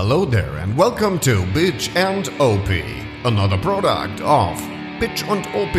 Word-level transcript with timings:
Hello 0.00 0.24
there 0.24 0.56
and 0.62 0.78
welcome 0.78 1.18
to 1.18 1.42
Bitch 1.52 1.90
and 1.96 2.28
OP, 2.38 2.68
another 3.24 3.58
product 3.58 4.20
of 4.20 4.56
Bitch 5.00 5.28
und 5.28 5.44
OP. 5.56 5.74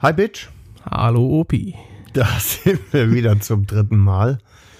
Hi 0.00 0.12
Bitch, 0.12 0.48
Hallo 0.90 1.38
Opi. 1.38 1.76
da 2.12 2.26
sind 2.40 2.80
wir 2.92 3.12
wieder 3.12 3.38
zum 3.38 3.68
dritten 3.68 3.98
Mal. 3.98 4.38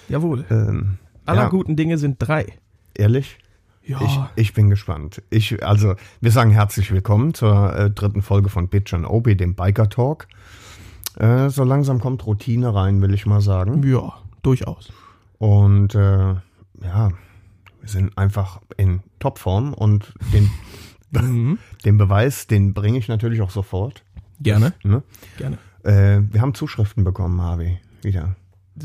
Jawohl. 0.09 0.43
Ähm, 0.49 0.97
Aller 1.25 1.43
ja, 1.43 1.47
guten 1.47 1.77
Dinge 1.77 1.97
sind 1.97 2.17
drei. 2.19 2.45
Ehrlich? 2.93 3.37
Ja. 3.85 4.01
Ich, 4.01 4.19
ich 4.35 4.53
bin 4.53 4.69
gespannt. 4.69 5.21
Ich, 5.29 5.63
also, 5.63 5.95
wir 6.19 6.31
sagen 6.31 6.51
herzlich 6.51 6.91
willkommen 6.91 7.33
zur 7.33 7.73
äh, 7.73 7.89
dritten 7.89 8.21
Folge 8.21 8.49
von 8.49 8.67
Bitch 8.67 8.93
and 8.93 9.07
OP, 9.07 9.29
dem 9.37 9.55
Biker 9.55 9.87
Talk. 9.87 10.27
Äh, 11.15 11.47
so 11.51 11.63
langsam 11.63 12.01
kommt 12.01 12.25
Routine 12.25 12.75
rein, 12.75 13.01
will 13.01 13.13
ich 13.13 13.25
mal 13.25 13.39
sagen. 13.39 13.81
ja, 13.89 14.11
durchaus. 14.43 14.91
Und 15.39 15.95
äh, 15.95 16.35
ja, 16.83 17.09
wir 17.81 17.89
sind 17.89 18.17
einfach 18.17 18.61
in 18.77 19.01
Topform 19.19 19.73
und 19.73 20.13
den, 20.33 20.49
Mhm. 21.11 21.57
den 21.85 21.97
Beweis, 21.97 22.47
den 22.47 22.73
bringe 22.73 22.97
ich 22.97 23.07
natürlich 23.07 23.41
auch 23.41 23.49
sofort. 23.49 24.03
Gerne. 24.41 24.73
Ne? 24.83 25.03
Gerne. 25.37 25.57
Äh, 25.83 26.21
wir 26.31 26.41
haben 26.41 26.53
Zuschriften 26.53 27.03
bekommen, 27.03 27.41
Harvey. 27.41 27.79
Wieder. 28.03 28.35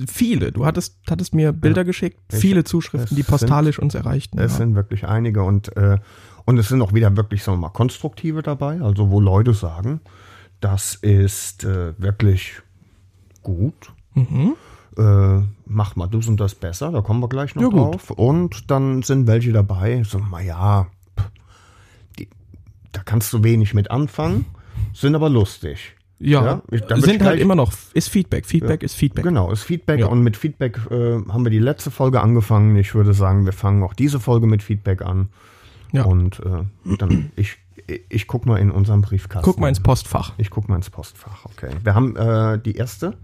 Viele. 0.06 0.52
Du 0.52 0.64
hattest, 0.64 0.98
hattest 1.10 1.34
mir 1.34 1.52
Bilder 1.52 1.84
geschickt. 1.84 2.18
Ich- 2.32 2.38
Viele 2.38 2.64
Zuschriften, 2.64 3.16
die 3.16 3.22
postalisch 3.24 3.78
uns 3.78 3.94
erreichten. 3.94 4.38
Es 4.38 4.52
Ja. 4.52 4.58
sind 4.58 4.74
wirklich 4.76 5.06
einige 5.06 5.42
und, 5.42 5.76
äh, 5.76 5.98
und 6.46 6.58
es 6.58 6.68
sind 6.68 6.80
auch 6.80 6.94
wieder 6.94 7.14
wirklich, 7.16 7.42
sagen 7.42 7.58
wir 7.58 7.62
mal, 7.62 7.72
konstruktive 7.74 8.40
dabei. 8.42 8.80
Also 8.80 9.10
wo 9.10 9.20
Leute 9.20 9.52
sagen, 9.52 10.00
das 10.60 10.94
ist 10.94 11.64
äh, 11.64 11.92
wirklich 11.98 12.62
gut. 13.42 13.92
Mhm. 14.14 14.54
Äh, 14.98 15.42
mach 15.66 15.96
mal 15.96 16.06
das 16.08 16.28
und 16.28 16.38
das 16.38 16.54
besser, 16.54 16.90
da 16.92 17.00
kommen 17.00 17.20
wir 17.20 17.28
gleich 17.28 17.54
noch 17.54 17.62
Ja, 17.62 17.68
gut. 17.68 17.94
drauf. 17.94 18.10
Und 18.10 18.70
dann 18.70 19.02
sind 19.02 19.26
welche 19.26 19.52
dabei, 19.52 20.02
so, 20.04 20.20
na 20.30 20.40
ja, 20.42 20.86
pff, 21.18 21.30
die, 22.18 22.28
da 22.92 23.00
kannst 23.02 23.32
du 23.32 23.42
wenig 23.42 23.72
mit 23.74 23.90
anfangen, 23.90 24.44
sind 24.92 25.14
aber 25.14 25.30
lustig. 25.30 25.96
Ja, 26.18 26.44
Ja, 26.44 26.62
ich- 26.70 26.82
sind 27.04 27.22
halt 27.22 27.40
immer 27.40 27.54
noch, 27.56 27.72
ist 27.94 28.08
Feedback. 28.08 28.46
Feedback 28.46 28.82
ist 28.82 28.94
Feedback. 28.94 29.24
Genau, 29.24 29.50
ist 29.50 29.62
Feedback 29.64 30.00
Ja. 30.00 30.06
und 30.06 30.22
mit 30.22 30.36
Feedback 30.36 30.78
äh, 30.90 31.20
haben 31.28 31.44
wir 31.44 31.50
die 31.50 31.58
letzte 31.58 31.90
Folge 31.90 32.20
angefangen. 32.20 32.76
Ich 32.76 32.94
würde 32.94 33.12
sagen, 33.12 33.44
wir 33.44 33.52
fangen 33.52 33.82
auch 33.82 33.94
diese 33.94 34.20
Folge 34.20 34.46
mit 34.46 34.62
Feedback 34.62 35.02
an. 35.02 35.30
Ja. 35.92 36.04
Und 36.04 36.38
äh, 36.40 36.96
dann, 36.98 37.32
ich, 37.36 37.56
ich 38.08 38.26
guck 38.28 38.46
mal 38.46 38.58
in 38.58 38.70
unserem 38.70 39.00
Briefkasten. 39.02 39.44
Guck 39.44 39.58
mal 39.58 39.68
ins 39.68 39.80
Postfach. 39.80 40.34
Ich 40.38 40.50
guck 40.50 40.68
mal 40.68 40.76
ins 40.76 40.90
Postfach, 40.90 41.44
okay. 41.46 41.70
Wir 41.82 41.94
haben 41.94 42.14
äh, 42.14 42.58
die 42.60 42.76
erste. 42.76 43.16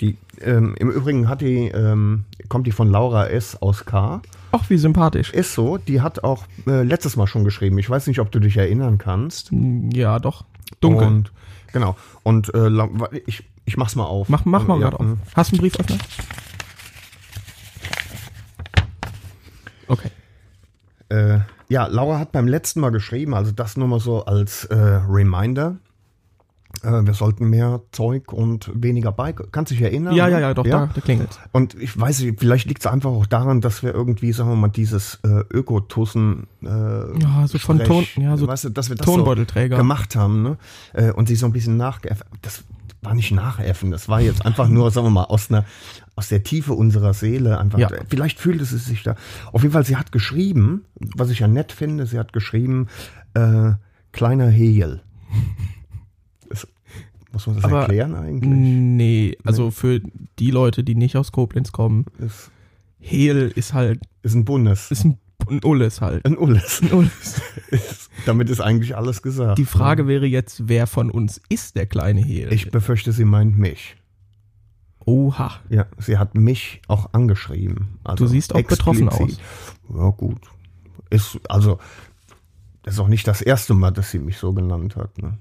Die, 0.00 0.18
ähm, 0.40 0.74
Im 0.78 0.90
Übrigen 0.90 1.28
hat 1.28 1.40
die, 1.40 1.68
ähm, 1.68 2.24
kommt 2.48 2.66
die 2.66 2.72
von 2.72 2.90
Laura 2.90 3.28
S. 3.28 3.60
aus 3.62 3.84
K. 3.86 4.20
Ach, 4.52 4.68
wie 4.68 4.76
sympathisch. 4.76 5.32
Ist 5.32 5.54
so, 5.54 5.78
die 5.78 6.00
hat 6.00 6.22
auch 6.22 6.44
äh, 6.66 6.82
letztes 6.82 7.16
Mal 7.16 7.26
schon 7.26 7.44
geschrieben. 7.44 7.78
Ich 7.78 7.88
weiß 7.88 8.06
nicht, 8.06 8.20
ob 8.20 8.30
du 8.30 8.38
dich 8.38 8.56
erinnern 8.56 8.98
kannst. 8.98 9.50
Ja, 9.92 10.18
doch. 10.18 10.44
Dunkel. 10.80 11.06
Und, 11.06 11.32
genau. 11.72 11.96
Und 12.22 12.54
äh, 12.54 12.68
ich, 13.26 13.44
ich 13.64 13.76
mach's 13.76 13.96
mal 13.96 14.04
auf. 14.04 14.28
mach, 14.28 14.44
mach 14.44 14.66
mal 14.66 14.80
Ja, 14.80 14.90
gerade 14.90 15.00
auf. 15.00 15.18
Hast 15.34 15.52
du 15.52 15.56
einen 15.56 15.60
Brieföffner? 15.60 15.98
Okay. 19.88 20.10
Äh, 21.08 21.38
ja, 21.68 21.86
Laura 21.86 22.18
hat 22.18 22.32
beim 22.32 22.48
letzten 22.48 22.80
Mal 22.80 22.90
geschrieben, 22.90 23.34
also 23.34 23.52
das 23.52 23.76
nur 23.76 23.88
mal 23.88 24.00
so 24.00 24.24
als 24.24 24.64
äh, 24.66 24.74
Reminder. 24.74 25.76
Äh, 26.82 27.04
wir 27.04 27.14
sollten 27.14 27.48
mehr 27.48 27.82
Zeug 27.92 28.32
und 28.32 28.70
weniger 28.74 29.12
Bike. 29.12 29.52
Kannst 29.52 29.72
dich 29.72 29.80
erinnern? 29.80 30.14
Ja, 30.14 30.28
ja, 30.28 30.38
ja, 30.38 30.54
doch, 30.54 30.64
da, 30.64 30.90
da 30.94 31.00
klingelt. 31.00 31.38
Und 31.52 31.74
ich 31.74 31.98
weiß 31.98 32.20
nicht, 32.20 32.38
vielleicht 32.38 32.66
liegt 32.66 32.80
es 32.80 32.86
einfach 32.86 33.10
auch 33.10 33.26
daran, 33.26 33.60
dass 33.60 33.82
wir 33.82 33.94
irgendwie, 33.94 34.32
sagen 34.32 34.50
wir 34.50 34.56
mal, 34.56 34.68
dieses 34.68 35.18
äh, 35.24 35.42
Ökotussen 35.50 36.46
äh, 36.62 36.66
Ja, 36.68 37.46
so 37.46 37.58
von 37.58 37.78
Ton, 37.78 38.04
Sprech, 38.04 38.24
ja, 38.24 38.36
so 38.36 38.46
weißt 38.46 38.64
du, 38.64 38.68
dass 38.70 38.88
wir 38.88 38.96
das 38.96 39.06
Tonbeutelträger. 39.06 39.76
so 39.76 39.82
gemacht 39.82 40.16
haben, 40.16 40.42
ne? 40.42 40.58
Äh, 40.92 41.12
und 41.12 41.28
sie 41.28 41.36
so 41.36 41.46
ein 41.46 41.52
bisschen 41.52 41.76
nachgeäffen. 41.76 42.26
Das 42.42 42.64
war 43.02 43.14
nicht 43.14 43.30
nachäffen, 43.30 43.90
das 43.90 44.08
war 44.08 44.20
jetzt 44.20 44.44
einfach 44.44 44.68
nur, 44.68 44.90
sagen 44.90 45.06
wir 45.06 45.10
mal, 45.10 45.24
aus 45.24 45.50
einer 45.50 45.64
aus 46.16 46.28
der 46.28 46.42
Tiefe 46.42 46.72
unserer 46.72 47.12
Seele 47.12 47.58
einfach. 47.58 47.78
Ja. 47.78 47.88
Vielleicht 48.08 48.40
fühlt 48.40 48.60
es 48.60 48.70
sich 48.70 49.02
da. 49.02 49.16
Auf 49.52 49.62
jeden 49.62 49.72
Fall, 49.74 49.84
sie 49.84 49.96
hat 49.96 50.12
geschrieben, 50.12 50.86
was 50.94 51.30
ich 51.30 51.40
ja 51.40 51.48
nett 51.48 51.72
finde, 51.72 52.06
sie 52.06 52.18
hat 52.18 52.32
geschrieben, 52.32 52.88
äh, 53.34 53.72
kleiner 54.12 54.48
Heel. 54.48 55.02
Muss 57.36 57.46
man 57.46 57.56
das 57.56 57.64
Aber- 57.66 57.80
erklären 57.82 58.14
eigentlich? 58.14 58.48
Nee, 58.50 59.36
also 59.44 59.70
für 59.70 60.00
die 60.38 60.50
Leute, 60.50 60.82
die 60.82 60.94
nicht 60.94 61.16
aus 61.18 61.32
Koblenz 61.32 61.70
kommen, 61.70 62.06
Ist, 62.18 62.50
Hehl 62.98 63.52
ist 63.54 63.74
halt, 63.74 64.00
ist 64.22 64.34
ein 64.34 64.46
Bundes. 64.46 64.90
ist 64.90 65.04
ein, 65.04 65.18
ein 65.50 65.60
Ulles 65.62 66.00
halt. 66.00 66.24
ein 66.24 66.38
Ulles. 66.38 66.80
Ein 66.80 66.92
Ulles. 66.92 67.42
Ist, 67.70 68.08
damit 68.24 68.48
ist 68.48 68.60
eigentlich 68.62 68.96
alles 68.96 69.20
gesagt. 69.20 69.58
Die 69.58 69.66
Frage 69.66 70.06
wäre 70.08 70.24
jetzt, 70.24 70.66
wer 70.68 70.86
von 70.86 71.10
uns 71.10 71.42
ist 71.50 71.76
der 71.76 71.84
kleine 71.84 72.22
Hehl? 72.22 72.50
Ich 72.54 72.70
befürchte, 72.70 73.12
sie 73.12 73.26
meint 73.26 73.58
mich. 73.58 73.96
Oha. 75.00 75.52
Ja, 75.68 75.84
sie 75.98 76.16
hat 76.16 76.34
mich 76.36 76.80
auch 76.88 77.12
angeschrieben. 77.12 77.98
Also 78.02 78.24
Du 78.24 78.30
siehst 78.30 78.54
auch 78.54 78.62
betroffen 78.62 79.08
explizit. 79.08 79.38
Ja, 79.94 80.08
gut. 80.08 80.40
Ist, 81.10 81.38
also, 81.50 81.78
das 82.82 82.94
ist 82.94 83.00
auch 83.00 83.08
nicht 83.08 83.28
das 83.28 83.42
erste 83.42 83.74
Mal, 83.74 83.90
dass 83.90 84.10
sie 84.10 84.20
mich 84.20 84.38
so 84.38 84.54
genannt 84.54 84.96
hat. 84.96 85.18
Ne? 85.20 85.36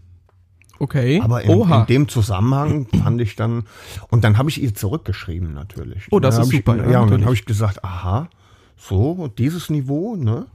Okay. 0.79 1.21
Aber 1.21 1.41
in, 1.41 1.49
Oha. 1.49 1.81
in 1.81 1.87
dem 1.87 2.07
Zusammenhang 2.07 2.87
fand 2.87 3.21
ich 3.21 3.35
dann, 3.35 3.63
und 4.09 4.23
dann 4.23 4.37
habe 4.37 4.49
ich 4.49 4.61
ihr 4.61 4.73
zurückgeschrieben 4.73 5.53
natürlich. 5.53 6.07
Oh, 6.11 6.19
das 6.19 6.35
ist 6.35 6.41
hab 6.41 6.47
ich, 6.47 6.57
super, 6.57 6.77
Ja, 6.77 6.91
ja, 6.91 6.99
und 7.01 7.11
dann 7.11 7.23
habe 7.23 7.33
ich 7.33 7.45
gesagt, 7.45 7.83
aha, 7.83 8.29
so, 8.77 9.27
dieses 9.37 9.69
Niveau, 9.69 10.15
ne? 10.15 10.47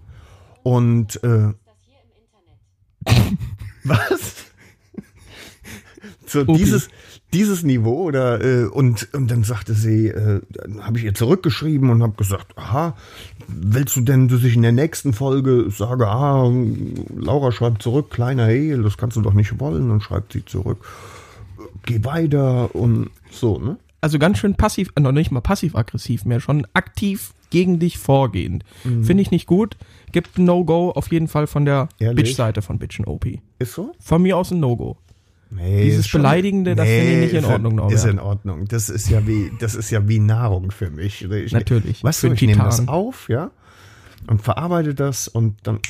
Und, 0.63 1.23
äh, 1.25 1.53
was? 3.85 4.47
so 6.27 6.41
Opi. 6.41 6.53
dieses, 6.59 6.89
dieses 7.33 7.63
Niveau 7.63 8.05
oder 8.05 8.43
äh, 8.45 8.65
und, 8.65 9.09
und 9.15 9.31
dann 9.31 9.45
sagte 9.45 9.75
sie, 9.75 10.09
äh, 10.09 10.41
dann 10.51 10.85
habe 10.85 10.99
ich 10.99 11.05
ihr 11.05 11.15
zurückgeschrieben 11.15 11.91
und 11.91 12.03
habe 12.03 12.15
gesagt, 12.15 12.57
aha, 12.57 12.97
willst 13.47 13.97
du 13.97 14.01
denn, 14.01 14.29
dass 14.29 14.43
ich 14.43 14.57
in 14.57 14.63
der 14.63 14.73
nächsten 14.73 15.13
Folge 15.13 15.71
sage, 15.71 16.09
ah, 16.09 16.51
Laura 17.15 17.53
schreibt 17.53 17.83
zurück, 17.83 18.11
kleiner 18.11 18.47
Hehl, 18.47 18.83
das 18.83 18.97
kannst 18.97 19.17
du 19.17 19.21
doch 19.21 19.35
nicht 19.35 19.61
wollen 19.61 19.91
und 19.91 20.03
schreibt 20.03 20.33
sie 20.33 20.45
zurück, 20.45 20.79
geh 21.85 22.05
weiter 22.05 22.75
und 22.75 23.11
so, 23.31 23.59
ne? 23.59 23.77
also 24.01 24.19
ganz 24.19 24.39
schön 24.39 24.55
passiv, 24.55 24.91
äh, 24.97 25.01
noch 25.01 25.13
nicht 25.13 25.31
mal 25.31 25.41
passiv-aggressiv 25.41 26.25
mehr, 26.25 26.41
schon 26.41 26.67
aktiv 26.75 27.33
gegen 27.51 27.79
dich 27.79 27.99
vorgehend. 27.99 28.65
Mhm. 28.85 29.05
Finde 29.05 29.23
ich 29.23 29.31
nicht 29.31 29.47
gut. 29.47 29.77
Gibt 30.13 30.39
ein 30.39 30.45
No-Go 30.45 30.91
auf 30.91 31.11
jeden 31.11 31.29
Fall 31.29 31.47
von 31.47 31.65
der? 31.65 31.89
Bitch-Seite 31.99 32.63
von 32.63 32.79
Bitch 32.79 33.01
OP. 33.07 33.27
Ist 33.59 33.75
so? 33.75 33.93
Von 33.99 34.23
mir 34.23 34.37
aus 34.37 34.51
ein 34.51 34.61
No-Go. 34.61 34.97
Nee, 35.53 35.85
Dieses 35.85 36.07
schon- 36.07 36.23
Beleidigende, 36.23 36.77
das 36.77 36.87
finde 36.87 37.13
ich 37.13 37.21
nicht 37.23 37.33
in 37.35 37.39
ist- 37.45 37.51
Ordnung, 37.51 37.75
Norbert. 37.75 37.95
Ist 37.95 38.05
in 38.05 38.19
Ordnung. 38.21 38.67
Das 38.69 38.89
ist 38.89 39.09
ja 39.11 39.27
wie, 39.27 39.51
das 39.59 39.75
ist 39.75 39.91
ja 39.91 40.07
wie 40.09 40.21
Nahrung 40.21 40.71
für 40.71 40.91
mich. 40.91 41.25
Ich, 41.25 41.53
Natürlich, 41.53 42.05
Weißt 42.05 42.21
für 42.21 42.33
ich 42.33 42.43
nehme 42.43 42.63
das 42.63 42.87
auf, 42.87 43.29
ja, 43.29 43.51
und 44.29 44.41
verarbeite 44.43 44.95
das 44.95 45.27
und 45.29 45.57
dann 45.67 45.81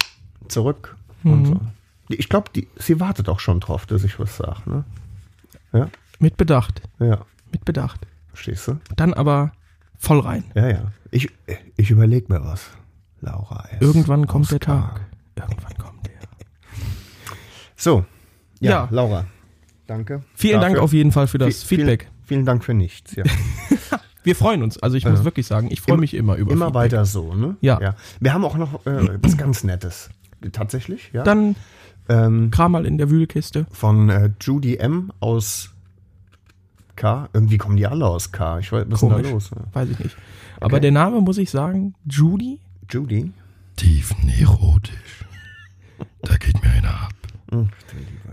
zurück 0.49 0.97
Mhm. 1.23 1.33
und 1.33 1.47
so. 1.47 1.61
Ich 2.09 2.29
glaube, 2.29 2.51
sie 2.77 2.99
wartet 3.01 3.29
auch 3.29 3.39
schon 3.41 3.61
drauf, 3.61 3.85
dass 3.87 4.03
ich 4.03 4.19
was 4.19 4.37
sage, 4.37 4.63
ne? 4.67 4.85
Ja, 5.73 5.89
Mit 6.19 6.37
Bedacht. 6.37 6.81
ja. 6.99 7.25
Mit 7.53 7.65
Bedacht. 7.65 8.01
Verstehst 8.33 8.67
du? 8.69 8.79
Dann 8.97 9.13
aber 9.15 9.53
voll 9.99 10.21
rein. 10.21 10.45
Ja, 10.55 10.69
ja. 10.69 10.93
Ich, 11.11 11.29
ich 11.77 11.91
überlege 11.91 12.33
mir 12.33 12.43
was. 12.45 12.71
Laura. 13.21 13.69
Irgendwann 13.81 14.27
kommt 14.27 14.51
der 14.51 14.57
Oscar. 14.61 14.95
Tag. 15.37 15.49
Irgendwann 15.49 15.75
kommt 15.77 16.07
der. 16.07 16.15
So. 17.77 18.05
Ja, 18.61 18.71
Ja. 18.71 18.89
Laura. 18.91 19.27
Danke. 19.91 20.23
Vielen 20.35 20.61
Dank 20.61 20.75
dafür. 20.75 20.85
auf 20.85 20.93
jeden 20.93 21.11
Fall 21.11 21.27
für 21.27 21.39
das 21.39 21.65
Vi- 21.65 21.67
Feedback. 21.67 22.03
Vielen, 22.05 22.25
vielen 22.27 22.45
Dank 22.47 22.65
für 22.65 22.75
nichts. 22.75 23.17
Ja. 23.17 23.25
Wir 24.23 24.37
freuen 24.37 24.63
uns. 24.63 24.79
Also 24.81 24.97
ich 24.97 25.05
muss 25.05 25.25
wirklich 25.25 25.47
sagen, 25.49 25.69
ich 25.73 25.81
freue 25.81 25.97
mich 25.97 26.15
immer 26.15 26.37
über 26.37 26.53
Immer 26.53 26.67
Feedback. 26.67 26.83
weiter 26.93 27.05
so, 27.07 27.35
ne? 27.35 27.57
Ja. 27.61 27.97
Wir 28.21 28.33
haben 28.35 28.45
auch 28.45 28.57
noch 28.57 28.87
äh, 28.87 29.19
was 29.21 29.37
ganz 29.37 29.65
Nettes. 29.65 30.11
Tatsächlich, 30.53 31.11
ja. 31.13 31.25
Dann 31.25 31.57
ähm, 32.09 32.51
kram 32.53 32.71
mal 32.73 32.87
in 32.87 32.99
der 32.99 33.11
Wühlkiste. 33.11 33.67
von 33.73 34.09
äh, 34.11 34.31
Judy 34.41 34.77
M. 34.77 35.11
aus 35.21 35.71
K. 36.97 37.29
Irgendwie 37.33 37.59
kommen 37.59 37.77
die 37.77 37.87
alle 37.87 38.07
aus 38.07 38.31
K. 38.31 38.59
Ich 38.61 38.71
weiß, 38.71 38.85
was 38.89 38.95
ist 38.95 39.01
denn 39.01 39.09
Komisch. 39.11 39.27
da 39.27 39.33
los? 39.33 39.51
Ne? 39.51 39.63
Weiß 39.73 39.89
ich 39.89 39.99
nicht. 39.99 40.17
Aber 40.61 40.79
der 40.79 40.93
Name, 40.93 41.21
muss 41.21 41.39
ich 41.39 41.51
sagen, 41.51 41.95
Judy, 42.09 42.61
Judy? 42.91 43.33
tiefenerotisch. 43.77 45.25
Da 46.23 46.37
geht 46.37 46.63
mir 46.63 46.71
einer 46.71 46.91
ab. 46.91 47.15
Hm, 47.51 47.69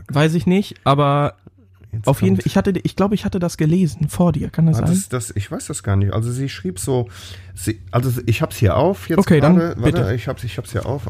weiß 0.09 0.33
ich 0.35 0.45
nicht, 0.45 0.75
aber 0.83 1.35
jetzt 1.97 2.07
auf 2.07 2.21
jeden 2.21 2.37
Fall, 2.37 2.43
ich 2.45 2.55
hatte, 2.57 2.71
ich 2.81 2.95
glaube, 2.95 3.13
ich 3.15 3.25
hatte 3.25 3.39
das 3.39 3.57
gelesen 3.57 4.07
vor 4.09 4.31
dir. 4.31 4.49
Kann 4.49 4.65
das 4.67 4.77
Ah, 4.77 4.87
sein? 4.87 4.95
das, 4.95 5.09
das, 5.09 5.33
ich 5.35 5.51
weiß 5.51 5.67
das 5.67 5.83
gar 5.83 5.95
nicht. 5.97 6.13
Also 6.13 6.31
sie 6.31 6.49
schrieb 6.49 6.79
so, 6.79 7.09
sie, 7.53 7.81
also 7.91 8.11
ich 8.25 8.41
hab's 8.41 8.55
hier 8.57 8.77
auf 8.77 9.09
jetzt 9.09 9.19
Okay, 9.19 9.39
dann 9.41 9.57
gerade. 9.57 9.81
Warte, 9.81 9.97
bitte. 9.97 10.13
ich 10.15 10.27
hab's, 10.27 10.43
ich 10.43 10.57
hab's 10.57 10.71
hier 10.71 10.85
auf. 10.85 11.03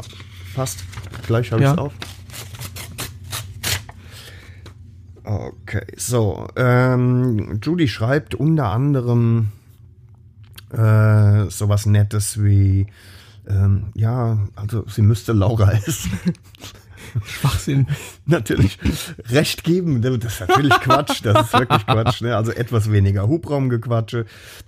Passt. 0.56 0.84
Gleich 1.28 1.52
habe 1.52 1.62
Ja. 1.62 1.72
ich's 1.72 1.80
auf. 1.80 1.94
Okay, 5.24 5.86
so. 5.98 6.48
Ähm, 6.56 7.60
Judy 7.62 7.88
schreibt 7.88 8.34
unter 8.36 8.70
anderem 8.72 9.50
äh, 10.72 11.50
sowas 11.50 11.86
Nettes 11.86 12.42
wie, 12.42 12.88
ähm, 13.48 13.88
ja, 13.94 14.38
also 14.56 14.86
sie 14.88 15.02
müsste 15.02 15.34
Laura 15.34 15.72
essen. 15.74 16.12
Schwachsinn. 17.26 17.88
natürlich 18.26 18.78
recht 19.30 19.64
geben. 19.64 20.02
Das 20.02 20.14
ist 20.34 20.40
natürlich 20.42 20.74
Quatsch. 20.80 21.22
Das 21.24 21.48
ist 21.48 21.54
wirklich 21.54 21.86
Quatsch. 21.86 22.22
Ne? 22.22 22.36
Also 22.36 22.52
etwas 22.52 22.92
weniger 22.92 23.28
Hubraumgequatsche. 23.28 24.26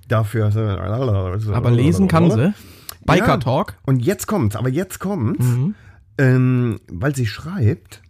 Dafür. 0.08 0.52
so- 0.52 1.54
Aber 1.54 1.72
lesen 1.72 2.08
kann 2.08 2.30
sie. 2.32 2.54
Biker 3.06 3.28
Ja. 3.28 3.38
Talk. 3.38 3.76
Und 3.86 4.06
jetzt 4.06 4.28
kommt's. 4.28 4.56
Aber 4.56 4.70
jetzt 4.70 5.00
kommt's. 5.00 5.46
Ähm, 6.18 6.80
weil 6.92 7.16
sie 7.16 7.26
schreibt, 7.26 8.02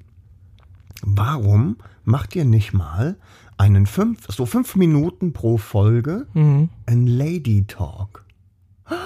warum 1.01 1.77
macht 2.03 2.35
ihr 2.35 2.45
nicht 2.45 2.73
mal 2.73 3.17
einen 3.57 3.85
fünf, 3.85 4.25
so 4.29 4.45
fünf 4.45 4.75
Minuten 4.75 5.33
pro 5.33 5.57
Folge 5.57 6.27
ein 6.33 7.07
Lady 7.07 7.65
Talk? 7.67 8.25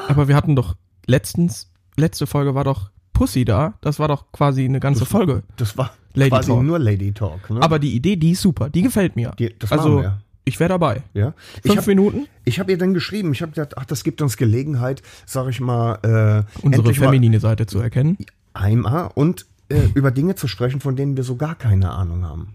Aber 0.08 0.28
wir 0.28 0.36
hatten 0.36 0.56
doch 0.56 0.76
letztens, 1.06 1.70
letzte 1.98 2.28
Folge 2.28 2.56
war 2.56 2.64
doch 2.64 2.92
Pussy 3.14 3.46
da. 3.46 3.76
Das 3.82 4.00
war 4.00 4.08
doch 4.08 4.32
quasi 4.32 4.66
eine 4.66 4.80
ganze 4.80 5.06
Folge. 5.06 5.44
Das 5.58 5.78
war 5.78 5.92
Lady 6.14 6.30
quasi 6.30 6.50
Talk. 6.52 6.64
nur 6.64 6.80
Lady 6.80 7.12
Talk. 7.14 7.50
Ne? 7.50 7.62
Aber 7.62 7.80
die 7.80 7.94
Idee, 7.96 8.16
die 8.16 8.32
ist 8.32 8.42
super. 8.42 8.70
Die 8.70 8.82
gefällt 8.82 9.16
mir. 9.16 9.32
Die- 9.40 9.56
das 9.58 9.72
also, 9.72 10.02
wir. 10.02 10.22
ich 10.46 10.60
wäre 10.60 10.70
dabei. 10.70 11.04
ja. 11.14 11.34
Ich 11.58 11.64
Fünf 11.72 11.78
hab- 11.78 11.88
Minuten? 11.88 12.28
Ich 12.46 12.60
habe 12.60 12.72
ihr 12.72 12.78
dann 12.78 12.94
geschrieben, 12.94 13.32
ich 13.32 13.42
habe 13.42 13.52
gedacht, 13.52 13.78
ach, 13.78 13.86
das 13.86 14.04
gibt 14.04 14.22
uns 14.22 14.36
Gelegenheit, 14.38 15.02
sag 15.26 15.48
ich 15.50 15.60
mal, 15.60 15.94
äh, 16.04 16.44
Unsere 16.64 16.82
endlich 16.82 17.00
mal 17.00 17.06
feminine 17.08 17.40
Seite 17.40 17.66
zu 17.68 17.80
erkennen. 17.80 18.18
einmal 18.54 19.10
und 19.16 19.46
äh, 19.70 19.88
über 19.96 20.12
Dinge 20.12 20.36
zu 20.36 20.48
sprechen, 20.48 20.82
von 20.82 20.96
denen 20.96 21.16
wir 21.18 21.24
so 21.24 21.36
gar 21.38 21.56
keine 21.56 21.92
Ahnung 21.92 22.26
haben. 22.26 22.54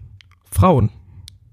Frauen. 0.51 0.89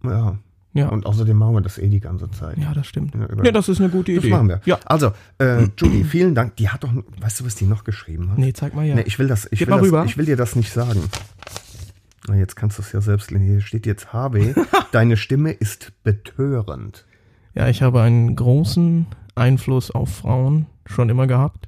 Ja. 0.05 0.39
Ja. 0.77 0.89
Und 0.89 1.07
außerdem 1.07 1.37
machen 1.37 1.55
wir 1.55 1.61
das 1.61 1.79
eh 1.79 1.89
die 1.89 2.01
ganze 2.01 2.31
Zeit. 2.31 2.59
Ja, 2.59 2.73
das 2.75 2.87
stimmt. 2.87 3.15
Ja, 3.15 3.45
Ja, 3.45 3.53
das 3.53 3.69
ist 3.69 3.81
eine 3.81 3.89
gute 3.91 4.15
Das 4.15 4.25
Idee. 4.25 4.33
machen 4.33 4.49
wir. 4.49 4.61
Ja. 4.65 4.79
Also, 4.85 5.13
äh, 5.39 5.65
Judy, 5.77 6.05
vielen 6.05 6.35
Dank. 6.35 6.57
Die 6.57 6.69
hat 6.69 6.85
doch, 6.85 6.93
weißt 7.21 7.41
du, 7.41 7.47
was 7.47 7.55
die 7.55 7.65
noch 7.67 7.85
geschrieben 7.85 8.31
hat? 8.31 8.39
Nee, 8.39 8.53
zeig 8.53 8.75
mal 8.75 8.85
her. 8.85 8.95
Nee, 8.97 9.05
ich 9.07 9.19
will 9.19 9.27
das, 9.29 9.47
ich 9.51 9.59
Gib 9.61 9.69
will 9.69 9.91
das, 9.91 10.07
ich 10.07 10.17
will 10.19 10.27
dir 10.27 10.37
das 10.37 10.55
nicht 10.57 10.73
sagen. 10.73 11.01
Na, 12.29 12.35
jetzt 12.37 12.57
kannst 12.57 12.79
du 12.79 12.83
es 12.83 12.93
ja 12.93 13.01
selbst 13.01 13.31
lesen. 13.31 13.47
Hier 13.47 13.61
steht 13.61 13.87
jetzt 13.87 14.13
HB. 14.13 14.55
Deine 14.93 15.17
Stimme 15.17 15.53
ist 15.53 15.93
betörend. 16.03 17.05
Ja, 17.55 17.69
ich 17.69 17.83
habe 17.83 18.03
einen 18.03 18.35
großen 18.37 19.07
Einfluss 19.35 19.91
auf 19.91 20.11
Frauen 20.17 20.67
schon 20.87 21.09
immer 21.09 21.27
gehabt. 21.27 21.67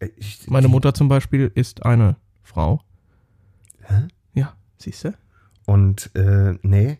Äh, 0.00 0.08
Ich, 0.16 0.46
Meine 0.48 0.68
Mutter 0.68 0.92
zum 0.92 1.08
Beispiel 1.08 1.50
ist 1.54 1.84
eine 1.86 2.16
Frau. 2.42 2.80
Hä? 3.82 4.08
Ja, 4.34 4.54
siehst 4.78 5.04
du? 5.04 5.14
Und 5.66 6.10
äh, 6.14 6.54
nee, 6.62 6.98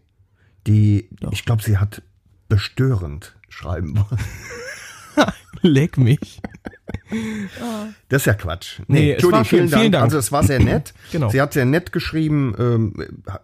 die, 0.66 1.08
Doch. 1.20 1.32
ich 1.32 1.44
glaube, 1.44 1.62
sie 1.62 1.78
hat 1.78 2.02
bestörend 2.48 3.36
schreiben 3.48 3.96
wollen. 3.96 4.20
Leck 5.62 5.96
mich. 5.98 6.40
Das 8.08 8.22
ist 8.22 8.26
ja 8.26 8.34
Quatsch. 8.34 8.80
Nee, 8.88 9.12
es 9.12 9.24
war 9.24 9.44
schön. 9.44 9.68
Vielen 9.68 9.92
Dank. 9.92 10.04
Also 10.04 10.18
es 10.18 10.32
war 10.32 10.42
sehr 10.42 10.60
nett. 10.60 10.92
Genau. 11.12 11.28
Sie 11.28 11.40
hat 11.40 11.52
sehr 11.52 11.64
nett 11.64 11.92
geschrieben, 11.92 12.54
ähm, 12.58 12.94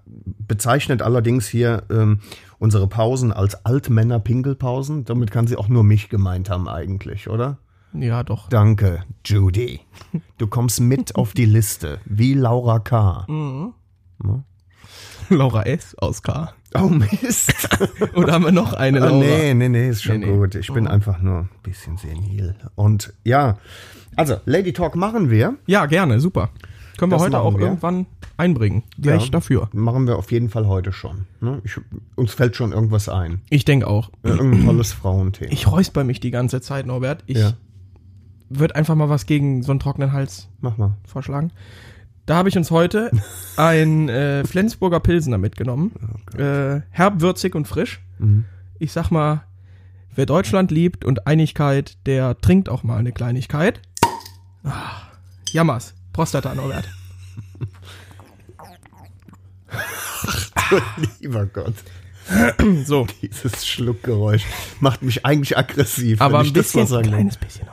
bezeichnet 0.05 1.01
allerdings 1.03 1.47
hier 1.47 1.85
ähm, 1.91 2.21
unsere 2.59 2.89
Pausen 2.89 3.33
als 3.33 3.65
Altmänner-Pinkelpausen. 3.65 5.05
Damit 5.05 5.31
kann 5.31 5.47
sie 5.47 5.57
auch 5.57 5.69
nur 5.69 5.85
mich 5.85 6.09
gemeint 6.09 6.51
haben 6.51 6.69
eigentlich, 6.69 7.29
oder? 7.29 7.59
Ja, 7.93 8.23
doch. 8.23 8.49
Danke, 8.49 9.05
Judy. 9.25 9.81
Du 10.39 10.47
kommst 10.47 10.81
mit 10.81 11.15
auf 11.15 11.33
die 11.33 11.45
Liste, 11.47 12.01
wie 12.05 12.35
Laura 12.35 12.79
K. 12.79 13.27
Mhm. 13.29 13.75
Laura 15.29 15.63
S. 15.65 15.97
aus 15.99 16.23
K. 16.23 16.53
Oh 16.75 16.89
Mist. 16.89 17.69
Oder 18.15 18.33
haben 18.33 18.45
wir 18.45 18.53
noch 18.53 18.73
eine 18.73 19.01
Ah, 19.03 19.07
Laura? 19.07 19.19
nee, 19.25 19.55
nee, 19.55 19.69
nee, 19.69 19.89
ist 19.89 20.03
schon 20.03 20.21
Nee, 20.21 20.27
nee. 20.27 20.37
gut. 20.37 20.55
Ich 20.55 20.73
bin 20.73 20.87
einfach 20.87 21.21
nur 21.21 21.41
ein 21.41 21.49
bisschen 21.63 21.97
senil. 21.99 22.55
Und 22.75 23.13
ja, 23.25 23.59
also 24.17 24.37
Lady 24.47 24.73
Talk 24.73 24.97
machen 24.97 25.31
wir. 25.31 25.55
Ja, 25.67 25.87
gerne, 25.87 26.21
super. 26.21 26.51
Können 26.99 27.11
wir 27.13 27.17
Das 27.17 27.27
heute 27.27 27.41
auch 27.41 27.55
wir. 27.55 27.63
irgendwann 27.67 28.07
einbringen. 28.37 28.83
Wäre 28.97 29.17
ich 29.17 29.25
Ja. 29.27 29.31
dafür. 29.31 29.69
Machen 29.73 30.07
wir 30.07 30.17
auf 30.17 30.31
jeden 30.31 30.49
Fall 30.51 30.67
heute 30.67 30.93
schon. 30.93 31.27
Ne? 31.41 31.61
Ich, 31.65 31.79
uns 32.17 32.33
fällt 32.33 32.55
schon 32.57 32.73
irgendwas 32.73 33.09
ein. 33.09 33.41
Ich 33.51 33.65
denke 33.65 33.87
auch. 33.87 34.11
Irgendein 34.23 34.65
tolles 34.67 34.93
Frauenthema. 34.93 35.51
Ich 35.53 35.67
räusper 35.71 36.05
mich 36.05 36.21
die 36.21 36.31
ganze 36.31 36.61
Zeit, 36.61 36.87
Norbert. 36.87 37.25
Ich 37.27 37.39
Ja. 37.39 37.53
würde 38.51 38.77
einfach 38.77 38.95
mal 38.95 39.09
was 39.09 39.27
gegen 39.27 39.63
so 39.63 39.73
einen 39.73 39.81
trockenen 39.81 40.13
Hals 40.13 40.49
Mach 40.61 40.77
mal. 40.77 40.95
vorschlagen. 41.07 41.51
Da 42.33 42.39
habe 42.39 42.49
ich 42.49 42.57
uns 42.57 42.71
heute 42.71 43.11
ein 43.59 44.09
äh, 44.09 44.43
Flensburger 44.47 45.01
Pilsener 45.01 45.37
mitgenommen. 45.37 45.93
äh, 46.35 46.81
herb, 46.89 47.21
würzig 47.21 47.55
und 47.55 47.69
frisch. 47.69 48.01
Ich 48.79 48.93
sag 48.93 49.11
mal, 49.11 49.45
wer 50.15 50.25
Deutschland 50.25 50.71
liebt 50.71 51.05
und 51.05 51.27
Einigkeit, 51.27 51.99
der 52.07 52.41
trinkt 52.41 52.71
auch 52.71 52.85
mal 52.85 52.97
eine 52.97 53.13
Kleinigkeit. 53.13 53.83
Ah, 54.65 54.93
jammers. 55.51 55.93
Prostata, 56.15 56.55
Norbert. 56.55 56.89
Lieber 61.21 61.45
Gott, 61.45 61.75
So, 62.87 63.07
dieses 63.21 63.67
Schluckgeräusch 63.67 64.45
macht 64.81 65.03
mich 65.03 65.27
eigentlich 65.27 65.59
aggressiv. 65.59 66.21
aber 66.23 66.39
ein 66.39 66.53
bisschen, 66.53 66.81
ein 66.83 66.87
sagen 66.87 67.09
kleines 67.09 67.37
bisschen. 67.37 67.67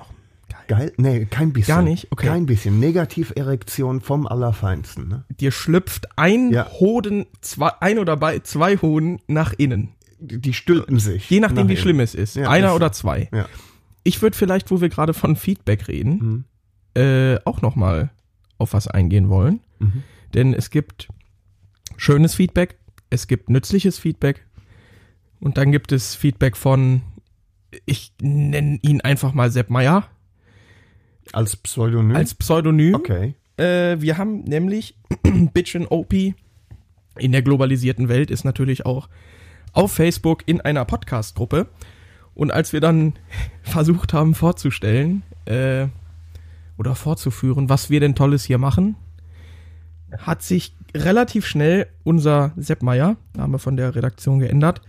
Geil. 0.70 0.94
Nee, 0.98 1.26
kein 1.26 1.52
bisschen. 1.52 1.74
Gar 1.76 1.82
nicht? 1.82 2.12
Okay. 2.12 2.28
Kein 2.28 2.46
bisschen. 2.46 2.80
Negativerektion 2.80 4.02
vom 4.02 4.28
Allerfeinsten. 4.28 5.08
Ne? 5.08 5.26
Dir 5.30 5.52
schlüpft 5.52 6.08
ein 6.16 6.52
Ja. 6.52 6.70
Hoden, 6.70 7.26
zwei, 7.42 7.72
ein 7.80 7.98
oder 7.98 8.16
bei, 8.16 8.38
zwei 8.40 8.78
Hoden 8.78 9.20
nach 9.26 9.52
innen. 9.58 9.90
Die, 10.20 10.54
stülpen 10.54 11.00
sich. 11.00 11.28
Je 11.28 11.40
nachdem, 11.40 11.64
nach 11.64 11.68
wie 11.70 11.74
innen. 11.74 11.82
schlimm 11.82 12.00
es 12.00 12.14
ist. 12.14 12.36
Ja, 12.36 12.52
Einer 12.52 12.68
ist 12.68 12.74
oder 12.76 12.92
zwei. 12.92 13.30
Ja. 13.34 13.48
Ich 14.04 14.22
würde 14.22 14.38
vielleicht, 14.38 14.70
wo 14.70 14.80
wir 14.80 14.90
gerade 14.90 15.16
von 15.16 15.36
Feedback 15.36 15.88
reden, 15.88 16.46
äh, 16.94 17.40
auch 17.46 17.64
noch 17.64 17.76
mal 17.76 18.12
auf 18.60 18.74
was 18.74 18.88
eingehen 18.88 19.28
wollen. 19.30 19.62
Mhm. 19.80 20.04
Denn 20.36 20.54
es 20.54 20.70
gibt 20.70 21.08
schönes 21.98 22.36
Feedback, 22.36 22.78
es 23.10 23.26
gibt 23.26 23.50
nützliches 23.50 23.98
Feedback 23.98 24.46
und 25.40 25.58
dann 25.58 25.72
gibt 25.72 25.92
es 25.92 26.14
Feedback 26.14 26.56
von, 26.56 27.02
ich 27.88 28.14
nenne 28.22 28.78
ihn 28.84 29.02
einfach 29.02 29.34
mal 29.34 29.52
Sepp 29.52 29.72
Meier 29.72 30.08
Als 31.32 31.56
Pseudonym? 31.56 32.16
als 32.16 32.34
Pseudonym. 32.34 32.96
okay. 32.96 33.36
Äh, 33.58 34.00
wir 34.00 34.18
haben 34.18 34.44
nämlich 34.44 34.96
Bitchin' 35.54 35.88
OP 35.88 36.14
in 36.14 37.32
der 37.32 37.42
globalisierten 37.42 38.10
Welt 38.10 38.32
ist 38.32 38.46
natürlich 38.46 38.86
auch 38.86 39.10
auf 39.74 39.92
Facebook 39.92 40.44
in 40.48 40.62
einer 40.62 40.86
Podcast-Gruppe. 40.86 41.68
Und 42.34 42.52
als 42.52 42.74
wir 42.74 42.80
dann 42.80 43.14
versucht 43.62 44.14
haben 44.14 44.34
vorzustellen 44.34 45.24
äh, 45.46 45.88
oder 46.78 46.96
vorzuführen, 46.96 47.70
was 47.70 47.90
wir 47.90 48.00
denn 48.00 48.16
Tolles 48.16 48.46
hier 48.46 48.58
machen, 48.58 48.96
hat 50.18 50.42
sich 50.42 50.76
relativ 50.96 51.46
schnell 51.46 51.88
unser 52.04 52.54
Sepp 52.56 52.82
Meier, 52.82 53.18
Name 53.36 53.60
von 53.60 53.78
der 53.78 53.96
Redaktion 53.96 54.40
geändert. 54.40 54.82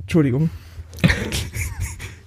Entschuldigung. 0.00 0.50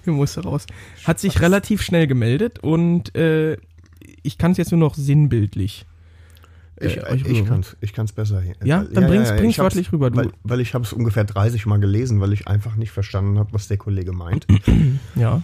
Hier 0.06 0.14
musste 0.14 0.42
raus. 0.42 0.66
Hat 1.04 1.18
sich 1.20 1.40
relativ 1.40 1.82
schnell 1.82 2.06
gemeldet 2.06 2.58
und 2.60 3.14
äh, 3.16 3.56
ich 4.22 4.38
kann 4.38 4.52
es 4.52 4.56
jetzt 4.56 4.70
nur 4.72 4.80
noch 4.80 4.94
sinnbildlich. 4.94 5.84
Ich, 6.78 6.96
äh, 6.98 7.02
euch 7.04 7.22
ich 7.22 7.38
rüber. 7.40 7.48
kann's, 7.48 7.76
ich 7.80 7.92
kann's 7.92 8.12
besser. 8.12 8.42
Ja? 8.62 8.84
Dann 8.84 9.06
bring's- 9.06 9.30
bring's 9.30 9.54
ich 9.54 9.58
hab's- 9.58 9.74
wörtlich 9.74 9.92
rüber, 9.92 10.10
du. 10.10 10.16
Weil, 10.18 10.30
weil 10.44 10.60
ich 10.60 10.74
habe 10.74 10.84
es 10.84 10.92
ungefähr 10.92 11.24
30 11.24 11.66
Mal 11.66 11.80
gelesen, 11.80 12.20
weil 12.20 12.32
ich 12.32 12.46
einfach 12.48 12.76
nicht 12.76 12.90
verstanden 12.92 13.38
habe, 13.38 13.52
was 13.52 13.66
der 13.68 13.76
Kollege 13.78 14.12
meint. 14.12 14.46
Ja. 15.16 15.42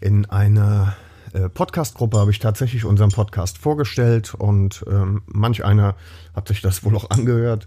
In 0.00 0.24
einer 0.26 0.96
äh, 1.34 1.48
Podcast-Gruppe 1.50 2.18
habe 2.18 2.30
ich 2.30 2.38
tatsächlich 2.38 2.84
unseren 2.86 3.10
Podcast 3.10 3.58
vorgestellt 3.58 4.32
und 4.34 4.82
ähm, 4.90 5.22
manch 5.26 5.62
einer 5.64 5.94
hat 6.34 6.48
sich 6.48 6.62
das 6.62 6.84
wohl 6.84 6.96
auch 6.96 7.10
angehört, 7.10 7.66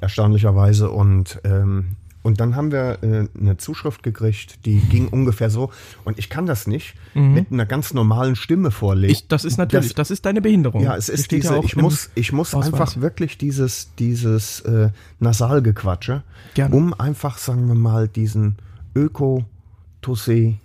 erstaunlicherweise. 0.00 0.90
Und, 0.90 1.40
ähm, 1.44 1.96
und 2.24 2.40
dann 2.40 2.56
haben 2.56 2.72
wir 2.72 2.98
äh, 3.02 3.28
eine 3.38 3.58
Zuschrift 3.58 4.02
gekriegt, 4.02 4.64
die 4.64 4.80
ging 4.80 5.08
ungefähr 5.08 5.50
so. 5.50 5.70
Und 6.04 6.18
ich 6.18 6.30
kann 6.30 6.46
das 6.46 6.66
nicht 6.66 6.94
mit 7.14 7.52
einer 7.52 7.66
ganz 7.66 7.92
normalen 7.94 8.34
Stimme 8.34 8.70
vorlesen. 8.70 9.10
Mhm. 9.10 9.12
Ich, 9.12 9.28
das 9.28 9.44
ist 9.44 9.58
natürlich, 9.58 9.94
das, 9.94 10.10
ist 10.10 10.24
deine 10.24 10.40
Behinderung. 10.40 10.82
Ja, 10.82 10.96
es 10.96 11.06
Das 11.06 11.20
ist 11.20 11.30
ja 11.30 11.38
diese, 11.38 11.56
auch 11.56 11.64
ich 11.64 11.76
muss, 11.76 12.10
ich 12.14 12.32
muss 12.32 12.54
Ausweis. 12.54 12.72
einfach 12.72 13.00
wirklich 13.00 13.36
dieses, 13.38 13.94
dieses 13.98 14.60
äh, 14.60 14.88
Nasalgequatsche, 15.20 16.22
Gerne. 16.54 16.74
um 16.74 16.94
einfach, 16.98 17.36
sagen 17.36 17.68
wir 17.68 17.74
mal, 17.74 18.08
diesen 18.08 18.56
Öko-Tussi 18.96 20.58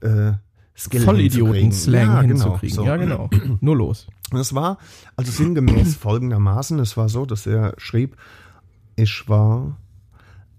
äh, 0.00 0.32
Skill 0.76 1.02
Vollidioten-Slang 1.02 2.00
Ja, 2.02 2.22
genau, 2.22 2.28
hinzukriegen. 2.34 2.74
so. 2.76 2.84
Ja, 2.84 2.96
genau. 2.96 3.30
Nur 3.60 3.76
los. 3.76 4.08
Und 4.32 4.40
es 4.40 4.54
war 4.54 4.78
also 5.14 5.30
sinngemäß 5.30 5.94
folgendermaßen, 5.94 6.80
es 6.80 6.96
war 6.96 7.08
so, 7.08 7.26
dass 7.26 7.46
er 7.46 7.74
schrieb, 7.78 8.16
ich 8.96 9.28
war 9.28 9.76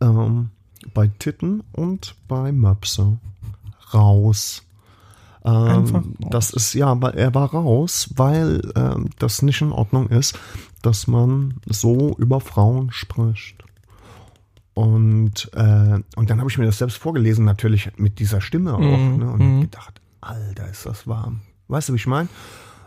ähm, 0.01 0.49
bei 0.93 1.07
Titten 1.07 1.63
und 1.71 2.15
bei 2.27 2.51
Möpse 2.51 3.17
raus. 3.93 4.63
Ähm. 5.43 6.15
Das 6.19 6.51
ist 6.51 6.73
ja, 6.73 6.99
weil 7.01 7.13
er 7.15 7.33
war 7.33 7.51
raus, 7.51 8.09
weil 8.15 8.61
ähm, 8.75 9.09
das 9.19 9.41
nicht 9.41 9.61
in 9.61 9.71
Ordnung 9.71 10.09
ist, 10.09 10.37
dass 10.81 11.07
man 11.07 11.55
so 11.67 12.15
über 12.17 12.39
Frauen 12.39 12.91
spricht. 12.91 13.63
Und, 14.73 15.49
äh, 15.53 15.99
und 16.15 16.29
dann 16.29 16.39
habe 16.39 16.49
ich 16.49 16.57
mir 16.57 16.65
das 16.65 16.79
selbst 16.79 16.97
vorgelesen, 16.97 17.45
natürlich 17.45 17.91
mit 17.97 18.19
dieser 18.19 18.41
Stimme 18.41 18.73
auch. 18.73 18.79
Mhm, 18.79 19.17
Ne, 19.17 19.31
und 19.31 19.41
hab 19.41 19.61
gedacht, 19.61 20.01
Alter, 20.21 20.69
ist 20.69 20.85
das 20.85 21.07
warm. 21.07 21.41
Weißt 21.69 21.89
du, 21.89 21.93
wie 21.93 21.97
ich 21.97 22.07
meine? 22.07 22.27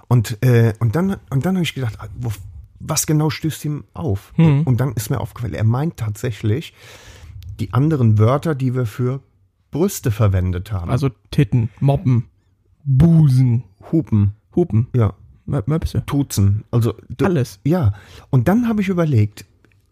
Und, 0.09 0.43
äh, 0.43 0.75
und 0.81 0.97
dann, 0.97 1.17
und 1.31 1.47
dann 1.47 1.57
habe 1.57 1.63
ich 1.63 1.75
gedacht, 1.75 1.95
ah, 1.99 2.09
wo, 2.19 2.31
was 2.81 3.07
genau 3.07 3.31
stößt 3.31 3.65
ihm 3.65 3.85
auf? 3.95 4.33
Mhm. 4.37 4.63
Und 4.63 4.81
dann 4.81 4.93
ist 4.93 5.11
mir 5.11 5.21
aufgefallen, 5.21 5.55
er 5.55 5.65
meint 5.65 5.97
tatsächlich 5.97 6.73
die 7.61 7.73
anderen 7.73 8.19
Wörter, 8.19 8.55
die 8.55 8.75
wir 8.75 8.87
für 8.87 9.21
Brüste 9.71 10.11
verwendet 10.11 10.73
haben. 10.73 10.91
Also 10.91 11.11
Titten, 11.31 11.69
Moppen, 11.81 12.27
Busen, 12.85 13.65
Hupen, 13.93 14.33
Hupen, 14.55 14.87
ja, 14.95 15.13
Mö- 15.47 15.63
Möpse. 15.67 16.05
Tutzen. 16.07 16.65
Also 16.71 16.95
Alles. 17.23 17.61
Ja. 17.65 17.95
Und 18.31 18.49
dann 18.49 18.69
habe 18.69 18.81
ich 18.83 18.89
überlegt, 18.89 19.45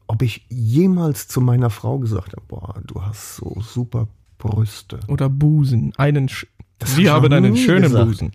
ob 0.07 0.23
ich 0.23 0.47
jemals 0.49 1.28
zu 1.28 1.40
meiner 1.40 1.71
Frau 1.71 1.99
gesagt 1.99 2.33
habe, 2.33 2.43
boah, 2.49 2.81
du 2.87 3.02
hast 3.02 3.37
so 3.37 3.57
super 3.61 4.09
Brüste. 4.38 5.00
Oder 5.09 5.28
Busen. 5.28 5.93
Einen 5.97 6.28
Sch 6.28 6.47
Das 6.78 6.95
Sie 6.95 7.11
haben 7.11 7.33
einen 7.33 7.57
schönen 7.57 7.83
gesagt. 7.83 8.07
Busen. 8.07 8.33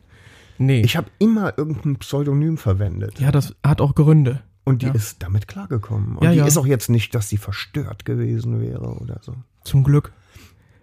Nee. 0.58 0.81
Ich 0.81 0.96
habe 0.98 1.10
immer 1.20 1.58
irgendein 1.58 1.98
Pseudonym 1.98 2.58
verwendet. 2.58 3.20
ja, 3.20 3.31
das 3.31 3.55
hat 3.65 3.81
auch 3.81 3.96
Gründe. 3.96 4.41
Und 4.63 4.84
die 4.84 4.88
Ja. 4.88 4.93
ist 4.93 5.24
damit 5.24 5.48
klargekommen. 5.48 6.17
Und 6.17 6.24
Ja, 6.24 6.31
die 6.31 6.38
ja. 6.38 6.46
ist 6.46 6.58
auch 6.58 6.67
jetzt 6.67 6.89
nicht, 6.89 7.15
dass 7.15 7.29
sie 7.29 7.38
verstört 7.38 8.05
gewesen 8.05 8.62
wäre 8.62 8.96
oder 9.00 9.20
so. 9.22 9.34
Zum 9.63 9.84
Glück. 9.84 10.13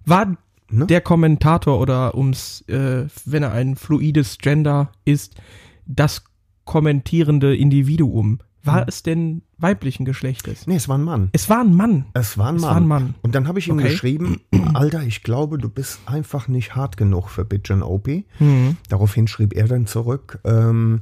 War 0.05 0.37
Ne? 0.71 0.87
der 0.87 1.01
Kommentator 1.01 1.81
oder 1.81 2.15
ums, 2.15 2.61
äh, 2.69 3.07
wenn 3.25 3.43
er 3.43 3.53
ein 3.53 3.75
fluides 3.77 4.37
Gender 4.39 4.91
ist, 5.07 5.37
das 5.87 6.25
kommentierende 6.65 7.57
Individuum, 7.57 8.41
war 8.69 8.81
Hm. 8.83 8.85
es 8.89 9.03
denn 9.03 9.43
weiblichen 9.59 10.05
Geschlechtes? 10.05 10.67
Nee, 10.69 10.77
es 10.77 10.89
war 10.89 10.97
ein 10.97 11.03
Mann. 11.05 11.31
Es 11.33 11.49
war 11.51 11.61
ein 11.63 11.75
Mann. 11.75 12.05
Es 12.15 12.39
war 12.39 12.49
ein 12.51 12.57
Es 12.57 12.63
Mann. 12.63 12.71
war 12.71 12.77
ein 12.77 12.87
Mann. 12.87 13.15
Und 13.23 13.35
dann 13.35 13.49
habe 13.49 13.59
ich 13.59 13.67
ihm 13.69 13.75
Okay. 13.79 13.89
geschrieben, 13.89 14.41
Alter, 14.75 15.03
ich 15.03 15.23
glaube, 15.25 15.59
du 15.59 15.69
bist 15.69 15.99
einfach 16.07 16.47
nicht 16.47 16.77
hart 16.77 16.97
genug 16.97 17.29
für 17.31 17.45
Bitchin' 17.45 17.83
Opie. 17.83 18.25
Mhm. 18.39 18.77
Daraufhin 18.89 19.27
schrieb 19.27 19.55
er 19.57 19.67
dann 19.67 19.87
zurück, 19.87 20.39
ähm, 20.45 21.01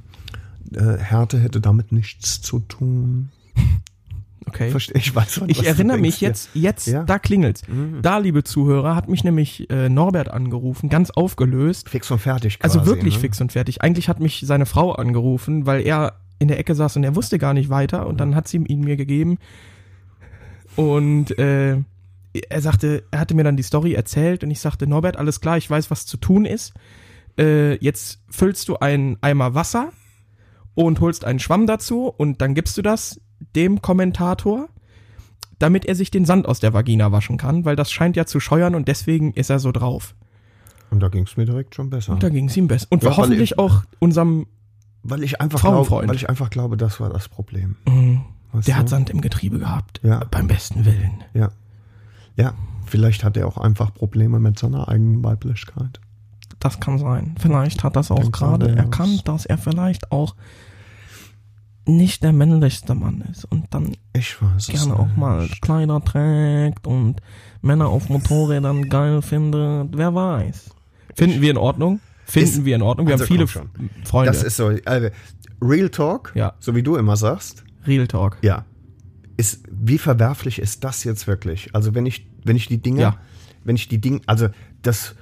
äh, 0.75 0.96
Härte 0.96 1.38
hätte 1.38 1.61
damit 1.61 1.92
nichts 1.92 2.40
zu 2.40 2.61
tun. 2.61 3.28
Okay. 4.49 4.70
Versteh, 4.70 4.96
ich 4.96 5.12
weiß 5.12 5.40
Ich 5.49 5.66
erinnere 5.66 5.99
mich 5.99 6.20
jetzt, 6.20 6.50
jetzt, 6.54 6.87
Ja. 6.87 7.02
Mhm. 7.02 7.06
da 7.06 7.18
klingelt's. 7.18 7.62
Da, 8.00 8.18
liebe 8.18 8.44
Zuhörer, 8.44 8.94
hat 8.94 9.08
mich 9.08 9.25
nämlich 9.25 9.68
äh, 9.70 9.88
Norbert 9.88 10.28
angerufen, 10.30 10.88
ganz 10.88 11.11
aufgelöst. 11.11 11.88
Fix 11.88 12.08
und 12.12 12.20
fertig 12.20 12.61
quasi. 12.61 12.78
Also 12.78 12.88
wirklich 12.88 13.14
ne? 13.14 13.20
fix 13.23 13.40
und 13.40 13.50
fertig. 13.50 13.82
Eigentlich 13.82 14.08
hat 14.08 14.20
mich 14.20 14.44
seine 14.46 14.64
Frau 14.64 14.92
angerufen, 14.92 15.66
weil 15.66 15.80
er 15.85 16.20
in 16.38 16.49
der 16.49 16.59
Ecke 16.59 16.75
saß 16.75 16.97
und 16.97 17.05
er 17.05 17.16
wusste 17.16 17.38
gar 17.38 17.55
nicht 17.55 17.71
weiter 17.71 18.07
und 18.07 18.19
dann 18.21 18.35
hat 18.35 18.49
sie 18.49 18.59
ihn 18.59 18.81
mir 18.83 18.97
gegeben. 18.97 19.38
Und 20.76 21.38
äh, 21.38 21.78
er 22.49 22.61
sagte, 22.61 23.05
er 23.11 23.21
hatte 23.21 23.35
mir 23.35 23.45
dann 23.45 23.57
die 23.57 23.62
Story 23.62 23.95
erzählt 23.95 24.45
und 24.45 24.50
ich 24.50 24.61
sagte, 24.61 24.87
Norbert, 24.87 25.16
alles 25.16 25.40
klar, 25.40 25.57
ich 25.57 25.69
weiß, 25.71 25.90
was 25.90 26.05
zu 26.07 26.16
tun 26.19 26.45
ist. 26.45 26.75
Äh, 27.38 27.76
jetzt 27.83 28.21
füllst 28.31 28.69
du 28.69 28.76
einen 28.76 29.16
Eimer 29.23 29.55
Wasser 29.55 29.93
und 30.75 31.00
holst 31.00 31.25
einen 31.25 31.38
Schwamm 31.38 31.66
dazu 31.66 32.09
und 32.09 32.40
dann 32.43 32.55
gibst 32.55 32.76
du 32.76 32.83
das 32.83 33.21
dem 33.55 33.81
Kommentator, 33.81 34.69
damit 35.59 35.87
er 35.87 35.95
sich 35.95 36.11
den 36.11 36.26
Sand 36.26 36.47
aus 36.47 36.61
der 36.61 36.75
Vagina 36.75 37.12
waschen 37.12 37.38
kann, 37.38 37.64
weil 37.64 37.76
das 37.76 37.90
scheint 37.90 38.16
ja 38.16 38.26
zu 38.26 38.40
scheuern 38.40 38.75
und 38.75 38.88
deswegen 38.88 39.33
ist 39.33 39.49
er 39.50 39.59
so 39.59 39.73
drauf. 39.73 40.14
Und 40.90 41.00
da 41.00 41.09
ging 41.09 41.25
es 41.25 41.37
mir 41.37 41.47
direkt 41.47 41.75
schon 41.75 41.90
besser. 41.90 42.12
Und 42.12 42.23
da 42.23 42.28
ging 42.28 42.49
es 42.49 42.57
ihm 42.57 42.69
besser. 42.69 42.87
Und 42.90 43.02
Ja, 43.02 43.16
hoffentlich 43.16 43.52
ich- 43.52 43.59
auch 43.59 43.83
unserem, 43.99 44.47
weil 45.10 45.22
ich 45.22 45.40
einfach 45.40 45.60
glaube, 45.60 45.76
Frauenfreund. 45.76 46.08
weil 46.08 46.16
ich 46.16 46.28
einfach 46.28 46.50
glaube, 46.50 46.76
das 46.76 47.00
war 47.00 47.10
das 47.10 47.28
Problem. 47.28 47.76
Weißt 48.52 48.68
der 48.68 48.75
du? 48.75 48.80
hat 48.80 48.88
Sand 48.88 49.10
im 49.10 49.20
Getriebe 49.20 49.58
gehabt. 49.58 50.00
Ja. 50.02 50.20
Beim 50.30 50.46
besten 50.46 50.84
Willen. 50.84 51.25
Ja. 51.34 51.50
Ja, 52.36 52.54
vielleicht 52.84 53.25
hat 53.25 53.36
er 53.36 53.46
auch 53.46 53.58
einfach 53.58 53.92
Probleme 53.94 54.38
mit 54.38 54.58
seiner 54.58 54.88
eigenen 54.88 55.25
Weiblichkeit. 55.25 56.00
Das 56.60 56.80
kann 56.80 56.98
sein. 56.98 57.34
Vielleicht 57.38 57.84
hat 57.84 57.96
das 57.96 58.10
auch 58.10 58.32
gerade 58.32 58.66
der 58.66 58.76
erkannt, 58.76 59.28
dass 59.28 59.46
er 59.46 59.58
vielleicht 59.58 60.10
auch 60.10 60.34
nicht 61.86 62.22
der 62.22 62.32
männlichste 62.32 62.94
Mann 62.94 63.20
ist 63.30 63.44
und 63.44 63.66
dann 63.70 63.96
Ich 64.12 64.36
gerne 64.68 64.98
auch 64.98 65.14
mal 65.16 65.48
Kleider 65.60 66.02
trägt 66.02 66.86
und 66.86 67.20
Männer 67.62 67.88
auf 67.88 68.08
Motorrädern 68.08 68.88
geil 68.88 69.22
findet. 69.22 69.96
Wer 69.96 70.14
weiß. 70.14 70.70
Finden 71.14 71.40
wir 71.40 71.50
in 71.50 71.56
Ordnung? 71.56 72.00
Finden 72.26 72.49
Ist- 72.50 72.64
wir 72.64 72.76
in 72.76 72.83
Ordnung? 72.83 73.06
Wir 73.06 73.14
also 73.14 73.25
haben 73.25 73.28
viele 73.28 73.49
schon. 73.49 73.71
Freunde. 74.04 74.33
Das 74.33 74.42
ist 74.42 74.56
so, 74.56 74.73
also, 74.85 75.09
Real 75.62 75.88
Talk, 75.88 76.33
Ja. 76.35 76.54
so 76.59 76.75
wie 76.75 76.83
du 76.83 76.97
immer 76.97 77.16
sagst, 77.16 77.64
Real 77.87 78.06
Talk. 78.06 78.38
ja. 78.42 78.64
Ist, 79.38 79.64
wie 79.71 79.99
verwerflich 79.99 80.59
ist 80.59 80.83
das 80.83 81.04
jetzt 81.04 81.26
wirklich? 81.26 81.68
Also 81.75 81.95
wenn 81.95 82.06
ich, 82.06 82.26
wenn 82.45 82.56
ich 82.56 82.68
die 82.68 82.78
Dinge, 82.78 83.00
Ja. 83.02 83.18
wenn 83.64 83.76
ich 83.76 83.87
die 83.87 84.00
Dinge, 84.00 84.21
also 84.26 84.49
das 84.83 85.14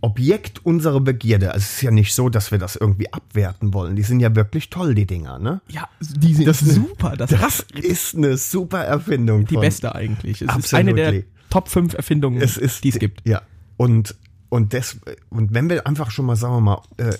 Objekt 0.00 0.66
unserer 0.66 1.00
Begierde, 1.00 1.52
also 1.52 1.62
es 1.62 1.74
ist 1.76 1.82
ja 1.82 1.92
nicht 1.92 2.12
so, 2.12 2.28
dass 2.28 2.50
wir 2.50 2.58
das 2.58 2.74
irgendwie 2.74 3.12
abwerten 3.12 3.72
wollen. 3.72 3.94
Die 3.94 4.02
sind 4.02 4.18
ja 4.18 4.34
wirklich 4.34 4.68
toll, 4.68 4.96
die 4.96 5.06
Dinger, 5.06 5.38
ne? 5.38 5.60
Ja, 5.68 5.88
die 6.00 6.34
sind 6.34 6.48
Das- 6.48 6.58
super. 6.58 7.14
Das, 7.16 7.30
Das 7.30 7.60
ist 7.72 8.16
eine 8.16 8.36
super 8.36 8.82
Erfindung. 8.84 9.46
die 9.46 9.54
von- 9.54 9.60
beste 9.62 9.94
eigentlich. 9.94 10.42
Es 10.42 10.48
ist 10.48 10.48
Absolutely. 10.48 11.02
eine 11.02 11.12
der 11.12 11.22
Top 11.50 11.68
5 11.68 11.94
Erfindungen, 11.94 12.40
es 12.42 12.56
ist 12.56 12.82
die 12.82 12.88
es 12.88 12.98
gibt. 12.98 13.22
Ja. 13.28 13.42
Und 13.76 14.16
und 14.52 14.74
das 14.74 14.98
und 15.30 15.54
wenn 15.54 15.70
wir 15.70 15.86
einfach 15.86 16.10
schon 16.10 16.26
mal 16.26 16.36
sagen 16.36 16.56
wir 16.56 16.60
mal 16.60 16.82
äh, 16.98 17.16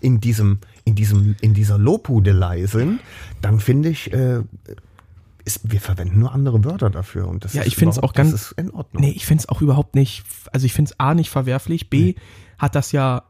in 0.00 0.20
diesem 0.20 0.60
in 0.84 0.94
diesem 0.94 1.34
in 1.40 1.52
dieser 1.52 1.78
Lobhudelei 1.78 2.66
sind, 2.66 3.00
dann 3.42 3.58
finde 3.58 3.88
ich 3.88 4.12
äh, 4.12 4.42
ist, 5.44 5.72
wir 5.72 5.80
verwenden 5.80 6.20
nur 6.20 6.32
andere 6.32 6.62
Wörter 6.64 6.88
dafür 6.90 7.26
und 7.26 7.44
das 7.44 7.54
Ja, 7.54 7.62
ist 7.62 7.68
ich 7.68 7.76
find's 7.76 7.96
überhaupt- 7.96 8.12
auch 8.14 8.16
ganz- 8.16 8.54
in 8.56 8.70
Ordnung. 8.70 9.02
Nee, 9.02 9.10
ich 9.10 9.26
find's 9.26 9.48
auch 9.48 9.60
überhaupt 9.62 9.96
nicht, 9.96 10.22
also 10.52 10.64
ich 10.64 10.72
find's 10.72 10.94
A 11.00 11.14
nicht 11.14 11.30
verwerflich, 11.30 11.90
B 11.90 12.14
hat 12.58 12.74
das 12.76 12.92
ja, 12.92 13.24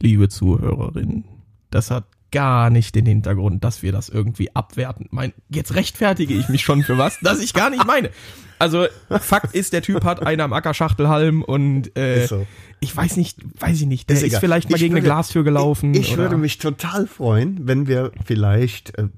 liebe 0.00 0.28
Zuhörerinnen, 0.30 1.24
das 1.70 1.90
hat 1.90 2.04
gar 2.36 2.70
nicht 2.70 2.94
den 2.94 3.06
Hintergrund, 3.06 3.64
dass 3.64 3.82
wir 3.82 3.92
das 3.92 4.08
irgendwie 4.08 4.54
abwerten. 4.54 5.08
Mein, 5.10 5.32
jetzt 5.48 5.74
rechtfertige 5.74 6.34
ich 6.34 6.48
mich 6.48 6.62
schon 6.62 6.82
für 6.82 6.98
was, 6.98 7.18
das 7.22 7.40
ich 7.40 7.54
gar 7.54 7.70
nicht 7.70 7.86
meine. 7.86 8.10
Also 8.58 8.86
Fakt 9.20 9.54
ist, 9.54 9.72
der 9.72 9.82
Typ 9.82 10.04
hat 10.04 10.26
einen 10.26 10.40
am 10.40 10.52
Ackerschachtelhalm 10.52 11.42
und 11.42 11.96
äh, 11.96 12.26
so. 12.26 12.46
ich 12.80 12.96
weiß 12.96 13.16
nicht, 13.16 13.38
weiß 13.60 13.80
ich 13.80 13.86
nicht, 13.86 14.08
der 14.08 14.16
Ist 14.16 14.22
ist, 14.22 14.36
vielleicht 14.38 14.70
mal 14.70 14.76
Ich 14.76 14.82
gegen 14.82 14.94
eine 14.94 15.02
würde- 15.02 15.08
Glastür 15.14 15.44
gelaufen. 15.44 15.92
Ich, 15.94 16.12
ich 16.12 16.16
würde 16.16 16.36
mich 16.36 16.58
total 16.58 17.06
freuen, 17.06 17.60
wenn 17.68 17.86
wir 17.86 18.12
vielleicht 18.24 18.96
äh, 18.98 19.08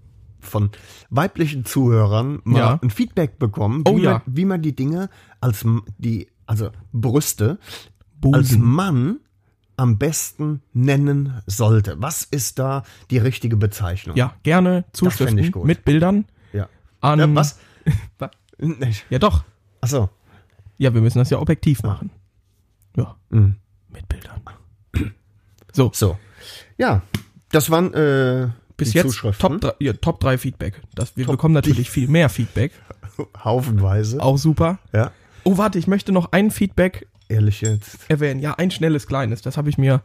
von 0.40 0.70
weiblichen 1.10 1.64
Zuhörern 1.64 2.40
mal 2.44 2.58
Ja. 2.58 2.78
ein 2.82 2.90
Feedback 2.90 3.38
bekommen, 3.38 3.84
wie, 3.86 3.90
Oh 3.90 3.98
ja. 3.98 4.12
man, 4.12 4.22
wie 4.26 4.44
man 4.44 4.62
die 4.62 4.74
Dinge 4.74 5.08
als 5.40 5.64
die 5.98 6.28
also 6.46 6.70
Brüste 6.92 7.58
Busen. 8.20 8.34
als 8.34 8.56
Mann 8.58 9.20
am 9.78 9.96
besten 9.98 10.60
nennen 10.72 11.40
sollte. 11.46 11.96
Was 12.00 12.24
ist 12.24 12.58
da 12.58 12.82
die 13.10 13.18
richtige 13.18 13.56
Bezeichnung? 13.56 14.16
ja, 14.16 14.34
gerne 14.42 14.84
gut. 15.52 15.64
mit 15.64 15.84
Bildern 15.84 16.26
Ja. 16.52 16.68
an. 17.00 17.18
ja 17.20 17.34
was? 17.34 17.58
Was? 18.18 18.30
Ja, 19.08 19.18
doch. 19.18 19.44
Achso. 19.80 20.10
Ja, 20.78 20.92
wir 20.92 21.00
müssen 21.00 21.18
das 21.18 21.30
ja 21.30 21.38
objektiv 21.38 21.82
machen. 21.82 22.10
Ja, 22.96 23.16
Mhm. 23.30 23.56
mit 23.88 24.08
Bildern. 24.08 24.40
So, 25.72 25.90
So. 25.94 26.18
Ja, 26.76 27.02
das 27.50 27.70
waren 27.70 27.94
äh, 27.94 28.48
bis 28.76 28.94
jetzt 28.94 29.06
Zuschriften. 29.06 29.60
Top 29.60 29.60
3, 29.60 29.84
ja, 29.84 29.92
Top 29.92 30.20
3 30.20 30.38
Feedback. 30.38 30.82
Das, 30.94 31.16
wir 31.16 31.24
Top 31.26 31.34
bekommen 31.34 31.54
natürlich 31.54 31.88
viel 31.90 32.08
mehr 32.08 32.28
Feedback. 32.28 32.72
Haufenweise. 33.44 34.20
Auch 34.20 34.38
super. 34.38 34.78
Ja. 34.92 35.12
Oh, 35.44 35.56
warte, 35.56 35.78
ich 35.78 35.86
möchte 35.86 36.12
noch 36.12 36.32
ein 36.32 36.50
Feedback 36.50 37.06
Ehrlich 37.28 37.60
jetzt. 37.60 37.98
erwähnen. 38.08 38.40
Ja, 38.40 38.54
ein 38.54 38.70
schnelles 38.70 39.06
kleines. 39.06 39.42
Das 39.42 39.56
habe 39.56 39.68
ich 39.68 39.78
mir 39.78 40.02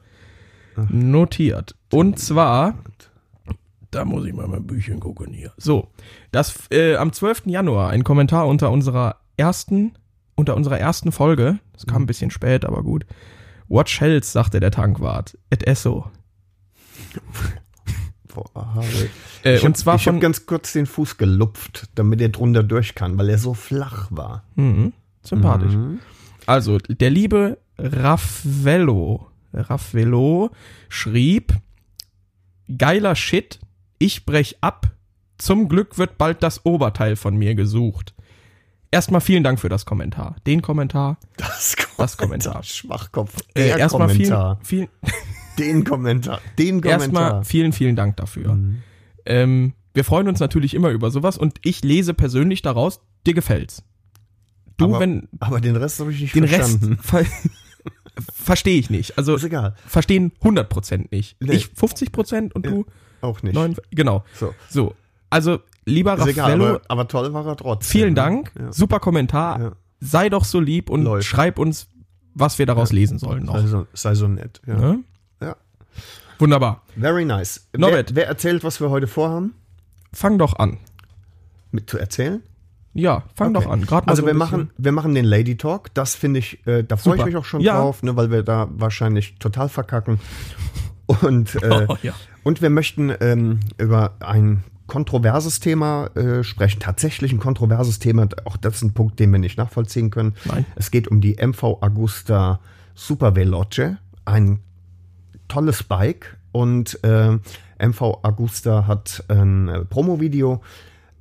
notiert. 0.90 1.76
Und 1.92 2.20
zwar, 2.20 2.76
da 3.92 4.06
muss 4.06 4.26
ich 4.26 4.34
mal 4.34 4.48
mein 4.48 4.66
Büchchen 4.66 5.00
gucken 5.00 5.32
hier. 5.34 5.52
So, 5.58 5.90
das 6.32 6.70
äh, 6.72 6.96
am 6.96 7.14
12. 7.14 7.44
Januar 7.46 7.90
ein 7.92 8.04
Kommentar 8.04 8.48
unter 8.48 8.72
unserer 8.72 9.18
ersten, 9.38 9.94
unter 10.36 10.56
unserer 10.56 10.80
ersten 10.80 11.12
Folge. 11.12 11.60
Das 11.74 11.86
kam 11.86 12.04
ein 12.04 12.08
bisschen 12.08 12.32
spät, 12.32 12.66
aber 12.66 12.84
gut. 12.84 13.06
Watch 13.68 14.02
Hells, 14.02 14.32
sagte 14.32 14.60
der 14.60 14.72
Tankwart. 14.72 15.38
Et 15.50 15.66
esso. 15.68 16.10
Boah. 18.34 18.84
Äh, 19.44 19.58
ich 19.58 19.64
und 19.64 19.72
hab, 19.72 19.78
zwar 19.78 19.96
ich 19.96 20.08
habe 20.08 20.20
ganz 20.20 20.46
kurz 20.46 20.74
den 20.74 20.88
Fuß 20.88 21.18
gelupft, 21.18 21.90
damit 21.96 22.20
er 22.20 22.30
drunter 22.30 22.64
durch 22.64 22.96
kann, 22.96 23.18
weil 23.18 23.30
er 23.30 23.38
so 23.38 23.54
flach 23.54 24.08
war. 24.10 24.44
Mhm, 24.56 24.94
sympathisch. 25.22 25.76
Mhm. 25.76 26.00
Also, 26.46 26.78
der 26.78 27.10
liebe 27.10 27.58
Raffello, 27.78 29.28
Raffello 29.54 30.52
schrieb, 30.90 31.54
geiler 32.78 33.16
Shit, 33.16 33.60
ich 34.00 34.26
brech 34.26 34.58
ab, 34.62 34.92
zum 35.38 35.70
Glück 35.70 35.98
wird 35.98 36.18
bald 36.18 36.44
das 36.44 36.66
Oberteil 36.66 37.16
von 37.16 37.36
mir 37.36 37.56
gesucht. 37.56 38.14
Erstmal 38.92 39.22
vielen 39.22 39.44
Dank 39.44 39.60
für 39.60 39.70
das 39.70 39.86
Kommentar. 39.86 40.36
Den 40.46 40.62
Kommentar, 40.62 41.18
Das, 41.38 41.76
Das 41.98 42.16
Kommentar. 42.18 42.62
Schwachkopf. 42.64 43.36
äh, 43.56 43.64
Der 43.68 43.78
erstmal 43.78 44.10
vielen, 44.10 44.30
Kommentar. 44.30 44.60
vielen, 44.64 44.88
Den 45.58 45.84
Kommentar. 45.84 46.40
Den 46.60 46.82
Kommentar. 46.82 46.92
erstmal 47.02 47.44
vielen, 47.44 47.74
vielen 47.74 47.96
Dank 47.96 48.18
dafür. 48.18 48.58
Ähm, 49.26 49.74
wir 49.96 50.04
freuen 50.04 50.28
uns 50.28 50.40
natürlich 50.40 50.74
immer 50.76 50.90
über 50.90 51.10
sowas 51.12 51.38
und 51.38 51.58
ich 51.64 51.84
lese 51.84 52.14
persönlich 52.14 52.62
daraus, 52.62 53.02
dir 53.26 53.34
gefällt's. 53.34 53.84
Du, 54.78 54.86
aber, 54.86 55.00
wenn 55.00 55.28
aber 55.40 55.62
den 55.62 55.76
Rest 55.76 56.00
habe 56.00 56.12
ich 56.12 56.22
nicht 56.22 56.36
den 56.36 56.48
verstanden. 56.48 56.94
Rest 56.94 57.06
ver 57.06 57.26
verstehe 58.34 58.80
ich 58.80 58.90
nicht. 58.90 59.18
Also 59.18 59.36
ist 59.36 59.44
egal. 59.44 59.76
verstehen 59.88 60.32
100% 60.42 61.08
nicht. 61.12 61.38
Nee. 61.42 61.54
Ich 61.54 61.66
50% 61.68 62.52
und 62.54 62.66
du 62.66 62.86
Auch 63.22 63.42
nicht. 63.44 63.54
9, 63.54 63.76
genau. 63.92 64.24
So. 64.40 64.54
So, 64.70 64.96
also 65.30 65.60
lieber 65.86 66.16
Ist 66.18 66.28
egal, 66.28 66.52
Raffaello, 66.52 66.66
aber, 66.76 66.82
aber 66.88 67.08
toll 67.08 67.34
war 67.34 67.46
er 67.46 67.56
trotzdem. 67.58 67.92
vielen 67.92 68.10
ne? 68.10 68.16
Dank, 68.16 68.52
Ja. 68.60 68.72
super 68.72 69.00
Kommentar, 69.00 69.60
Ja. 69.62 69.72
sei 70.00 70.30
doch 70.30 70.46
so 70.46 70.60
lieb 70.60 70.90
und 70.90 71.04
Läuft. 71.04 71.28
schreib 71.28 71.60
uns, 71.60 71.88
was 72.36 72.58
wir 72.60 72.66
daraus 72.66 72.92
lesen 72.92 73.20
sollen 73.20 73.44
noch. 73.46 73.58
Sei 73.60 73.68
so, 73.68 73.88
sei 73.94 74.16
so 74.16 74.28
nett. 74.28 74.62
Ja. 74.66 74.76
Ne? 74.76 75.00
Ja. 75.42 75.56
Wunderbar. 76.40 76.84
Very 77.00 77.26
nice. 77.26 77.68
Norbert. 77.78 78.10
Wer, 78.16 78.24
wer 78.24 78.28
erzählt, 78.28 78.64
was 78.64 78.80
wir 78.82 78.90
heute 78.90 79.08
vorhaben, 79.08 79.54
Fang 80.14 80.38
doch 80.38 80.58
an. 80.60 80.78
mit 81.72 81.90
zu 81.90 81.98
erzählen? 81.98 82.42
Ja, 82.94 83.24
fang 83.36 83.56
Okay. 83.56 83.66
doch 83.66 83.72
an. 83.72 83.88
Also 84.08 84.22
so 84.22 84.26
wir 84.28 84.34
ein 84.34 84.38
machen, 84.38 84.70
wir 84.78 84.92
machen 84.92 85.16
den 85.16 85.26
Lady 85.26 85.58
Talk. 85.58 85.94
Das 85.96 86.14
finde 86.16 86.40
ich, 86.40 86.66
äh, 86.68 86.84
da 86.84 86.96
freue 86.98 87.18
ich 87.18 87.26
mich 87.26 87.36
auch 87.36 87.46
schon 87.46 87.62
Ja. 87.62 87.78
drauf, 87.80 88.04
ne, 88.04 88.16
weil 88.16 88.30
wir 88.30 88.44
da 88.44 88.68
wahrscheinlich 88.72 89.36
total 89.40 89.68
verkacken. 89.70 90.20
Und, 91.08 91.56
äh, 91.56 91.60
bisschen- 91.60 91.86
Oh, 91.90 91.98
ja. 92.04 92.14
und 92.44 92.62
wir 92.62 92.70
möchten 92.70 93.12
ähm, 93.20 93.60
über 93.78 94.14
ein 94.20 94.64
kontroverses 94.88 95.60
Thema 95.60 96.08
äh, 96.16 96.44
sprechen. 96.44 96.80
Tatsächlich 96.80 97.32
ein 97.32 97.40
kontroverses 97.40 98.00
Thema. 98.00 98.28
Auch 98.46 98.58
das 98.58 98.76
ist 98.76 98.82
ein 98.84 98.94
Punkt, 98.94 99.20
den 99.20 99.32
wir 99.32 99.40
nicht 99.40 99.58
nachvollziehen 99.58 100.12
können. 100.12 100.36
Nein. 100.46 100.66
Es 100.76 100.92
geht 100.92 101.08
um 101.08 101.20
die 101.22 101.38
MV 101.42 101.80
Agusta 101.82 102.60
Super 102.94 103.36
Veloce. 103.36 103.98
Ein 104.26 104.60
tolles 105.48 105.84
Bike. 105.84 106.38
Und 106.52 107.00
äh, 107.04 107.40
MV 107.80 108.20
Agusta 108.22 108.86
hat 108.86 109.24
ein 109.30 109.68
äh, 109.70 109.86
Promo-Video 109.86 110.62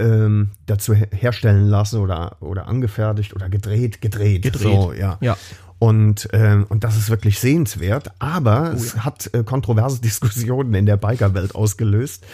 ähm, 0.02 0.50
dazu 0.66 0.94
her 0.94 1.08
herstellen 1.12 1.66
lassen 1.66 2.00
oder, 2.00 2.36
oder 2.40 2.66
angefertigt 2.66 3.34
oder 3.34 3.48
gedreht, 3.48 4.00
gedreht. 4.00 4.42
Gedreht. 4.42 4.62
So, 4.62 4.92
ja. 4.92 5.18
Ja. 5.20 5.36
Und, 5.78 6.28
ähm, 6.32 6.66
und 6.68 6.84
das 6.84 6.96
ist 6.96 7.10
wirklich 7.10 7.40
sehenswert, 7.40 8.12
aber 8.18 8.72
es 8.72 9.04
hat 9.04 9.30
äh, 9.34 9.42
kontroverse 9.42 10.00
Diskussionen 10.02 10.74
in 10.74 10.86
der 10.86 10.96
Bikerwelt 10.96 11.54
ausgelöst, 11.54 12.24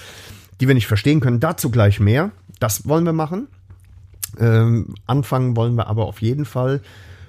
die 0.61 0.69
wir 0.69 0.75
nicht 0.75 0.87
verstehen 0.87 1.21
können. 1.21 1.41
Dazu 1.41 1.71
gleich 1.71 2.01
mehr. 2.01 2.31
Das 2.61 2.89
wollen 2.89 3.05
wir 3.05 3.13
machen. 3.13 3.49
Ähm, 4.39 4.95
anfangen 5.07 5.57
wollen 5.57 5.75
wir 5.77 5.87
aber 5.87 6.07
auf 6.07 6.21
jeden 6.21 6.45
Fall 6.45 6.83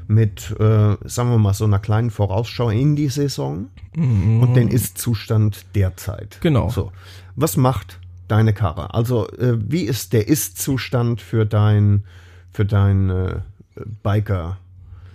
mit, 0.08 0.51
äh, 0.60 0.98
sagen 1.05 1.29
wir 1.29 1.38
mal, 1.38 1.53
so 1.53 1.65
einer 1.65 1.79
kleinen 1.79 2.10
Vorausschau 2.10 2.69
in 2.69 2.96
die 2.96 3.10
Saison 3.10 3.67
und 3.96 4.55
den 4.55 4.69
Ist-Zustand 4.69 5.65
derzeit. 5.75 6.39
Genau. 6.41 6.69
So. 6.69 6.91
Was 7.36 7.58
macht 7.58 8.00
deine 8.31 8.53
Karre? 8.53 8.93
Also, 8.93 9.27
äh, 9.31 9.57
wie 9.59 9.83
ist 9.83 10.13
der 10.13 10.27
Ist-Zustand 10.27 11.21
für 11.21 11.45
dein, 11.45 12.03
für 12.51 12.65
dein 12.65 13.09
äh, 13.09 13.41
Biker, 14.03 14.57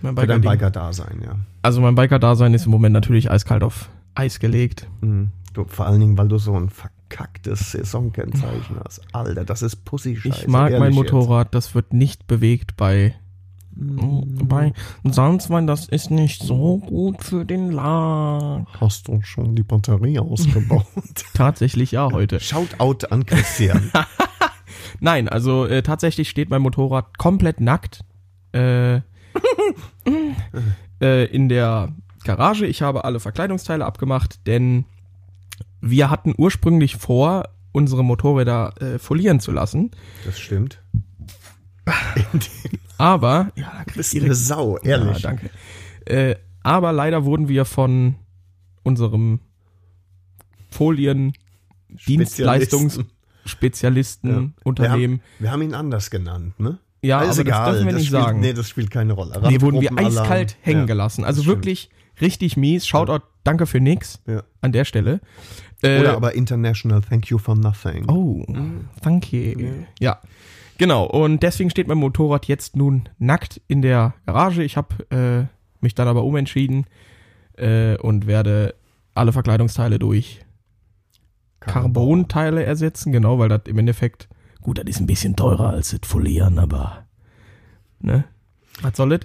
Mein 0.03 0.17
für 0.17 0.27
dein. 0.27 0.41
Biker-Dasein, 0.41 1.23
ja? 1.25 1.37
Also 1.63 1.81
mein 1.81 1.95
Biker-Dasein 1.95 2.53
ist 2.53 2.67
im 2.67 2.73
Moment 2.73 2.93
natürlich 2.93 3.31
eiskalt 3.31 3.63
auf 3.63 3.89
Eis 4.15 4.39
gelegt. 4.39 4.87
Mhm. 5.01 5.31
Du, 5.55 5.65
vor 5.65 5.87
allen 5.87 6.01
Dingen, 6.01 6.19
weil 6.19 6.29
du 6.29 6.39
so 6.39 6.55
ein 6.55 6.69
verkacktes 6.69 7.73
Saisonkennzeichen 7.73 8.77
hast. 8.85 9.01
Alter, 9.13 9.45
das 9.45 9.63
ist 9.63 9.85
Pussy-Scheiße. 9.85 10.43
Ich 10.43 10.49
mag 10.49 10.79
mein 10.79 10.93
Motorrad, 10.93 11.55
das 11.55 11.75
wird 11.75 11.93
nicht 11.93 12.27
bewegt 12.27 12.77
bei 12.77 13.15
bei 13.77 14.73
Salzwein, 15.05 15.67
das 15.67 15.89
ist 15.89 16.11
nicht 16.11 16.43
so 16.43 16.79
gut 16.79 17.23
für 17.23 17.45
den 17.45 17.71
Lack. 17.71 18.67
Hast 18.81 19.09
du 19.09 19.21
schon 19.23 19.57
die 19.57 19.63
Batterie 19.63 20.19
ausgebaut? 20.19 20.87
Tatsächlich 21.35 21.93
ja 21.93 22.11
heute. 22.13 22.41
Shoutout 22.41 23.07
an 23.11 23.27
Christian. 23.27 23.91
Nein, 25.01 25.29
also 25.29 25.67
äh, 25.67 25.83
tatsächlich 25.83 26.31
steht 26.31 26.51
mein 26.51 26.63
Motorrad 26.63 27.19
komplett 27.19 27.61
nackt 27.61 28.05
äh, 28.53 28.97
äh, 31.01 31.25
in 31.27 31.49
der 31.49 31.93
Garage. 32.25 32.67
Ich 32.67 32.83
habe 32.83 33.05
alle 33.05 33.21
Verkleidungsteile 33.21 33.85
abgemacht, 33.85 34.47
denn 34.47 34.85
wir 35.81 36.11
hatten 36.11 36.35
ursprünglich 36.37 36.97
vor, 36.97 37.49
unsere 37.73 38.05
Motorräder 38.05 38.81
äh, 38.81 38.99
folieren 38.99 39.41
zu 39.41 39.51
lassen. 39.51 39.91
Das 40.25 40.39
stimmt. 40.39 40.81
Aber, 42.99 43.51
ja, 43.57 43.73
da 43.79 43.85
Du 43.85 43.93
kriegst 43.93 44.15
eine 44.17 44.35
Sau, 44.35 44.79
ehrlich. 44.79 45.23
Ja, 45.23 45.31
danke. 45.31 45.51
Äh, 46.07 46.37
aber 46.63 46.93
leider 46.93 47.25
wurden 47.25 47.49
wir 47.49 47.65
von 47.65 48.17
unserem 48.83 49.41
Folien 50.71 51.33
Dienstleistungsspezialisten 52.07 54.31
Ja. 54.31 54.49
Unternehmen. 54.65 55.21
Wir 55.39 55.49
haben, 55.49 55.49
wir 55.51 55.51
haben 55.53 55.63
ihn 55.63 55.75
anders 55.75 56.11
genannt, 56.11 56.59
ne? 56.61 56.79
Ja, 57.03 57.21
ist 57.23 57.39
aber 57.39 57.51
das 57.51 57.71
dürfen 57.71 57.87
wir 57.87 57.93
nicht 57.93 58.07
spielt, 58.07 58.23
sagen. 58.23 58.41
Nee, 58.41 58.53
das 58.55 58.69
spielt 58.69 58.91
keine 58.91 59.13
Rolle. 59.13 59.39
Nee, 59.47 59.61
wurden 59.61 59.81
wir 59.83 59.97
eiskalt 59.97 60.57
hängen 60.63 60.81
Ja, 60.81 60.87
gelassen. 60.87 61.23
Also 61.25 61.43
das 61.43 61.47
wirklich 61.49 61.91
richtig 62.21 62.57
mies. 62.57 62.87
Shoutout, 62.87 63.25
danke 63.45 63.67
für 63.67 63.79
nix 63.81 64.21
Ja. 64.27 64.43
an 64.63 64.73
der 64.73 64.85
Stelle. 64.87 65.21
Äh, 65.83 66.01
Oder 66.01 66.17
aber 66.17 66.35
International 66.35 67.03
Thank 67.03 67.27
You 67.27 67.37
for 67.37 67.57
Nothing. 67.57 68.09
Oh, 68.09 68.43
danke. 69.03 69.87
Ja. 70.01 70.19
Genau, 70.79 71.05
und 71.05 71.43
deswegen 71.43 71.71
steht 71.71 71.89
mein 71.89 71.99
Motorrad 71.99 72.47
jetzt 72.47 72.77
nun 72.77 73.09
nackt 73.19 73.61
in 73.69 73.83
der 73.83 74.15
Garage. 74.27 74.63
Ich 74.63 74.77
habe 74.77 75.11
äh, 75.11 75.47
mich 75.83 75.95
dann 75.95 76.09
aber 76.09 76.25
umentschieden 76.25 76.87
äh, 77.57 77.97
und 77.99 78.27
werde 78.27 78.75
alle 79.15 79.33
Verkleidungsteile 79.33 79.99
durch 79.99 80.41
Carbon-Teile 81.61 82.65
ersetzen, 82.65 83.13
genau, 83.13 83.39
weil 83.39 83.49
das 83.49 83.63
im 83.67 83.79
Endeffekt, 83.79 84.29
gut, 84.61 84.79
das 84.79 84.87
ist 84.87 85.01
ein 85.01 85.07
bisschen 85.07 85.37
teurer 85.37 85.71
als 85.71 85.91
das 85.91 86.01
Folieren, 86.05 86.59
aber, 86.59 87.05
ne? 88.01 88.25
Was 88.83 88.97
soll 88.97 89.11
das? 89.11 89.21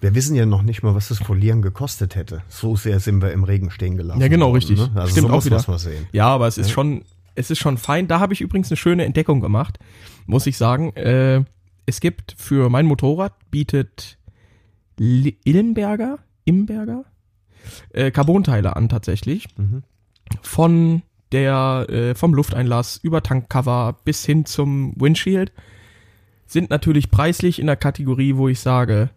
Wir 0.00 0.14
wissen 0.14 0.36
ja 0.36 0.46
noch 0.46 0.62
nicht 0.62 0.82
mal, 0.82 0.94
was 0.94 1.08
das 1.08 1.18
Folieren 1.18 1.62
gekostet 1.62 2.14
hätte. 2.14 2.42
So 2.48 2.76
sehr 2.76 3.00
sind 3.00 3.20
wir 3.20 3.32
im 3.32 3.42
Regen 3.42 3.70
stehen 3.70 3.96
gelassen. 3.96 4.20
Ja, 4.20 4.28
genau, 4.28 4.52
richtig. 4.52 4.78
Ne? 4.78 4.90
Also 4.94 5.10
Stimmt 5.10 5.28
so 5.28 5.34
auch 5.34 5.44
wieder. 5.44 5.64
Ja, 6.12 6.28
aber 6.28 6.46
es 6.46 6.56
ist 6.56 6.70
schon, 6.70 7.04
es 7.38 7.50
ist 7.50 7.58
schon 7.58 7.78
fein. 7.78 8.08
Da 8.08 8.20
habe 8.20 8.34
ich 8.34 8.40
übrigens 8.40 8.70
eine 8.70 8.76
schöne 8.76 9.04
Entdeckung 9.04 9.40
gemacht, 9.40 9.78
muss 10.26 10.46
ich 10.46 10.56
sagen. 10.56 10.94
Äh, 10.96 11.44
es 11.86 12.00
gibt 12.00 12.34
für 12.36 12.68
mein 12.68 12.86
Motorrad 12.86 13.32
bietet 13.50 14.18
Ilmberger, 14.98 16.18
Imberger, 16.44 17.04
äh, 17.92 18.10
Carbonteile 18.10 18.74
an 18.74 18.88
tatsächlich. 18.88 19.46
Mhm. 19.56 19.84
Von 20.42 21.02
der, 21.30 21.86
äh, 21.88 22.14
vom 22.14 22.34
Lufteinlass 22.34 22.98
über 23.02 23.22
Tankcover 23.22 23.96
bis 24.04 24.24
hin 24.26 24.44
zum 24.44 24.94
Windshield 24.96 25.52
sind 26.46 26.70
natürlich 26.70 27.10
preislich 27.10 27.60
in 27.60 27.66
der 27.66 27.76
Kategorie, 27.76 28.36
wo 28.36 28.48
ich 28.48 28.58
sage, 28.58 29.10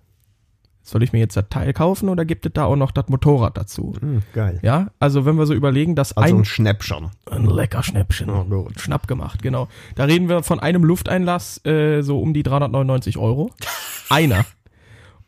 soll 0.83 1.03
ich 1.03 1.13
mir 1.13 1.19
jetzt 1.19 1.37
das 1.37 1.47
Teil 1.49 1.73
kaufen 1.73 2.09
oder 2.09 2.25
gibt 2.25 2.45
es 2.45 2.53
da 2.53 2.65
auch 2.65 2.75
noch 2.75 2.91
das 2.91 3.07
Motorrad 3.07 3.55
dazu? 3.57 3.93
Hm, 3.99 4.23
geil. 4.33 4.59
Ja, 4.63 4.87
also 4.99 5.25
wenn 5.25 5.37
wir 5.37 5.45
so 5.45 5.53
überlegen, 5.53 5.95
dass 5.95 6.15
Also 6.17 6.35
ein 6.35 6.41
ein 6.41 6.45
Schnäppchen. 6.45 7.11
ein 7.29 7.45
lecker 7.45 7.83
Schnäppchen. 7.83 8.29
Oh, 8.29 8.43
gut. 8.45 8.79
Schnapp 8.79 9.07
gemacht, 9.07 9.41
genau. 9.43 9.67
Da 9.95 10.05
reden 10.05 10.27
wir 10.27 10.43
von 10.43 10.59
einem 10.59 10.83
Lufteinlass 10.83 11.63
äh, 11.65 12.01
so 12.01 12.19
um 12.19 12.33
die 12.33 12.43
399 12.43 13.17
Euro. 13.17 13.51
Einer. 14.09 14.45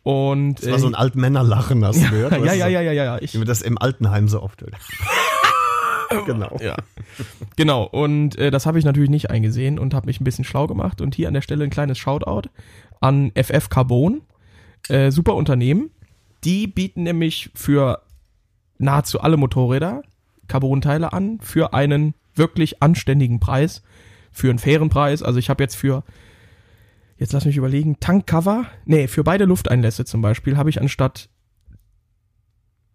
Und 0.01 0.55
Das 0.61 0.69
war 0.71 0.79
so 0.79 0.87
ein 0.87 0.95
Altmännerlachen, 0.95 1.85
hast 1.85 2.03
du 2.03 2.09
gehört? 2.09 2.31
ja, 2.33 2.53
ja, 2.53 2.67
ja, 2.67 2.81
ja, 2.81 2.91
ja, 2.91 3.03
ja. 3.05 3.17
Ich, 3.21 3.33
Wie 3.33 3.37
man 3.37 3.47
das 3.47 3.61
im 3.61 3.77
Altenheim 3.77 4.27
so 4.27 4.41
oft 4.41 4.61
hört. 4.61 4.73
genau. 6.25 6.57
ja. 6.61 6.75
Genau. 7.55 7.83
Und 7.83 8.37
äh, 8.37 8.51
das 8.51 8.65
habe 8.65 8.79
ich 8.79 8.85
natürlich 8.85 9.09
nicht 9.09 9.29
eingesehen 9.29 9.79
und 9.79 9.93
habe 9.93 10.07
mich 10.07 10.19
ein 10.19 10.23
bisschen 10.25 10.43
schlau 10.45 10.67
gemacht. 10.67 10.99
Und 10.99 11.15
hier 11.15 11.27
an 11.29 11.33
der 11.33 11.41
Stelle 11.41 11.63
ein 11.63 11.69
kleines 11.69 11.97
Shoutout 11.97 12.49
an 12.99 13.31
FF 13.35 13.69
Carbon. 13.69 14.21
Äh, 14.89 15.11
super 15.11 15.35
Unternehmen. 15.35 15.91
Die 16.43 16.67
bieten 16.67 17.03
nämlich 17.03 17.51
für 17.55 18.01
nahezu 18.77 19.21
alle 19.21 19.37
Motorräder 19.37 20.03
Carbonteile 20.47 21.13
an 21.13 21.39
für 21.41 21.73
einen 21.73 22.15
wirklich 22.35 22.81
anständigen 22.81 23.39
Preis, 23.39 23.81
für 24.31 24.49
einen 24.49 24.59
fairen 24.59 24.89
Preis. 24.89 25.23
Also 25.23 25.39
ich 25.39 25.49
habe 25.49 25.63
jetzt 25.63 25.75
für, 25.75 26.03
jetzt 27.17 27.33
lass 27.33 27.45
mich 27.45 27.57
überlegen, 27.57 27.99
Tankcover, 27.99 28.65
nee, 28.85 29.07
für 29.07 29.23
beide 29.23 29.45
Lufteinlässe 29.45 30.05
zum 30.05 30.21
Beispiel 30.21 30.57
habe 30.57 30.69
ich 30.69 30.81
anstatt 30.81 31.29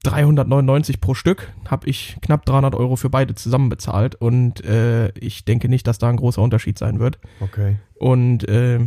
399 0.05 1.01
pro 1.01 1.15
Stück, 1.15 1.53
habe 1.69 1.89
ich 1.89 2.17
knapp 2.23 2.45
300 2.45 2.75
Euro 2.75 2.97
für 2.97 3.11
beide 3.11 3.35
zusammen 3.35 3.69
bezahlt 3.69 4.15
und 4.15 4.65
äh, 4.65 5.09
ich 5.19 5.45
denke 5.45 5.69
nicht, 5.69 5.87
dass 5.87 5.99
da 5.99 6.09
ein 6.09 6.17
großer 6.17 6.41
Unterschied 6.41 6.79
sein 6.79 7.01
wird. 7.01 7.19
Okay. 7.41 7.77
Und 7.99 8.49
äh, 8.49 8.87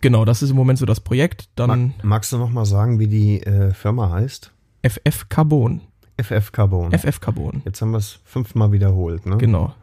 genau, 0.00 0.24
das 0.24 0.42
ist 0.42 0.50
im 0.50 0.56
Moment 0.56 0.78
so 0.78 0.86
das 0.86 1.00
Projekt. 1.00 1.48
Dann 1.54 1.68
Mag, 1.68 2.04
magst 2.04 2.32
du 2.32 2.38
noch 2.38 2.50
mal 2.50 2.64
sagen, 2.64 2.98
wie 2.98 3.08
die 3.08 3.42
äh, 3.42 3.72
Firma 3.72 4.10
heißt? 4.10 4.52
FF 4.82 5.28
Carbon. 5.28 5.80
FF 6.20 6.52
Carbon. 6.52 6.92
FF 6.92 7.20
Carbon. 7.20 7.62
Jetzt 7.64 7.82
haben 7.82 7.90
wir 7.90 7.98
es 7.98 8.20
fünfmal 8.24 8.72
wiederholt, 8.72 9.26
ne? 9.26 9.36
Genau. 9.36 9.74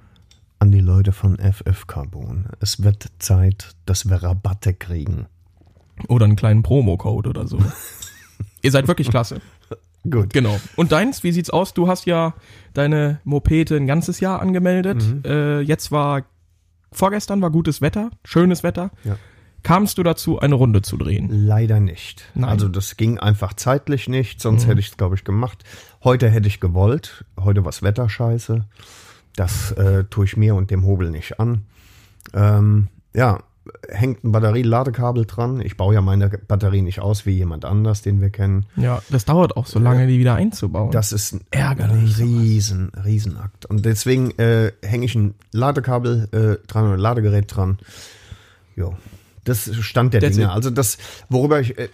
An 0.59 0.71
die 0.71 0.79
Leute 0.79 1.11
von 1.11 1.37
FF 1.37 1.87
Carbon. 1.87 2.45
Es 2.59 2.81
wird 2.83 3.11
Zeit, 3.19 3.75
dass 3.85 4.09
wir 4.09 4.23
Rabatte 4.23 4.73
kriegen. 4.73 5.27
Oder 6.07 6.25
einen 6.25 6.35
kleinen 6.35 6.63
Promo-Code 6.63 7.29
oder 7.29 7.47
so. 7.47 7.59
Ihr 8.61 8.71
seid 8.71 8.87
wirklich 8.87 9.09
klasse. 9.09 9.41
Gut. 10.09 10.33
Genau. 10.33 10.59
Und 10.75 10.91
deins, 10.91 11.23
wie 11.23 11.31
sieht's 11.31 11.49
aus? 11.49 11.73
Du 11.73 11.87
hast 11.87 12.05
ja 12.05 12.33
deine 12.73 13.19
Mopete 13.23 13.75
ein 13.75 13.87
ganzes 13.87 14.19
Jahr 14.19 14.41
angemeldet. 14.41 15.03
Mhm. 15.05 15.21
Äh, 15.25 15.59
jetzt 15.61 15.91
war, 15.91 16.23
vorgestern 16.91 17.41
war 17.41 17.51
gutes 17.51 17.81
Wetter, 17.81 18.11
schönes 18.25 18.63
Wetter. 18.63 18.91
Ja. 19.03 19.17
Kamst 19.63 19.97
du 19.97 20.03
dazu, 20.03 20.39
eine 20.39 20.55
Runde 20.55 20.81
zu 20.81 20.97
drehen? 20.97 21.29
Leider 21.31 21.79
nicht. 21.79 22.25
Nein. 22.35 22.49
Also 22.49 22.67
das 22.67 22.97
ging 22.97 23.17
einfach 23.17 23.53
zeitlich 23.53 24.09
nicht, 24.09 24.41
sonst 24.41 24.67
hätte 24.67 24.81
ich 24.81 24.89
es, 24.89 24.97
glaube 24.97 25.15
ich, 25.15 25.23
gemacht. 25.23 25.63
Heute 26.03 26.29
hätte 26.29 26.47
ich 26.47 26.59
gewollt. 26.59 27.25
Heute 27.39 27.63
was 27.63 27.81
Wetterscheiße. 27.81 28.65
Das 29.35 29.71
äh, 29.71 30.03
tue 30.05 30.25
ich 30.25 30.37
mir 30.37 30.55
und 30.55 30.69
dem 30.69 30.85
Hobel 30.85 31.09
nicht 31.09 31.39
an. 31.39 31.63
Ähm, 32.33 32.89
ja, 33.15 33.39
hängt 33.89 34.23
ein 34.23 34.31
Batterie-Ladekabel 34.31 35.25
dran. 35.25 35.61
Ich 35.61 35.77
baue 35.77 35.93
ja 35.93 36.01
meine 36.01 36.29
Batterie 36.29 36.81
nicht 36.81 36.99
aus 36.99 37.25
wie 37.25 37.31
jemand 37.31 37.65
anders, 37.65 38.01
den 38.01 38.19
wir 38.21 38.29
kennen. 38.29 38.65
Ja, 38.75 39.01
das 39.09 39.25
dauert 39.25 39.55
auch 39.55 39.65
so 39.65 39.79
lange, 39.79 40.07
die 40.07 40.19
wieder 40.19 40.35
einzubauen. 40.35 40.91
Das 40.91 41.11
ist 41.11 41.33
ein 41.33 41.41
Ärgerlich, 41.51 42.19
riesen, 42.19 42.91
Riesenakt. 43.03 43.65
Und 43.65 43.85
deswegen 43.85 44.31
äh, 44.31 44.73
hänge 44.83 45.05
ich 45.05 45.15
ein 45.15 45.35
Ladekabel 45.51 46.27
äh, 46.31 46.67
dran 46.67 46.85
oder 46.85 46.95
ein 46.95 46.99
Ladegerät 46.99 47.55
dran. 47.55 47.77
Jo. 48.75 48.95
Das 49.43 49.69
Stand 49.75 50.13
der 50.13 50.21
That's 50.21 50.35
Dinge. 50.35 50.47
it. 50.47 50.53
Also 50.53 50.69
das, 50.69 50.97
worüber 51.29 51.59
ich, 51.59 51.77
äh, 51.77 51.89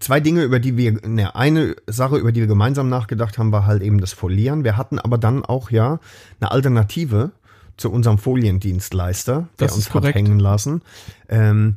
zwei 0.00 0.20
Dinge, 0.20 0.42
über 0.44 0.60
die 0.60 0.76
wir, 0.76 0.92
ne, 1.06 1.34
eine 1.34 1.76
Sache, 1.86 2.16
über 2.16 2.32
die 2.32 2.40
wir 2.40 2.46
gemeinsam 2.46 2.88
nachgedacht 2.88 3.38
haben, 3.38 3.52
war 3.52 3.66
halt 3.66 3.82
eben 3.82 4.00
das 4.00 4.12
Folieren. 4.12 4.64
Wir 4.64 4.76
hatten 4.76 4.98
aber 4.98 5.18
dann 5.18 5.44
auch 5.44 5.70
ja 5.70 6.00
eine 6.40 6.50
Alternative 6.50 7.32
zu 7.76 7.90
unserem 7.90 8.18
Foliendienstleister, 8.18 9.48
der 9.58 9.66
Das 9.68 9.76
uns 9.76 9.92
hat 9.92 10.14
hängen 10.14 10.38
lassen. 10.38 10.82
Ähm, 11.28 11.76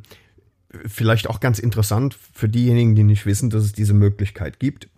vielleicht 0.86 1.28
auch 1.28 1.40
ganz 1.40 1.58
interessant 1.58 2.16
für 2.32 2.48
diejenigen, 2.48 2.94
die 2.94 3.02
nicht 3.02 3.26
wissen, 3.26 3.50
dass 3.50 3.64
es 3.64 3.72
diese 3.72 3.94
Möglichkeit 3.94 4.58
gibt. 4.58 4.88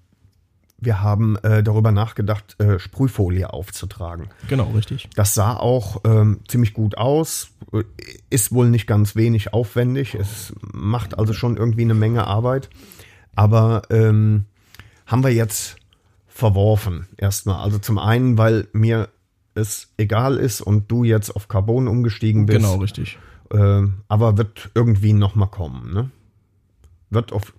Wir 0.78 1.00
haben 1.00 1.37
äh, 1.38 1.62
darüber 1.62 1.92
nachgedacht, 1.92 2.56
äh, 2.61 2.78
Sprühfolie 2.78 3.52
aufzutragen. 3.52 4.28
genau, 4.48 4.70
richtig. 4.72 5.08
Das 5.14 5.35
sah 5.35 5.54
auch 5.56 6.00
ähm, 6.04 6.40
ziemlich 6.48 6.74
gut 6.74 6.98
aus, 6.98 7.51
ist 8.30 8.52
wohl 8.52 8.68
nicht 8.68 8.87
ganz 8.87 9.16
wenig 9.16 9.52
aufwendig. 9.52 10.14
Es 10.14 10.54
macht 10.72 11.18
also 11.18 11.32
schon 11.32 11.56
irgendwie 11.56 11.82
eine 11.82 11.94
Menge 11.94 12.26
Arbeit. 12.26 12.68
Aber 13.35 13.82
ähm, 13.90 14.44
haben 15.06 15.24
wir 15.24 15.32
jetzt 15.32 15.76
verworfen 16.26 17.06
erstmal. 17.16 17.62
Also 17.62 17.78
zum 17.78 17.98
einen, 17.98 18.38
weil 18.38 18.68
mir 18.72 19.08
es 19.54 19.92
egal 19.96 20.37
ist 20.37 20.61
und 20.61 20.90
du 20.90 21.04
jetzt 21.04 21.30
auf 21.30 21.48
Carbon 21.48 21.88
umgestiegen 21.88 22.46
bist. 22.46 22.58
Genau, 22.58 22.76
richtig. 22.76 23.18
Äh, 23.50 23.82
aber 24.08 24.38
wird 24.38 24.70
irgendwie 24.74 25.12
noch 25.12 25.35
mal 25.35 25.46
kommen. 25.46 25.92
Ne? 25.92 26.11
Wird, 27.11 27.32
auf, 27.32 27.52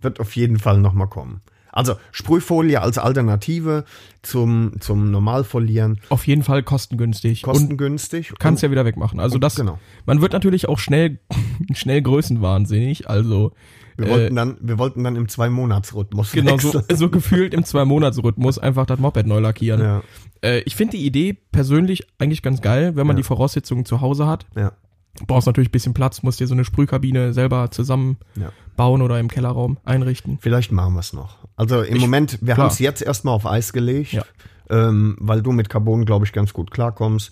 wird 0.00 0.20
auf 0.20 0.34
jeden 0.36 0.58
Fall 0.58 0.78
noch 0.78 0.94
mal 0.94 1.06
kommen. 1.06 1.42
Also 1.72 1.94
Sprühfolie 2.12 2.80
als 2.80 2.98
Alternative 2.98 3.84
zum, 4.22 4.72
zum 4.80 5.10
Normalfolieren. 5.10 5.98
Auf 6.10 6.26
jeden 6.26 6.42
Fall 6.42 6.62
kostengünstig. 6.62 7.42
Kostengünstig. 7.42 8.32
kannst 8.38 8.62
ja 8.62 8.70
wieder 8.70 8.84
wegmachen. 8.84 9.18
Also 9.20 9.38
das, 9.38 9.56
Genau. 9.56 9.78
man 10.06 10.20
wird 10.20 10.32
natürlich 10.34 10.68
auch 10.68 10.78
schnell, 10.78 11.18
schnell 11.74 12.02
größenwahnsinnig. 12.02 13.08
Also 13.08 13.52
Wir 13.96 14.06
äh, 14.06 14.10
wollten 14.10 14.36
dann, 14.36 14.56
wir 14.60 14.78
wollten 14.78 15.02
dann 15.04 15.16
im 15.16 15.28
Zwei-Monats-Rhythmus 15.28 16.32
genau 16.32 16.58
so, 16.58 16.82
so 16.92 17.08
gefühlt 17.08 17.54
im 17.54 17.64
Zwei-Monats-Rhythmus 17.64 18.58
einfach 18.58 18.86
das 18.86 18.98
Moped 18.98 19.26
neu 19.26 19.38
lackieren. 19.40 19.80
Ja, 19.80 20.02
Äh, 20.44 20.60
ich 20.66 20.76
finde 20.76 20.96
die 20.96 21.06
Idee 21.06 21.34
persönlich 21.52 22.06
eigentlich 22.18 22.42
ganz 22.42 22.60
geil, 22.60 22.96
wenn 22.96 23.06
man 23.06 23.16
Ja. 23.16 23.18
die 23.22 23.26
Voraussetzungen 23.26 23.84
zu 23.84 24.00
Hause 24.00 24.26
hat. 24.26 24.46
ja, 24.56 24.72
Du 25.18 25.26
brauchst 25.26 25.46
natürlich 25.46 25.68
ein 25.68 25.72
bisschen 25.72 25.94
Platz, 25.94 26.22
musst 26.22 26.40
dir 26.40 26.46
so 26.46 26.54
eine 26.54 26.64
Sprühkabine 26.64 27.32
selber 27.34 27.70
zusammenbauen 27.70 29.00
ja. 29.00 29.04
oder 29.04 29.20
im 29.20 29.28
Kellerraum 29.28 29.76
einrichten. 29.84 30.38
Vielleicht 30.40 30.72
machen 30.72 30.94
wir 30.94 31.00
es 31.00 31.12
noch. 31.12 31.36
Also 31.56 31.82
im 31.82 31.96
Ich- 31.96 32.02
Moment, 32.02 32.38
wir 32.40 32.56
haben 32.56 32.66
es 32.68 32.78
jetzt 32.78 33.02
erstmal 33.02 33.34
auf 33.34 33.46
Eis 33.46 33.72
gelegt, 33.74 34.12
Ja. 34.12 34.24
ähm, 34.70 35.16
weil 35.20 35.42
du 35.42 35.52
mit 35.52 35.68
Carbon, 35.68 36.06
glaube 36.06 36.24
ich, 36.24 36.32
ganz 36.32 36.52
gut 36.54 36.70
klarkommst. 36.70 37.30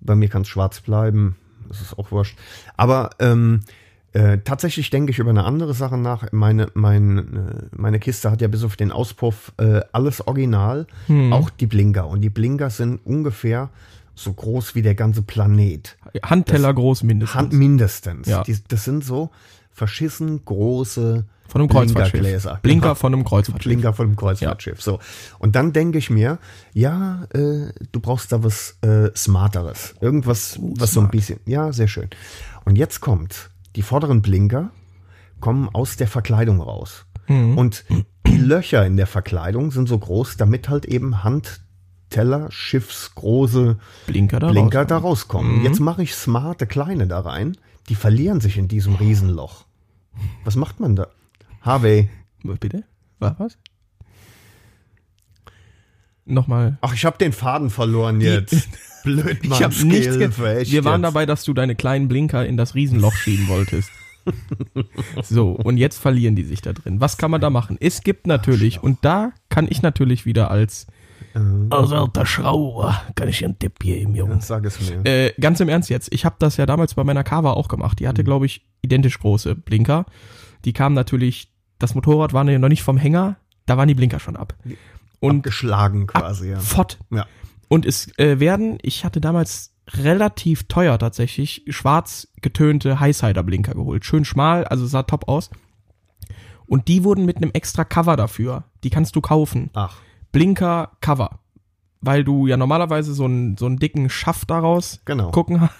Bei 0.00 0.14
mir 0.14 0.28
kann 0.28 0.42
es 0.42 0.48
schwarz 0.48 0.80
bleiben. 0.80 1.36
Das 1.68 1.82
ist 1.82 1.98
auch 1.98 2.10
wurscht. 2.12 2.38
Aber 2.78 3.10
ähm, 3.18 3.60
äh, 4.14 4.38
tatsächlich 4.38 4.88
denke 4.88 5.10
ich 5.10 5.18
über 5.18 5.28
eine 5.28 5.44
andere 5.44 5.74
Sache 5.74 5.98
nach. 5.98 6.32
Meine, 6.32 6.68
mein, 6.72 7.18
äh, 7.18 7.76
meine 7.76 7.98
Kiste 7.98 8.30
hat 8.30 8.40
ja 8.40 8.48
bis 8.48 8.64
auf 8.64 8.76
den 8.76 8.90
Auspuff 8.90 9.52
äh, 9.58 9.80
alles 9.92 10.26
original, 10.26 10.86
Hm. 11.08 11.34
auch 11.34 11.50
die 11.50 11.66
Blinker. 11.66 12.06
Und 12.08 12.22
die 12.22 12.30
Blinker 12.30 12.70
sind 12.70 13.04
ungefähr 13.04 13.68
so 14.18 14.32
groß 14.32 14.74
wie 14.74 14.82
der 14.82 14.94
ganze 14.94 15.22
Planet. 15.22 15.96
Handteller 16.22 16.74
groß 16.74 17.02
mindestens. 17.04 17.34
Hand 17.38 17.52
mindestens. 17.52 18.26
Ja. 18.28 18.42
Die, 18.42 18.56
das 18.68 18.84
sind 18.84 19.04
so 19.04 19.30
verschissen 19.70 20.44
große 20.44 21.24
von 21.46 21.60
einem 21.62 21.70
Kreuzfahrtschiff. 21.70 22.20
Blinker 22.60 22.88
Genau. 22.88 22.94
von 22.94 23.14
einem 23.14 23.24
Kreuzfahrtschiff. 23.24 23.72
Blinker 23.72 23.92
von 23.94 24.08
dem 24.08 24.16
Kreuzfahrtschiff. 24.16 24.82
So. 24.82 24.98
Und 25.38 25.56
dann 25.56 25.72
denke 25.72 25.96
ich 25.96 26.10
mir, 26.10 26.38
ja, 26.74 27.24
äh, 27.32 27.72
du 27.90 28.00
brauchst 28.00 28.32
da 28.32 28.42
was 28.44 28.76
äh, 28.82 29.10
Smarteres. 29.16 29.94
Irgendwas, 30.00 30.58
was 30.60 30.92
so 30.92 31.00
ein 31.00 31.04
smart. 31.04 31.12
bisschen. 31.12 31.40
Ja, 31.46 31.72
sehr 31.72 31.88
schön. 31.88 32.08
Und 32.66 32.76
jetzt 32.76 33.00
kommt, 33.00 33.50
die 33.76 33.82
vorderen 33.82 34.20
Blinker 34.20 34.72
kommen 35.40 35.70
aus 35.72 35.96
der 35.96 36.08
Verkleidung 36.08 36.60
raus. 36.60 37.06
Mhm. 37.28 37.56
Und 37.56 37.84
die 38.26 38.36
Löcher 38.36 38.84
in 38.84 38.96
der 38.98 39.06
Verkleidung 39.06 39.70
sind 39.70 39.88
so 39.88 39.98
groß, 39.98 40.36
damit 40.36 40.68
halt 40.68 40.84
eben 40.84 41.22
Handteller, 42.08 42.50
Schiffsgroße 42.50 43.78
Blinker 44.06 44.40
da 44.40 44.50
Blinker 44.50 44.80
rauskommen. 44.80 44.88
da 44.88 44.96
rauskommen. 44.98 45.64
Jetzt 45.64 45.80
mache 45.80 46.02
ich 46.02 46.14
smarte 46.14 46.66
kleine 46.66 47.06
da 47.06 47.20
rein. 47.20 47.56
Die 47.88 47.94
verlieren 47.94 48.40
sich 48.40 48.56
in 48.56 48.66
diesem 48.68 48.94
Riesenloch. 48.94 49.66
Was 50.44 50.56
macht 50.56 50.80
man 50.80 50.96
da? 50.96 51.08
Harvey. 51.60 52.08
Bitte? 52.42 52.84
Was? 53.18 53.34
was? 53.38 53.58
Nochmal. 56.24 56.78
Ach, 56.80 56.94
ich 56.94 57.04
habe 57.04 57.18
den 57.18 57.32
Faden 57.32 57.70
verloren 57.70 58.20
jetzt. 58.20 58.68
Blöd, 59.04 59.44
Mann. 59.44 59.58
Ich 59.58 59.62
habe 59.62 59.74
nichts 59.86 60.18
Wir 60.18 60.84
waren 60.84 61.02
jetzt. 61.02 61.08
dabei, 61.08 61.26
dass 61.26 61.44
du 61.44 61.54
deine 61.54 61.74
kleinen 61.74 62.08
Blinker 62.08 62.44
in 62.46 62.56
das 62.56 62.74
Riesenloch 62.74 63.14
schieben 63.14 63.48
wolltest. 63.48 63.90
So, 65.22 65.50
und 65.50 65.76
jetzt 65.76 65.98
verlieren 65.98 66.36
die 66.36 66.44
sich 66.44 66.60
da 66.60 66.72
drin. 66.72 67.00
Was 67.00 67.16
kann 67.16 67.30
man 67.30 67.40
da 67.40 67.50
machen? 67.50 67.76
Es 67.80 68.02
gibt 68.02 68.26
natürlich, 68.26 68.82
und 68.82 68.98
da 69.02 69.32
kann 69.48 69.66
ich 69.68 69.82
natürlich 69.82 70.26
wieder 70.26 70.50
als 70.50 70.86
als 71.70 71.92
alter 71.92 72.26
Schrauber, 72.26 73.00
kann 73.14 73.28
ich 73.28 73.44
einen 73.44 73.58
Tipp 73.58 73.78
geben, 73.78 74.14
Junge. 74.14 74.40
Sag 74.40 74.64
es 74.64 74.80
mir. 74.80 75.04
Äh, 75.04 75.32
ganz 75.40 75.60
im 75.60 75.68
Ernst 75.68 75.90
jetzt, 75.90 76.12
ich 76.12 76.24
habe 76.24 76.36
das 76.38 76.56
ja 76.56 76.66
damals 76.66 76.94
bei 76.94 77.04
meiner 77.04 77.22
Carva 77.22 77.52
auch 77.52 77.68
gemacht. 77.68 78.00
Die 78.00 78.08
hatte, 78.08 78.24
glaube 78.24 78.46
ich, 78.46 78.66
identisch 78.82 79.18
große 79.20 79.54
Blinker. 79.54 80.06
Die 80.64 80.72
kamen 80.72 80.94
natürlich, 80.94 81.52
das 81.78 81.94
Motorrad 81.94 82.32
war 82.32 82.48
ja 82.48 82.58
noch 82.58 82.68
nicht 82.68 82.82
vom 82.82 82.96
Hänger, 82.96 83.36
da 83.66 83.76
waren 83.76 83.88
die 83.88 83.94
Blinker 83.94 84.18
schon 84.18 84.36
ab. 84.36 84.54
Und 85.20 85.42
Geschlagen 85.42 86.06
quasi, 86.06 86.50
ja. 86.50 86.60
fort. 86.60 86.98
Ja. 87.10 87.26
Und 87.68 87.86
es 87.86 88.16
äh, 88.18 88.40
werden, 88.40 88.78
ich 88.82 89.04
hatte 89.04 89.20
damals 89.20 89.74
relativ 89.88 90.64
teuer 90.68 90.98
tatsächlich, 90.98 91.64
schwarz 91.68 92.28
getönte 92.40 93.00
Highsider-Blinker 93.00 93.74
geholt. 93.74 94.04
Schön 94.04 94.24
schmal, 94.24 94.64
also 94.64 94.86
sah 94.86 95.02
top 95.02 95.28
aus. 95.28 95.50
Und 96.66 96.88
die 96.88 97.04
wurden 97.04 97.24
mit 97.24 97.38
einem 97.38 97.50
extra 97.52 97.84
Cover 97.84 98.16
dafür. 98.16 98.64
Die 98.84 98.90
kannst 98.90 99.16
du 99.16 99.20
kaufen. 99.20 99.70
Ach, 99.74 99.96
Blinker 100.32 100.92
Cover. 101.00 101.40
Weil 102.00 102.22
du 102.24 102.46
ja 102.46 102.56
normalerweise 102.56 103.14
so 103.14 103.24
einen, 103.24 103.56
so 103.56 103.66
einen 103.66 103.78
dicken 103.78 104.10
Schaft 104.10 104.50
daraus 104.50 105.00
genau. 105.04 105.30
gucken 105.30 105.60
hast. 105.62 105.74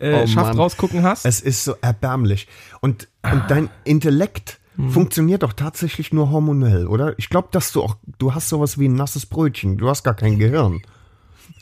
äh, 0.00 0.22
Oh 0.22 0.26
Schaft 0.26 0.48
Mann. 0.48 0.56
rausgucken 0.58 1.02
hast. 1.02 1.24
Es 1.24 1.40
ist 1.40 1.64
so 1.64 1.74
erbärmlich. 1.80 2.48
Und, 2.80 3.08
und 3.22 3.44
dein 3.48 3.70
Intellekt 3.84 4.58
Hm. 4.76 4.90
funktioniert 4.90 5.42
doch 5.42 5.54
tatsächlich 5.54 6.12
nur 6.12 6.30
hormonell, 6.30 6.86
oder? 6.86 7.18
Ich 7.18 7.30
glaube, 7.30 7.48
dass 7.50 7.72
du 7.72 7.82
auch, 7.82 7.96
du 8.18 8.34
hast 8.34 8.50
sowas 8.50 8.78
wie 8.78 8.88
ein 8.88 8.94
nasses 8.94 9.24
Brötchen. 9.24 9.78
Du 9.78 9.88
hast 9.88 10.02
gar 10.04 10.12
kein 10.12 10.38
Gehirn. 10.38 10.82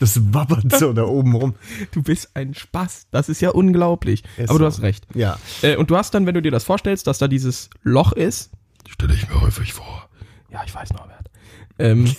Das 0.00 0.32
wabbert 0.34 0.72
so 0.78 0.92
da 0.92 1.04
oben 1.04 1.34
rum. 1.34 1.54
Du 1.92 2.02
bist 2.02 2.30
ein 2.34 2.54
Spaß. 2.54 3.08
Das 3.10 3.28
ist 3.28 3.40
ja 3.40 3.50
unglaublich. 3.50 4.24
Ist 4.36 4.50
Aber 4.50 4.58
du 4.58 4.64
so. 4.64 4.66
hast 4.66 4.82
recht. 4.82 5.06
Ja. 5.14 5.38
Äh, 5.62 5.76
und 5.76 5.90
du 5.90 5.96
hast 5.96 6.14
dann, 6.14 6.26
wenn 6.26 6.34
du 6.34 6.42
dir 6.42 6.50
das 6.50 6.64
vorstellst, 6.64 7.06
dass 7.06 7.18
da 7.18 7.28
dieses 7.28 7.70
Loch 7.82 8.12
ist. 8.12 8.50
Stelle 8.88 9.14
ich 9.14 9.28
mir 9.28 9.40
häufig 9.40 9.72
vor. 9.72 10.08
Ja, 10.50 10.62
ich 10.66 10.74
weiß, 10.74 10.92
Norbert. 10.92 11.30
Ähm, 11.78 12.14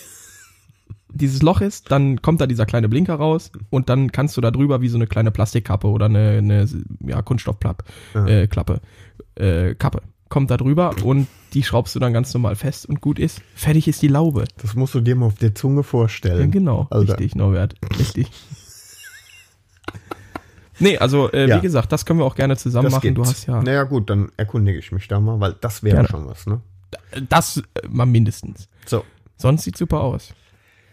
dieses 1.08 1.42
Loch 1.42 1.60
ist, 1.60 1.90
dann 1.90 2.22
kommt 2.22 2.40
da 2.40 2.46
dieser 2.46 2.66
kleine 2.66 2.88
Blinker 2.88 3.14
raus 3.14 3.50
und 3.70 3.88
dann 3.88 4.12
kannst 4.12 4.36
du 4.36 4.40
da 4.40 4.50
drüber 4.50 4.80
wie 4.80 4.88
so 4.88 4.98
eine 4.98 5.06
kleine 5.06 5.30
Plastikkappe 5.30 5.88
oder 5.88 6.06
eine, 6.06 6.38
eine 6.38 6.68
ja, 7.04 7.22
Kunststoffklappe, 7.22 7.84
äh, 8.26 8.46
Klappe, 8.46 8.80
äh, 9.36 9.74
Kappe. 9.74 10.02
Kommt 10.28 10.50
da 10.50 10.56
drüber 10.56 10.94
und 11.04 11.28
die 11.54 11.62
schraubst 11.62 11.94
du 11.94 12.00
dann 12.00 12.12
ganz 12.12 12.34
normal 12.34 12.56
fest 12.56 12.86
und 12.86 13.00
gut 13.00 13.18
ist. 13.18 13.40
Fertig 13.54 13.86
ist 13.88 14.02
die 14.02 14.08
Laube. 14.08 14.44
Das 14.60 14.74
musst 14.74 14.94
du 14.94 15.00
dir 15.00 15.14
mal 15.14 15.26
auf 15.26 15.36
der 15.36 15.54
Zunge 15.54 15.76
Ja, 15.78 15.82
vorstellen. 15.84 16.50
genau, 16.50 16.88
Alter. 16.90 17.12
richtig, 17.12 17.34
Norbert. 17.36 17.74
Richtig. 17.98 18.30
Nee, 20.78 20.98
also 20.98 21.30
äh, 21.32 21.48
Ja. 21.48 21.56
wie 21.56 21.60
gesagt, 21.62 21.90
das 21.92 22.04
können 22.04 22.18
wir 22.18 22.26
auch 22.26 22.34
gerne 22.34 22.56
zusammen 22.56 22.84
Das 22.84 22.92
machen. 22.94 23.14
Du 23.14 23.22
gibt's. 23.22 23.30
hast 23.38 23.46
ja 23.46 23.62
Naja, 23.62 23.84
gut, 23.84 24.10
dann 24.10 24.30
erkundige 24.36 24.78
ich 24.78 24.92
mich 24.92 25.08
da 25.08 25.20
mal, 25.20 25.40
weil 25.40 25.54
das 25.60 25.82
wäre 25.82 26.06
schon 26.06 26.26
was, 26.26 26.46
ne? 26.46 26.60
das 27.28 27.58
äh, 27.58 27.62
mal 27.88 28.04
mindestens. 28.06 28.68
So. 28.84 29.04
Sonst 29.36 29.62
sieht 29.64 29.76
super 29.76 30.00
aus. 30.00 30.34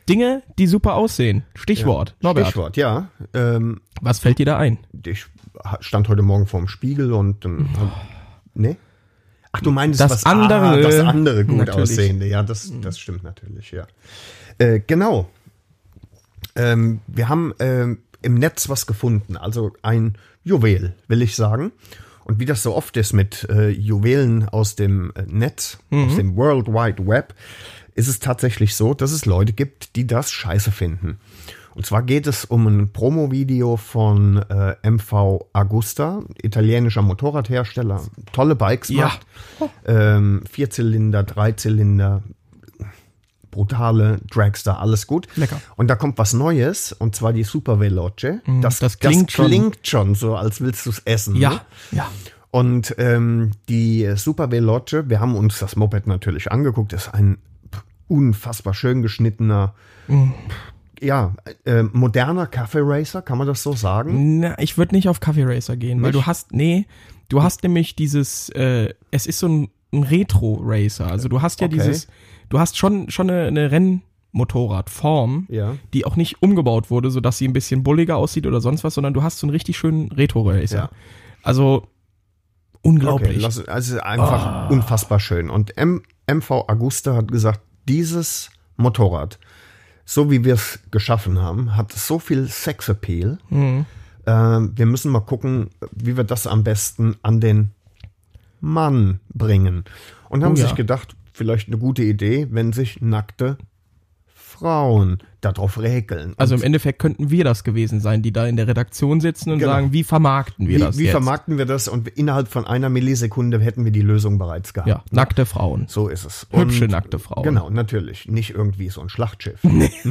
Dinge, 0.08 0.44
die 0.58 0.68
super 0.68 0.96
aussehen. 0.96 1.44
Stichwort. 1.56 2.16
Norbert, 2.22 2.46
Stichwort, 2.48 2.78
ja. 2.78 3.10
Ähm, 3.34 3.82
was 4.02 4.20
fällt 4.20 4.38
dir 4.40 4.46
da 4.46 4.58
ein? 4.58 4.80
ich 5.06 5.26
stand 5.80 6.08
heute 6.10 6.22
Morgen 6.22 6.46
vorm 6.46 6.68
Spiegel 6.68 7.12
und 7.14 7.44
dann. 7.46 7.70
hab- 7.80 8.02
Ne? 8.56 8.78
Ach, 9.54 9.62
du 9.62 9.72
meinst 9.72 10.00
Das 10.00 10.12
was 10.12 10.26
andere. 10.26 10.60
ah, 10.62 10.78
das 10.78 11.00
andere 11.00 11.46
gut 11.46 11.58
Natürlich. 11.60 11.92
aussehende. 11.92 12.28
Ja, 12.28 12.44
das, 12.44 12.72
das 12.82 13.00
stimmt 13.00 13.24
natürlich, 13.24 13.72
ja. 13.72 13.88
Äh, 14.58 14.82
genau. 14.86 15.30
Ähm, 16.56 17.00
wir 17.08 17.30
haben 17.30 17.54
ähm, 17.60 18.00
im 18.22 18.36
Netz 18.36 18.68
was 18.68 18.86
gefunden. 18.88 19.38
Also 19.38 19.74
ein 19.82 20.18
Juwel, 20.44 20.96
will 21.08 21.22
ich 21.22 21.36
sagen. 21.36 21.72
Und 22.26 22.40
wie 22.40 22.46
das 22.46 22.64
so 22.64 22.76
oft 22.76 22.96
ist 22.98 23.14
mit 23.14 23.48
äh, 23.50 23.70
Juwelen 23.70 24.48
aus 24.50 24.76
dem 24.76 25.12
äh, 25.16 25.24
Netz, 25.28 25.78
aus 25.92 26.16
dem 26.16 26.36
World 26.36 26.68
Wide 26.68 27.06
Web, 27.06 27.34
ist 27.96 28.08
es 28.08 28.20
tatsächlich 28.20 28.76
so, 28.76 28.94
dass 28.94 29.12
es 29.12 29.26
Leute 29.26 29.54
gibt, 29.54 29.96
die 29.96 30.08
das 30.08 30.32
scheiße 30.32 30.72
finden. 30.72 31.20
Und 31.76 31.86
zwar 31.86 32.04
geht 32.04 32.28
es 32.28 32.46
um 32.46 32.68
ein 32.68 32.94
Promo-Video 32.94 33.78
von 33.78 34.38
äh, 34.38 34.76
MV 34.90 35.46
Agusta, 35.54 36.22
italienischer 36.42 37.02
Motorradhersteller, 37.02 38.02
tolle 38.32 38.56
Bikes 38.56 38.90
Ja. 38.90 39.06
macht. 39.06 39.22
Ähm, 39.86 40.44
Vierzylinder, 40.50 41.24
Dreizylinder, 41.24 42.22
brutale 43.52 44.20
Dragster, 44.30 44.80
alles 44.80 45.08
gut. 45.08 45.28
Lecker. 45.36 45.62
Und 45.76 45.88
da 45.88 45.96
kommt 45.96 46.18
was 46.18 46.34
Neues, 46.34 46.92
und 46.92 47.16
zwar 47.16 47.34
die 47.34 47.44
Super 47.44 47.80
Veloce. 47.80 48.40
Das, 48.62 48.80
das 48.80 49.00
klingt 49.00 49.30
das 49.30 49.34
schon- 49.34 49.48
klingt 49.48 49.88
schon 49.88 50.16
so, 50.16 50.36
als 50.36 50.62
willst 50.62 50.86
du 50.86 50.90
es 50.92 51.00
essen. 51.06 51.34
Ne? 51.34 51.40
Ja, 51.40 51.62
ja. 51.92 52.08
Und 52.52 52.96
ähm, 53.00 53.52
die 53.68 54.14
Super 54.16 54.52
Veloce, 54.52 55.04
wir 55.08 55.20
haben 55.20 55.36
uns 55.36 55.58
das 55.60 55.76
Moped 55.76 56.06
natürlich 56.08 56.52
angeguckt, 56.52 56.94
ist 56.94 57.14
ein 57.14 57.38
unfassbar 58.08 58.74
schön 58.76 59.02
geschnittener, 59.02 59.74
ja, 61.04 61.36
äh, 61.66 61.84
moderner 61.84 62.48
Cafe 62.48 62.80
Racer, 62.84 63.22
kann 63.22 63.38
man 63.38 63.48
das 63.48 63.62
so 63.64 63.74
sagen? 63.74 64.40
Na, 64.40 64.58
ich 64.60 64.78
würde 64.78 64.96
nicht 64.96 65.08
auf 65.10 65.20
Kaffee 65.20 65.44
Racer 65.44 65.76
gehen, 65.78 66.02
weil 66.02 66.12
Nicht? 66.12 66.24
du 66.24 66.26
hast, 66.28 66.52
nee, 66.54 66.86
du 67.30 67.44
hast 67.44 67.64
nämlich 67.64 67.96
dieses, 67.96 68.50
äh, 68.50 68.94
es 69.12 69.26
ist 69.28 69.40
so 69.40 69.48
ein, 69.48 69.70
ein 69.92 70.04
Retro-Racer. 70.04 71.08
Also 71.08 71.30
du 71.30 71.42
hast 71.42 71.62
ja 71.62 71.68
Okay. 71.68 71.76
dieses, 71.76 72.08
du 72.50 72.60
hast 72.60 72.78
schon, 72.78 73.10
schon 73.10 73.30
eine, 73.30 73.48
eine 73.48 73.72
Rennmotorradform, 73.72 75.48
Ja. 75.50 75.76
die 75.94 76.06
auch 76.06 76.16
nicht 76.16 76.42
umgebaut 76.42 76.90
wurde, 76.90 77.12
sodass 77.12 77.38
sie 77.38 77.48
ein 77.48 77.54
bisschen 77.54 77.84
bulliger 77.84 78.18
aussieht 78.18 78.46
oder 78.48 78.62
sonst 78.62 78.84
was, 78.84 78.94
sondern 78.96 79.14
du 79.14 79.24
hast 79.24 79.40
so 79.40 79.48
einen 79.48 79.52
richtig 79.52 79.78
schönen 79.78 80.12
Retro-Racer. 80.12 80.78
Ja. 80.78 80.90
Also 81.44 81.88
unglaublich. 82.82 83.42
lass, 83.42 83.66
also 83.68 84.00
einfach 84.00 84.70
unfassbar 84.70 85.20
schön. 85.20 85.50
Und 85.50 85.78
M 85.78 86.02
MV 86.32 86.52
Augusta 86.70 87.16
hat 87.16 87.32
gesagt, 87.32 87.62
dieses 87.88 88.50
Motorrad, 88.78 89.40
so 90.06 90.30
wie 90.32 90.44
wir 90.44 90.56
es 90.56 90.80
geschaffen 90.92 91.40
haben, 91.40 91.76
hat 91.76 91.92
so 91.92 92.20
viel 92.20 92.48
Sexappeal. 92.48 93.38
Mhm. 93.50 93.86
Äh, 94.26 94.32
wir 94.32 94.86
müssen 94.86 95.12
mal 95.12 95.22
gucken, 95.22 95.70
wie 95.92 96.18
wir 96.18 96.24
das 96.24 96.48
am 96.48 96.64
besten 96.64 97.16
an 97.22 97.40
den 97.40 97.72
Mann 98.60 99.20
bringen. 99.34 99.84
Und 100.30 100.44
haben 100.44 100.54
Oh 100.54 100.58
ja. 100.58 100.66
sich 100.68 100.76
gedacht, 100.76 101.16
vielleicht 101.34 101.68
eine 101.68 101.78
gute 101.78 102.04
Idee, 102.04 102.48
wenn 102.52 102.74
sich 102.74 103.02
nackte 103.02 103.58
Frauen 104.54 105.18
darauf 105.42 105.78
räkeln. 105.80 106.34
also 106.38 106.56
Und 106.56 106.62
im 106.62 106.66
Endeffekt 106.68 107.00
könnten 107.00 107.30
wir 107.30 107.44
das 107.44 107.64
gewesen 107.64 108.00
sein, 108.00 108.22
die 108.22 108.32
da 108.32 108.46
in 108.48 108.56
der 108.56 108.68
Redaktion 108.68 109.20
sitzen 109.20 109.52
und 109.52 109.60
Genau. 109.60 109.72
sagen, 109.72 109.92
wie 109.92 110.04
vermarkten 110.04 110.68
wir 110.68 110.78
wie, 110.78 110.82
das 110.82 110.98
wie 110.98 111.04
jetzt? 111.04 111.12
vermarkten 111.12 111.58
wir 111.58 111.66
das? 111.66 111.88
Und 111.88 112.08
innerhalb 112.08 112.48
von 112.48 112.66
einer 112.66 112.90
Millisekunde 112.90 113.60
hätten 113.60 113.84
wir 113.84 113.92
die 113.92 114.02
Lösung 114.02 114.38
bereits 114.38 114.74
gehabt. 114.74 114.88
ja, 114.90 115.04
nackte 115.12 115.46
Frauen. 115.46 115.86
So 115.90 116.08
ist 116.08 116.24
es. 116.26 116.48
Hübsche, 116.52 116.86
nackte 116.88 117.20
Frauen. 117.20 117.44
Genau, 117.44 117.70
natürlich. 117.70 118.28
Nicht 118.28 118.52
irgendwie 118.52 118.90
so 118.90 119.02
ein 119.02 119.10
Schlachtschiff. 119.10 119.60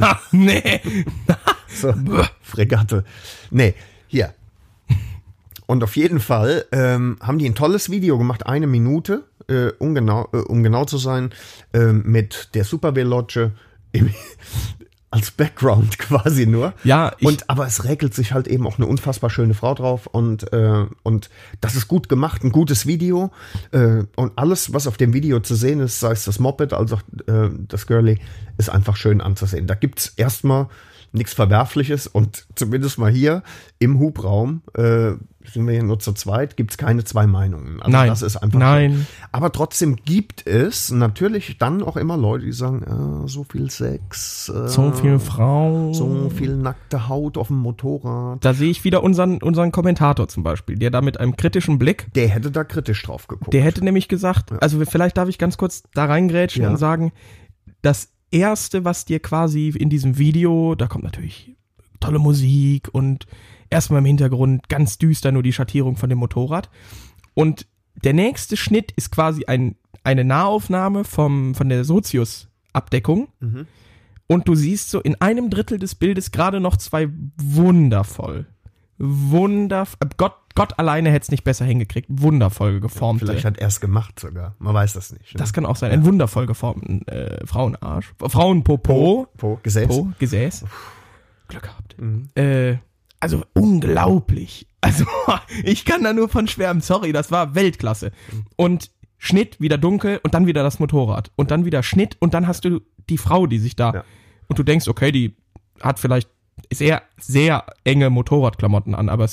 Ach, 0.00 0.20
nee. 0.32 0.80
So, 1.74 1.94
Fregatte. 2.42 3.04
Nee, 3.50 3.74
hier. 4.06 4.34
Und 5.66 5.82
auf 5.82 5.96
jeden 5.96 6.20
Fall 6.20 6.66
ähm, 6.72 7.16
haben 7.22 7.38
die 7.38 7.48
ein 7.48 7.54
tolles 7.54 7.90
Video 7.90 8.18
gemacht, 8.18 8.44
eine 8.46 8.66
Minute, 8.66 9.24
äh, 9.48 9.70
ungenau, 9.78 10.28
äh, 10.34 10.36
um 10.38 10.62
genau 10.62 10.84
zu 10.84 10.98
sein, 10.98 11.30
ähm, 11.72 12.02
mit 12.04 12.50
der 12.54 12.64
Super 12.64 12.94
Veloce 12.94 13.52
im, 13.92 14.10
als 15.10 15.30
Background 15.30 15.98
quasi 15.98 16.46
nur. 16.46 16.72
Ja, 16.84 17.12
ich- 17.18 17.26
und 17.26 17.48
aber 17.50 17.66
es 17.66 17.84
räkelt 17.84 18.14
sich 18.14 18.32
halt 18.32 18.48
eben 18.48 18.66
auch 18.66 18.78
eine 18.78 18.86
unfassbar 18.86 19.30
schöne 19.30 19.54
Frau 19.54 19.74
drauf 19.74 20.06
und 20.06 20.52
äh, 20.52 20.86
und 21.02 21.30
das 21.60 21.76
ist 21.76 21.86
gut 21.86 22.08
gemacht, 22.08 22.42
ein 22.42 22.50
gutes 22.50 22.86
Video 22.86 23.30
äh, 23.72 24.04
und 24.16 24.32
alles, 24.36 24.72
was 24.72 24.86
auf 24.86 24.96
dem 24.96 25.12
Video 25.12 25.40
zu 25.40 25.54
sehen 25.54 25.80
ist, 25.80 26.00
sei 26.00 26.12
es 26.12 26.24
das 26.24 26.38
Moped 26.38 26.72
als 26.72 26.92
auch 26.92 27.02
äh, 27.26 27.50
das 27.68 27.86
Girly, 27.86 28.18
ist 28.58 28.70
einfach 28.70 28.96
schön 28.96 29.20
anzusehen. 29.20 29.66
Da 29.66 29.74
gibt's 29.74 30.12
erstmal 30.16 30.68
nichts 31.12 31.34
Verwerfliches 31.34 32.06
und 32.06 32.46
zumindest 32.54 32.98
mal 32.98 33.10
hier 33.10 33.42
im 33.78 33.98
Hubraum 33.98 34.62
äh, 34.74 35.12
sind 35.44 35.66
wir 35.66 35.72
hier 35.72 35.82
nur 35.82 35.98
zu 35.98 36.12
zweit, 36.12 36.56
gibt's 36.56 36.78
keine 36.78 37.02
zwei 37.04 37.26
Meinungen. 37.26 37.80
Also 37.82 37.90
Nein. 37.90 38.08
das 38.08 38.22
ist 38.22 38.36
einfach 38.36 38.58
Nein. 38.60 38.92
schön. 38.92 39.06
Aber 39.32 39.50
trotzdem 39.50 39.96
gibt 39.96 40.46
es 40.46 40.90
natürlich 40.92 41.58
dann 41.58 41.82
auch 41.82 41.96
immer 41.96 42.16
Leute, 42.16 42.44
die 42.44 42.52
sagen, 42.52 43.24
äh, 43.24 43.28
so 43.28 43.42
viel 43.44 43.68
Sex, 43.68 44.48
äh, 44.48 44.68
So 44.68 44.92
viele 44.92 45.18
Frauen. 45.18 45.92
so 45.94 46.30
viel 46.30 46.56
nackte 46.56 47.08
Haut 47.08 47.36
auf 47.36 47.48
dem 47.48 47.56
Motorrad. 47.58 48.44
Da 48.44 48.54
sehe 48.54 48.70
ich 48.70 48.84
wieder 48.84 49.02
unseren, 49.02 49.42
unseren 49.42 49.72
Kommentator 49.72 50.28
zum 50.28 50.44
Beispiel, 50.44 50.76
der 50.78 50.90
da 50.90 51.00
mit 51.00 51.18
einem 51.18 51.36
kritischen 51.36 51.78
Blick, 51.78 52.06
Der 52.14 52.28
hätte 52.28 52.50
da 52.52 52.62
kritisch 52.62 53.02
drauf 53.02 53.26
geguckt. 53.26 53.52
der 53.52 53.62
hätte 53.62 53.84
nämlich 53.84 54.06
gesagt, 54.08 54.52
also 54.62 54.80
vielleicht 54.86 55.16
darf 55.16 55.28
ich 55.28 55.38
ganz 55.38 55.56
kurz 55.58 55.82
da 55.92 56.04
reingrätschen 56.04 56.62
Ja. 56.62 56.70
und 56.70 56.76
sagen, 56.76 57.12
das 57.82 58.11
erste, 58.32 58.84
was 58.84 59.04
dir 59.04 59.20
quasi 59.20 59.68
in 59.68 59.90
diesem 59.90 60.18
Video, 60.18 60.74
da 60.74 60.86
kommt 60.86 61.04
natürlich 61.04 61.54
tolle 62.00 62.18
Musik 62.18 62.88
und 62.92 63.26
erstmal 63.70 64.00
im 64.00 64.06
Hintergrund 64.06 64.68
ganz 64.68 64.98
düster 64.98 65.32
nur 65.32 65.42
die 65.42 65.52
Schattierung 65.52 65.96
von 65.96 66.08
dem 66.08 66.18
Motorrad. 66.18 66.68
Und 67.34 67.66
der 68.04 68.12
nächste 68.12 68.56
Schnitt 68.56 68.92
ist 68.92 69.10
quasi 69.10 69.44
ein, 69.46 69.76
eine 70.04 70.24
Nahaufnahme 70.24 71.04
vom, 71.04 71.54
von 71.54 71.68
der 71.68 71.84
Sozius-Abdeckung. 71.84 73.28
Mhm. 73.40 73.66
Und 74.26 74.48
du 74.48 74.54
siehst 74.54 74.90
so 74.90 75.00
in 75.00 75.20
einem 75.20 75.50
Drittel 75.50 75.78
des 75.78 75.94
Bildes 75.94 76.30
gerade 76.30 76.60
noch 76.60 76.76
zwei 76.76 77.08
wundervoll, 77.36 78.46
wundervoll, 78.98 80.08
Gott, 80.16 80.36
Gott 80.54 80.78
alleine 80.78 81.10
hätte 81.10 81.24
es 81.24 81.30
nicht 81.30 81.44
besser 81.44 81.64
hingekriegt, 81.64 82.08
wundervoll 82.10 82.80
geformte. 82.80 83.26
Vielleicht 83.26 83.44
hat 83.44 83.58
er 83.58 83.68
es 83.68 83.80
gemacht 83.80 84.20
sogar. 84.20 84.54
Man 84.58 84.74
weiß 84.74 84.92
das 84.92 85.12
nicht. 85.12 85.34
Ne? 85.34 85.38
das 85.38 85.52
kann 85.52 85.66
auch 85.66 85.76
sein, 85.76 85.90
einen 85.90 86.04
wundervoll 86.04 86.46
geformten 86.46 87.06
äh, 87.08 87.44
Frauenarsch. 87.46 88.12
Frauenpopo. 88.18 89.28
Po, 89.36 89.60
Gesäß. 89.62 89.88
Po, 89.88 90.08
Gesäß. 90.18 90.64
Glück 91.48 91.62
gehabt. 91.62 91.96
Mhm. 91.98 92.28
Äh, 92.34 92.76
also 93.20 93.44
unglaublich. 93.54 94.66
Also 94.84 95.04
ich 95.62 95.84
kann 95.84 96.02
da 96.02 96.12
nur 96.12 96.28
von 96.28 96.48
schwärmen. 96.48 96.80
Sorry, 96.80 97.12
das 97.12 97.30
war 97.30 97.54
Weltklasse. 97.54 98.10
Und 98.56 98.90
Schnitt, 99.16 99.60
wieder 99.60 99.78
dunkel 99.78 100.18
und 100.24 100.34
dann 100.34 100.48
wieder 100.48 100.64
das 100.64 100.80
Motorrad. 100.80 101.30
Und 101.36 101.52
dann 101.52 101.64
wieder 101.64 101.84
Schnitt 101.84 102.16
und 102.18 102.34
dann 102.34 102.48
hast 102.48 102.64
du 102.64 102.80
die 103.08 103.16
Frau, 103.16 103.46
die 103.46 103.60
sich 103.60 103.76
da. 103.76 103.92
Ja. 103.94 104.04
Und 104.48 104.58
du 104.58 104.64
denkst, 104.64 104.88
okay, 104.88 105.12
die 105.12 105.36
hat 105.80 106.00
vielleicht 106.00 106.28
sehr, 106.74 107.02
sehr 107.20 107.64
enge 107.84 108.10
Motorradklamotten 108.10 108.94
an, 108.94 109.08
aber 109.08 109.28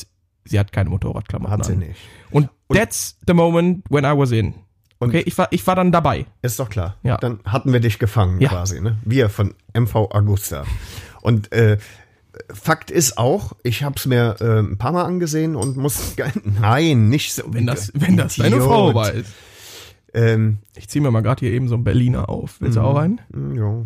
sie 0.45 0.59
hat 0.59 0.71
keine 0.71 0.89
Motorradklamotten 0.89 1.51
Hat 1.53 1.65
sie 1.65 1.73
an. 1.73 1.79
nicht. 1.79 1.99
Und, 2.31 2.49
that's 2.71 3.17
the 3.27 3.33
moment 3.33 3.83
when 3.89 4.03
I 4.05 4.17
was 4.17 4.31
in. 4.31 4.53
Und- 4.99 5.09
Okay, 5.09 5.23
ich 5.25 5.37
war, 5.37 5.47
ich 5.51 5.65
war 5.65 5.75
dann 5.75 5.91
dabei. 5.93 6.25
Ist 6.41 6.59
doch 6.59 6.69
klar. 6.69 6.97
Ja. 7.03 7.15
Dann 7.17 7.39
hatten 7.45 7.71
wir 7.71 7.79
dich 7.79 7.99
gefangen 7.99 8.41
Ja. 8.41 8.49
quasi. 8.49 8.81
Ne? 8.81 8.97
Wir 9.05 9.29
von 9.29 9.53
MV 9.73 9.95
Augusta. 10.11 10.65
Und 11.21 11.51
äh, 11.53 11.77
Fakt 12.53 12.91
ist 12.91 13.17
auch, 13.17 13.53
ich 13.63 13.83
habe 13.83 13.95
es 13.97 14.05
mir 14.05 14.35
äh, 14.41 14.59
ein 14.59 14.77
paar 14.77 14.91
Mal 14.91 15.05
angesehen 15.05 15.55
und 15.55 15.77
muss... 15.77 16.15
Nein, 16.43 17.07
nicht 17.09 17.33
so. 17.33 17.43
Wenn 17.47 17.65
das, 17.65 17.91
wenn 17.95 18.17
das 18.17 18.35
deine. 18.35 18.59
Frau 18.61 18.93
war. 18.93 19.11
ist. 19.13 19.31
Ähm, 20.13 20.59
Ich 20.75 20.89
ziehe 20.89 21.01
mir 21.01 21.11
mal 21.11 21.21
gerade 21.21 21.39
hier 21.39 21.51
eben 21.53 21.67
so 21.69 21.75
einen 21.75 21.83
Berliner 21.85 22.27
auf. 22.29 22.57
Willst 22.59 22.75
du 22.77 22.81
auch 22.81 22.95
rein? 22.97 23.21
Mm, 23.29 23.55
Ja. 23.55 23.85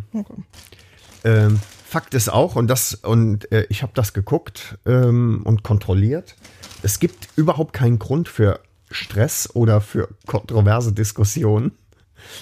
Ähm, 1.26 1.60
Fakt 1.94 2.16
ist 2.16 2.28
auch, 2.28 2.56
und 2.56 2.70
das, 2.70 2.96
und 2.96 3.52
äh, 3.52 3.68
ich 3.70 3.84
habe 3.84 3.92
das 3.94 4.14
geguckt 4.14 4.80
ähm, 4.88 5.42
und 5.44 5.62
kontrolliert, 5.62 6.36
es 6.82 6.98
gibt 6.98 7.28
überhaupt 7.36 7.72
keinen 7.72 8.00
Grund 8.00 8.28
für 8.28 8.62
Stress 8.90 9.48
oder 9.54 9.80
für 9.80 10.10
kontroverse 10.26 10.92
Diskussionen. 10.92 11.74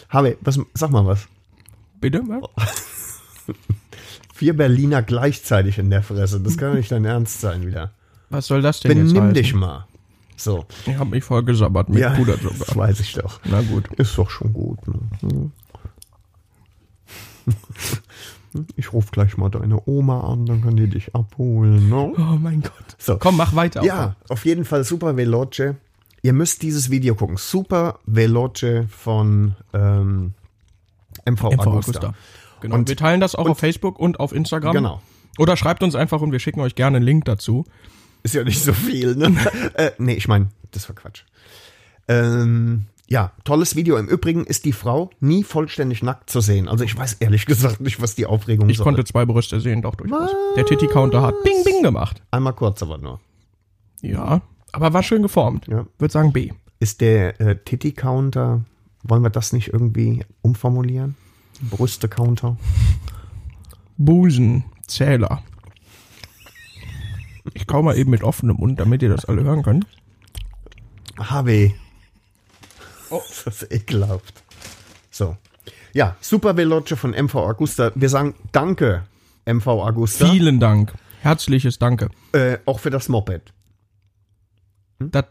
Habe, 0.08 0.38
was, 0.40 0.58
sag 0.74 0.92
mal 0.92 1.06
was. 1.06 1.28
Bitte? 2.00 2.24
Was? 2.26 2.78
Vier 4.34 4.56
Berliner 4.56 5.02
gleichzeitig 5.02 5.78
in 5.80 5.90
der 5.90 6.02
Fresse. 6.02 6.40
Das 6.40 6.58
kann 6.58 6.70
doch 6.70 6.78
nicht 6.78 6.90
dein 6.90 7.04
Ernst 7.04 7.42
sein 7.42 7.68
wieder. 7.68 7.92
Was 8.30 8.48
soll 8.48 8.62
das 8.62 8.80
denn 8.80 8.98
jetzt 8.98 9.14
Benimm 9.14 9.34
dich 9.34 9.54
mal. 9.54 9.86
So. 10.38 10.66
Ich 10.86 10.96
habe 10.96 11.10
mich 11.10 11.26
voll 11.26 11.44
gesabbert 11.44 11.90
mit 11.90 12.02
das 12.02 12.16
Puderzucker. 12.16 12.74
weiß 12.74 13.02
ich 13.02 13.16
doch. 13.16 13.42
Na 13.44 13.62
gut. 13.62 13.90
Ist 13.98 14.18
doch 14.18 14.30
schon 14.30 14.54
gut. 14.54 14.80
Ne? 14.88 15.52
Hm. 18.54 18.68
Ich 18.76 18.94
rufe 18.94 19.12
gleich 19.12 19.38
mal 19.38 19.50
deine 19.50 19.82
Oma 19.88 20.32
an, 20.32 20.46
dann 20.46 20.62
kann 20.62 20.76
die 20.76 20.88
dich 20.88 21.16
abholen. 21.16 21.90
Ne? 21.90 22.14
Oh 22.18 22.38
mein 22.40 22.62
Gott. 22.62 22.96
So. 22.98 23.18
Komm, 23.18 23.38
mach 23.38 23.56
weiter. 23.56 23.84
Ja, 23.84 24.16
auf 24.30 24.46
jeden 24.46 24.66
Fall 24.66 24.84
Super 24.84 25.16
Veloce. 25.16 25.76
Ihr 26.24 26.34
müsst 26.34 26.62
dieses 26.62 26.90
Video 26.92 27.16
gucken. 27.16 27.38
Super 27.38 28.00
Veloce 28.06 28.86
von 28.90 29.56
ähm, 29.74 30.34
MV, 31.26 31.44
MV 31.44 31.44
Augusta. 31.44 31.68
Augusta. 31.70 32.14
Genau. 32.62 32.76
Und- 32.76 32.90
wir 32.90 32.96
teilen 32.98 33.22
das 33.22 33.36
auch 33.36 33.50
auf 33.50 33.58
Facebook 33.58 34.00
und 34.00 34.20
auf 34.20 34.32
Instagram. 34.34 34.74
Genau. 34.74 35.02
Oder 35.38 35.58
schreibt 35.58 35.82
uns 35.82 35.96
einfach 35.96 36.22
und 36.22 36.32
wir 36.32 36.40
schicken 36.40 36.60
euch 36.60 36.76
gerne 36.76 36.98
einen 36.98 37.06
Link 37.06 37.26
dazu. 37.26 37.66
Ist 38.24 38.36
ja 38.36 38.44
nicht 38.44 38.64
so 38.64 38.74
viel, 38.74 39.16
ne? 39.16 39.34
äh, 39.74 39.92
nee, 39.98 40.14
ich 40.14 40.28
meine, 40.28 40.50
das 40.72 40.88
war 40.90 40.96
Quatsch. 40.96 41.24
Ähm, 42.08 42.86
ja, 43.12 43.34
tolles 43.44 43.76
Video. 43.76 43.98
Im 43.98 44.08
Übrigen 44.08 44.46
ist 44.46 44.64
die 44.64 44.72
Frau 44.72 45.10
nie 45.20 45.44
vollständig 45.44 46.02
nackt 46.02 46.30
zu 46.30 46.40
sehen. 46.40 46.70
Also 46.70 46.86
ich 46.86 46.98
weiß 46.98 47.16
ehrlich 47.16 47.46
gesagt 47.46 47.82
nicht, 47.82 48.02
was 48.02 48.16
die 48.16 48.26
Aufregung 48.26 48.70
Ich 48.70 48.78
soll. 48.78 48.86
konnte 48.86 49.04
zwei 49.04 49.26
Brüste 49.26 49.60
sehen, 49.60 49.82
doch 49.82 49.96
durchaus. 49.96 50.30
Der 50.56 50.66
Titty-Counter 50.66 51.22
hat 51.22 51.36
Bing 51.44 51.62
Bing 51.66 51.84
gemacht. 51.84 52.24
Einmal 52.32 52.54
kurz 52.54 52.82
aber 52.82 52.98
nur. 52.98 53.20
Ja. 54.02 54.42
Aber 54.72 54.94
war 54.94 55.04
schön 55.04 55.24
geformt. 55.24 55.68
Ja. 55.68 55.86
Würde 56.00 56.12
sagen 56.14 56.32
B. 56.32 56.52
Ist 56.80 57.02
der 57.02 57.42
äh, 57.42 57.58
Titty-Counter, 57.58 58.64
wollen 59.04 59.24
wir 59.24 59.30
das 59.30 59.52
nicht 59.52 59.74
irgendwie 59.74 60.24
umformulieren? 60.42 61.18
Brüste-Counter? 61.70 62.56
Busenzähler. 63.98 65.44
Ich 67.54 67.68
kau 67.68 67.84
mal 67.84 67.98
eben 67.98 68.12
mit 68.12 68.24
offenem 68.24 68.56
Mund, 68.56 68.80
damit 68.80 69.02
ihr 69.04 69.10
das 69.10 69.26
alle 69.26 69.44
hören 69.44 69.64
könnt. 69.64 69.86
HW. 71.20 71.72
Oh. 73.12 73.22
Das 73.46 73.62
ist 73.62 73.72
ekelhaft. 73.72 74.44
So. 75.10 75.38
Ja, 75.94 76.16
Super 76.22 76.56
Veloce 76.56 76.94
von 76.98 77.12
MV 77.12 77.36
Augusta. 77.36 77.92
Wir 77.96 78.10
sagen 78.10 78.34
Danke, 78.52 79.04
MV 79.46 79.68
Augusta. 79.68 80.26
Vielen 80.30 80.60
Dank. 80.60 80.94
Herzliches 81.22 81.78
Danke. 81.80 82.10
Äh, 82.32 82.58
auch 82.66 82.80
für 82.80 82.90
das 82.90 83.10
Moped. 83.10 83.54
Das, 85.00 85.26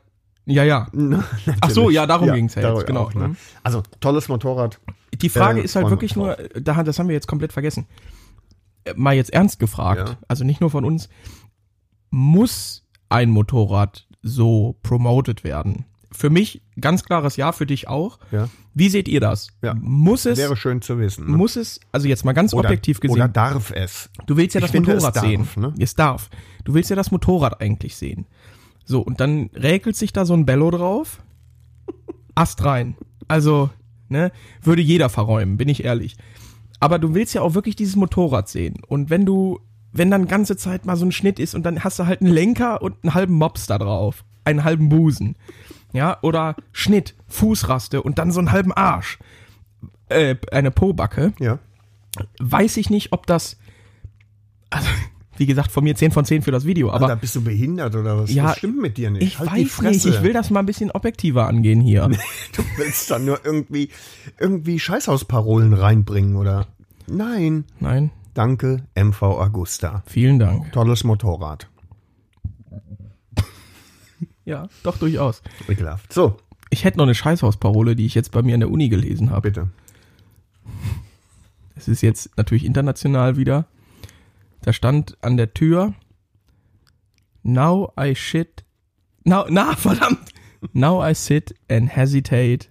ja, 0.46 0.64
ja. 0.64 0.88
Ach 1.60 1.70
so, 1.70 1.90
ja, 1.90 2.06
darum 2.06 2.32
ging's 2.32 2.54
ja 2.54 2.74
jetzt, 2.74 2.86
genau. 2.86 3.02
auch, 3.04 3.14
ne? 3.14 3.28
Mhm. 3.28 3.36
Also, 3.62 3.82
tolles 4.00 4.28
Motorrad. 4.28 4.78
Die 5.14 5.28
Frage 5.28 5.60
Äh, 5.60 5.64
ist 5.64 5.76
halt 5.76 5.90
wirklich 5.90 6.14
nur, 6.16 6.36
da, 6.60 6.82
das 6.82 6.98
haben 6.98 7.08
wir 7.08 7.14
jetzt 7.14 7.26
komplett 7.28 7.52
vergessen. 7.52 7.86
Äh, 8.84 8.94
Mal 8.96 9.14
jetzt 9.14 9.32
ernst 9.32 9.58
gefragt, 9.58 10.08
Ja. 10.10 10.16
also 10.28 10.44
nicht 10.44 10.60
nur 10.60 10.70
von 10.70 10.84
uns, 10.84 11.08
muss 12.10 12.84
ein 13.08 13.30
Motorrad 13.30 14.06
so 14.22 14.76
promoted 14.82 15.44
werden? 15.44 15.86
Für 16.12 16.28
mich 16.30 16.62
ganz 16.80 17.04
klares 17.04 17.36
Ja, 17.36 17.52
für 17.52 17.66
dich 17.66 17.86
auch. 17.88 18.18
Ja. 18.32 18.48
Wie 18.74 18.88
seht 18.88 19.06
ihr 19.08 19.20
das? 19.20 19.48
Ja. 19.62 19.74
Muss 19.74 20.26
es, 20.26 20.38
Wäre 20.38 20.56
schön 20.56 20.82
zu 20.82 20.98
wissen. 20.98 21.30
ne? 21.30 21.36
muss 21.36 21.56
es, 21.56 21.80
also 21.92 22.08
jetzt 22.08 22.24
mal 22.24 22.32
ganz 22.32 22.52
oder, 22.52 22.68
objektiv 22.68 23.00
gesehen, 23.00 23.16
Oder 23.16 23.28
darf 23.28 23.70
es? 23.72 24.10
du 24.26 24.36
willst 24.36 24.54
ja 24.54 24.60
das 24.60 24.70
finde, 24.70 24.92
es 24.92 25.02
Motorrad 25.02 25.16
darf, 25.16 25.24
sehen. 25.24 25.46
ne? 25.56 25.74
Es 25.78 25.94
darf. 25.94 26.30
Du 26.64 26.74
willst 26.74 26.90
ja 26.90 26.96
das 26.96 27.10
Motorrad 27.10 27.60
eigentlich 27.60 27.96
sehen. 27.96 28.26
So, 28.84 29.00
und 29.00 29.20
dann 29.20 29.50
räkelt 29.54 29.96
sich 29.96 30.12
da 30.12 30.24
so 30.24 30.34
ein 30.34 30.46
Bello 30.46 30.70
drauf. 30.70 31.22
Ast 32.34 32.64
rein. 32.64 32.96
Also, 33.28 33.70
ne, 34.08 34.32
würde 34.62 34.82
jeder 34.82 35.08
verräumen, 35.08 35.56
bin 35.56 35.68
ich 35.68 35.84
ehrlich. 35.84 36.16
Aber 36.80 36.98
du 36.98 37.14
willst 37.14 37.34
ja 37.34 37.42
auch 37.42 37.54
wirklich 37.54 37.76
dieses 37.76 37.96
Motorrad 37.96 38.48
sehen. 38.48 38.78
Und 38.86 39.10
wenn 39.10 39.26
du, 39.26 39.60
wenn 39.92 40.10
dann 40.10 40.26
ganze 40.26 40.56
Zeit 40.56 40.86
mal 40.86 40.96
so 40.96 41.04
ein 41.04 41.12
Schnitt 41.12 41.38
ist 41.38 41.54
und 41.54 41.64
dann 41.64 41.84
hast 41.84 41.98
du 41.98 42.06
halt 42.06 42.20
einen 42.20 42.32
Lenker 42.32 42.82
und 42.82 42.96
einen 43.02 43.14
halben 43.14 43.34
Mops 43.34 43.66
da 43.66 43.78
drauf. 43.78 44.24
Einen 44.44 44.64
halben 44.64 44.88
Busen. 44.88 45.36
Ja, 45.92 46.18
oder 46.22 46.56
Schnitt, 46.72 47.14
Fußraste 47.28 48.02
und 48.02 48.18
dann 48.18 48.30
so 48.30 48.38
einen 48.40 48.52
halben 48.52 48.72
Arsch. 48.72 49.18
Äh, 50.08 50.36
eine 50.52 50.70
Pobacke 50.70 51.32
Ja. 51.38 51.58
weiß 52.40 52.76
ich 52.78 52.90
nicht, 52.90 53.12
ob 53.12 53.26
das. 53.26 53.56
Also, 54.70 54.88
wie 55.36 55.46
gesagt, 55.46 55.72
von 55.72 55.84
mir 55.84 55.94
10 55.96 56.10
von 56.12 56.24
10 56.24 56.42
für 56.42 56.50
das 56.50 56.64
Video, 56.66 56.90
aber 56.90 57.06
Alter, 57.06 57.16
bist 57.16 57.34
du 57.34 57.42
behindert 57.42 57.94
oder 57.96 58.18
was? 58.18 58.32
Ja, 58.32 58.44
was 58.44 58.58
stimmt 58.58 58.80
mit 58.82 58.98
dir 58.98 59.10
nicht? 59.10 59.22
ich 59.22 59.38
Halt 59.38 59.50
weiß 59.52 59.80
nicht, 59.82 60.04
ich 60.04 60.22
will 60.22 60.32
das 60.32 60.50
mal 60.50 60.60
ein 60.60 60.66
bisschen 60.66 60.90
objektiver 60.90 61.46
angehen 61.46 61.80
hier. 61.80 62.08
Du 62.52 62.62
willst 62.76 63.10
da 63.10 63.18
nur 63.18 63.40
irgendwie, 63.44 63.88
irgendwie 64.38 64.78
Scheißhausparolen 64.78 65.72
reinbringen, 65.72 66.36
oder? 66.36 66.66
Nein. 67.06 67.64
Nein, 67.80 68.10
Danke, 68.34 68.84
MV 68.94 69.22
Augusta. 69.22 70.02
vielen 70.06 70.38
Dank. 70.38 70.72
Tolles 70.72 71.04
Motorrad. 71.04 71.68
Ja, 74.50 74.68
doch 74.82 74.98
durchaus. 74.98 75.42
Ekelhaft. 75.68 76.12
So, 76.12 76.36
Ich 76.70 76.82
hätte 76.84 76.98
noch 76.98 77.04
eine 77.04 77.14
Scheißhausparole, 77.14 77.94
die 77.94 78.04
ich 78.06 78.14
jetzt 78.16 78.32
bei 78.32 78.42
mir 78.42 78.54
an 78.54 78.60
der 78.60 78.70
Uni 78.70 78.88
gelesen 78.88 79.30
habe. 79.30 79.50
bitte. 79.50 79.68
Es 81.76 81.86
ist 81.88 82.02
jetzt 82.02 82.36
natürlich 82.36 82.64
international 82.64 83.36
wieder. 83.36 83.66
Da 84.62 84.72
stand 84.72 85.16
an 85.22 85.36
der 85.36 85.54
Tür 85.54 85.94
Now 87.42 87.92
I 87.98 88.14
shit. 88.14 88.64
Now, 89.24 89.46
na, 89.48 89.74
verdammt. 89.76 90.32
Now 90.72 91.02
I 91.08 91.14
sit 91.14 91.54
and 91.70 91.88
hesitate. 91.96 92.68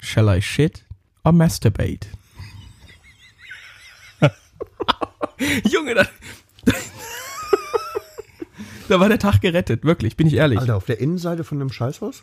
Shall 0.00 0.28
I 0.28 0.40
shit 0.42 0.84
or 1.24 1.32
masturbate? 1.32 2.06
Junge, 5.68 5.94
da, 5.94 6.04
da 8.88 9.00
war 9.00 9.08
der 9.08 9.18
Tag 9.18 9.40
gerettet, 9.40 9.84
wirklich, 9.84 10.16
bin 10.16 10.26
ich 10.26 10.34
ehrlich. 10.34 10.58
Alter, 10.58 10.76
auf 10.76 10.84
der 10.84 11.00
Innenseite 11.00 11.44
von 11.44 11.60
einem 11.60 11.70
Scheißhaus? 11.70 12.22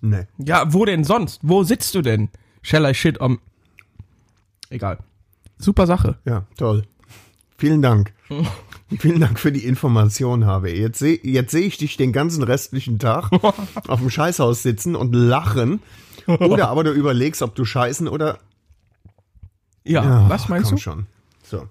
Nee. 0.00 0.26
Ja, 0.38 0.72
wo 0.72 0.84
denn 0.84 1.04
sonst? 1.04 1.40
Wo 1.42 1.62
sitzt 1.64 1.94
du 1.94 2.02
denn? 2.02 2.28
Shall 2.62 2.88
I 2.88 2.94
shit 2.94 3.20
on. 3.20 3.38
Egal. 4.70 4.98
Super 5.58 5.86
Sache. 5.86 6.18
Ja, 6.24 6.44
toll. 6.56 6.82
Vielen 7.56 7.82
Dank. 7.82 8.12
Vielen 8.98 9.20
Dank 9.20 9.38
für 9.38 9.52
die 9.52 9.64
Information, 9.64 10.46
habe. 10.46 10.70
Jetzt 10.70 10.98
sehe 11.00 11.18
jetzt 11.22 11.50
seh 11.50 11.60
ich 11.60 11.76
dich 11.78 11.96
den 11.96 12.12
ganzen 12.12 12.42
restlichen 12.42 12.98
Tag 12.98 13.30
auf 13.88 14.00
dem 14.00 14.08
Scheißhaus 14.10 14.62
sitzen 14.62 14.94
und 14.96 15.12
lachen. 15.14 15.80
Oder 16.26 16.68
aber 16.68 16.84
du 16.84 16.92
überlegst, 16.92 17.42
ob 17.42 17.54
du 17.54 17.64
scheißen 17.64 18.06
oder. 18.08 18.38
Ja, 19.84 20.04
Ja, 20.04 20.28
was 20.28 20.48
meinst 20.48 20.68
komm 20.68 20.76
du? 20.76 20.82
schon. 20.82 21.06
So. 21.42 21.66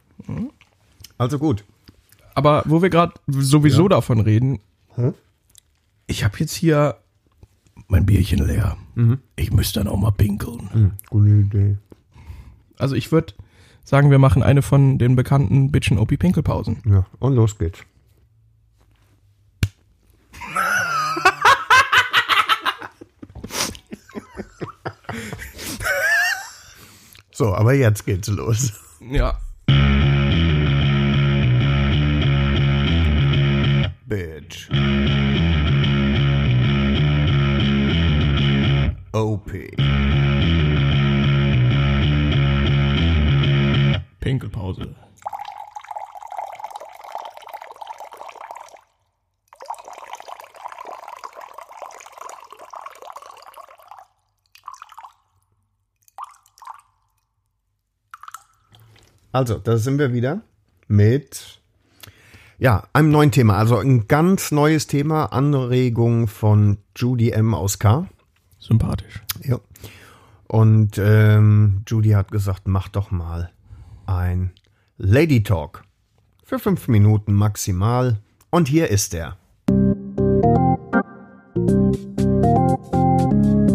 Also 1.18 1.40
gut. 1.40 1.64
Aber 2.38 2.62
wo 2.68 2.84
wir 2.84 2.92
gerade 2.92 3.14
sowieso 3.26 3.88
davon 3.88 4.20
reden, 4.20 4.60
Hm? 4.94 5.16
ich 6.06 6.24
habe 6.24 6.38
jetzt 6.38 6.54
hier 6.54 6.98
mein 7.88 8.06
Bierchen 8.06 8.46
leer. 8.46 8.78
Mhm. 8.94 9.18
Ich 9.36 9.52
müsste 9.52 9.80
dann 9.80 9.88
auch 9.88 9.98
mal 9.98 10.12
pinkeln. 10.12 10.70
Hm, 10.72 10.92
gute 11.10 11.30
Idee. 11.30 11.78
Also 12.78 12.94
ich 12.94 13.12
würde 13.12 13.34
sagen, 13.84 14.12
wir 14.12 14.20
machen 14.20 14.44
eine 14.44 14.62
von 14.62 15.00
den 15.00 15.16
bekannten 15.16 15.72
Bitchen 15.72 15.98
OP 15.98 16.16
Pinkelpausen. 16.20 16.84
Ja, 16.86 17.08
und 17.18 17.34
los 17.34 17.58
geht's. 17.58 17.80
so, 27.32 27.54
aber 27.54 27.74
jetzt 27.74 28.06
geht's 28.06 28.28
los. 28.28 28.74
Ja. 29.00 29.40
Also, 59.38 59.60
da 59.60 59.78
sind 59.78 60.00
wir 60.00 60.14
wieder 60.14 60.42
mit 60.88 61.62
ja, 62.58 62.88
einem 62.92 63.12
neuen 63.12 63.30
Thema. 63.30 63.56
Also 63.58 63.78
ein 63.78 64.08
ganz 64.08 64.52
neues 64.52 64.88
Thema, 64.88 65.26
Anregung 65.26 66.28
von 66.28 66.80
Judy 66.96 67.30
M 67.30 67.54
aus 67.54 67.78
K. 67.78 68.08
Sympathisch. 68.58 69.22
Ja. 69.44 69.60
Und 70.48 70.98
ähm, 70.98 71.84
Judy 71.86 72.14
hat 72.14 72.32
gesagt, 72.32 72.68
mach 72.68 72.88
doch 72.88 73.12
mal 73.12 73.52
ein 74.08 74.54
Lady 74.98 75.44
Talk. 75.44 75.84
Für 76.44 76.58
fünf 76.58 76.88
Minuten 76.88 77.34
maximal. 77.34 78.18
Und 78.50 78.68
hier 78.68 78.90
ist 78.90 79.14
er. 79.14 79.38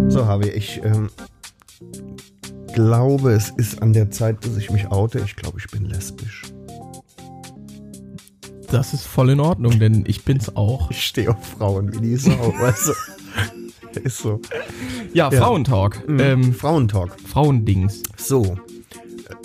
So 0.08 0.26
habe 0.26 0.48
ich, 0.48 0.82
ähm, 0.82 1.08
glaube, 2.72 3.32
es 3.32 3.50
ist 3.50 3.82
an 3.82 3.92
der 3.92 4.10
Zeit, 4.10 4.44
dass 4.44 4.56
ich 4.56 4.70
mich 4.70 4.90
oute. 4.90 5.20
Ich 5.20 5.36
glaube, 5.36 5.58
ich 5.58 5.66
bin 5.70 5.86
lesbisch. 5.86 6.42
Das 8.70 8.94
ist 8.94 9.06
voll 9.06 9.30
in 9.30 9.40
Ordnung, 9.40 9.78
denn 9.78 10.04
ich 10.06 10.24
bin's 10.24 10.56
auch. 10.56 10.90
Ich 10.90 11.04
stehe 11.04 11.30
auf 11.30 11.44
Frauen 11.44 11.92
wie 11.92 12.00
die 12.00 12.16
Sau, 12.16 12.54
du? 13.94 14.00
Ist 14.00 14.18
so. 14.18 14.40
Ja, 15.12 15.30
Frauentalk. 15.30 16.02
Ähm, 16.08 16.54
Frauentalk. 16.54 17.14
Frauendings. 17.20 18.02
So. 18.16 18.56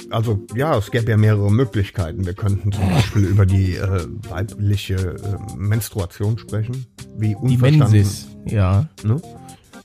Also 0.09 0.45
ja, 0.55 0.77
es 0.77 0.89
gäbe 0.91 1.11
ja 1.11 1.17
mehrere 1.17 1.51
Möglichkeiten. 1.51 2.25
Wir 2.25 2.33
könnten 2.33 2.71
zum 2.71 2.89
Beispiel 2.89 3.25
über 3.25 3.45
die 3.45 3.75
äh, 3.75 4.05
weibliche 4.29 4.95
äh, 4.95 5.57
Menstruation 5.57 6.37
sprechen. 6.37 6.85
Wie 7.17 7.29
Die 7.29 7.35
unverstanden. 7.35 7.91
Mensis. 7.91 8.27
Ja. 8.45 8.87
Ne? 9.03 9.21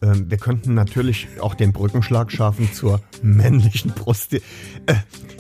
Ähm, 0.03 0.28
wir 0.30 0.36
könnten 0.38 0.74
natürlich 0.74 1.28
auch 1.40 1.55
den 1.55 1.72
Brückenschlag 1.72 2.30
schaffen 2.32 2.72
zur 2.72 3.00
männlichen 3.22 3.92
Prosti 3.92 4.42
äh, 4.86 4.94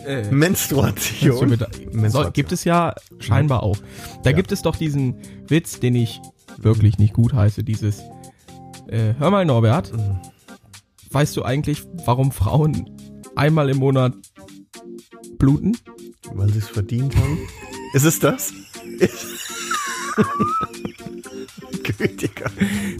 Äh, 0.06 0.30
Menstruation. 0.32 1.48
Mit- 1.50 1.60
Menstruation. 1.94 2.24
so, 2.26 2.30
gibt 2.32 2.52
es 2.52 2.64
ja 2.64 2.94
scheinbar 3.18 3.62
auch. 3.62 3.76
Da 4.24 4.32
gibt 4.32 4.50
es 4.52 4.62
doch 4.62 4.76
diesen 4.76 5.16
Witz, 5.48 5.78
den 5.80 5.94
ich 5.96 6.20
wirklich 6.58 6.98
nicht 6.98 7.12
gut 7.14 7.32
heiße, 7.32 7.62
dieses 7.64 8.00
äh, 8.88 9.14
Hör 9.18 9.30
mal 9.30 9.44
Norbert, 9.44 9.92
weißt 11.10 11.36
du 11.36 11.42
eigentlich, 11.44 11.82
warum 12.04 12.30
Frauen 12.32 12.90
einmal 13.36 13.68
im 13.70 13.78
Monat 13.78 14.14
bluten? 15.38 15.76
Weil 16.34 16.50
sie 16.50 16.58
es 16.58 16.68
verdient 16.68 17.16
haben. 17.16 17.38
Ist 17.94 18.04
es 18.04 18.18
das? 18.18 18.52
Gütiger. 21.98 22.50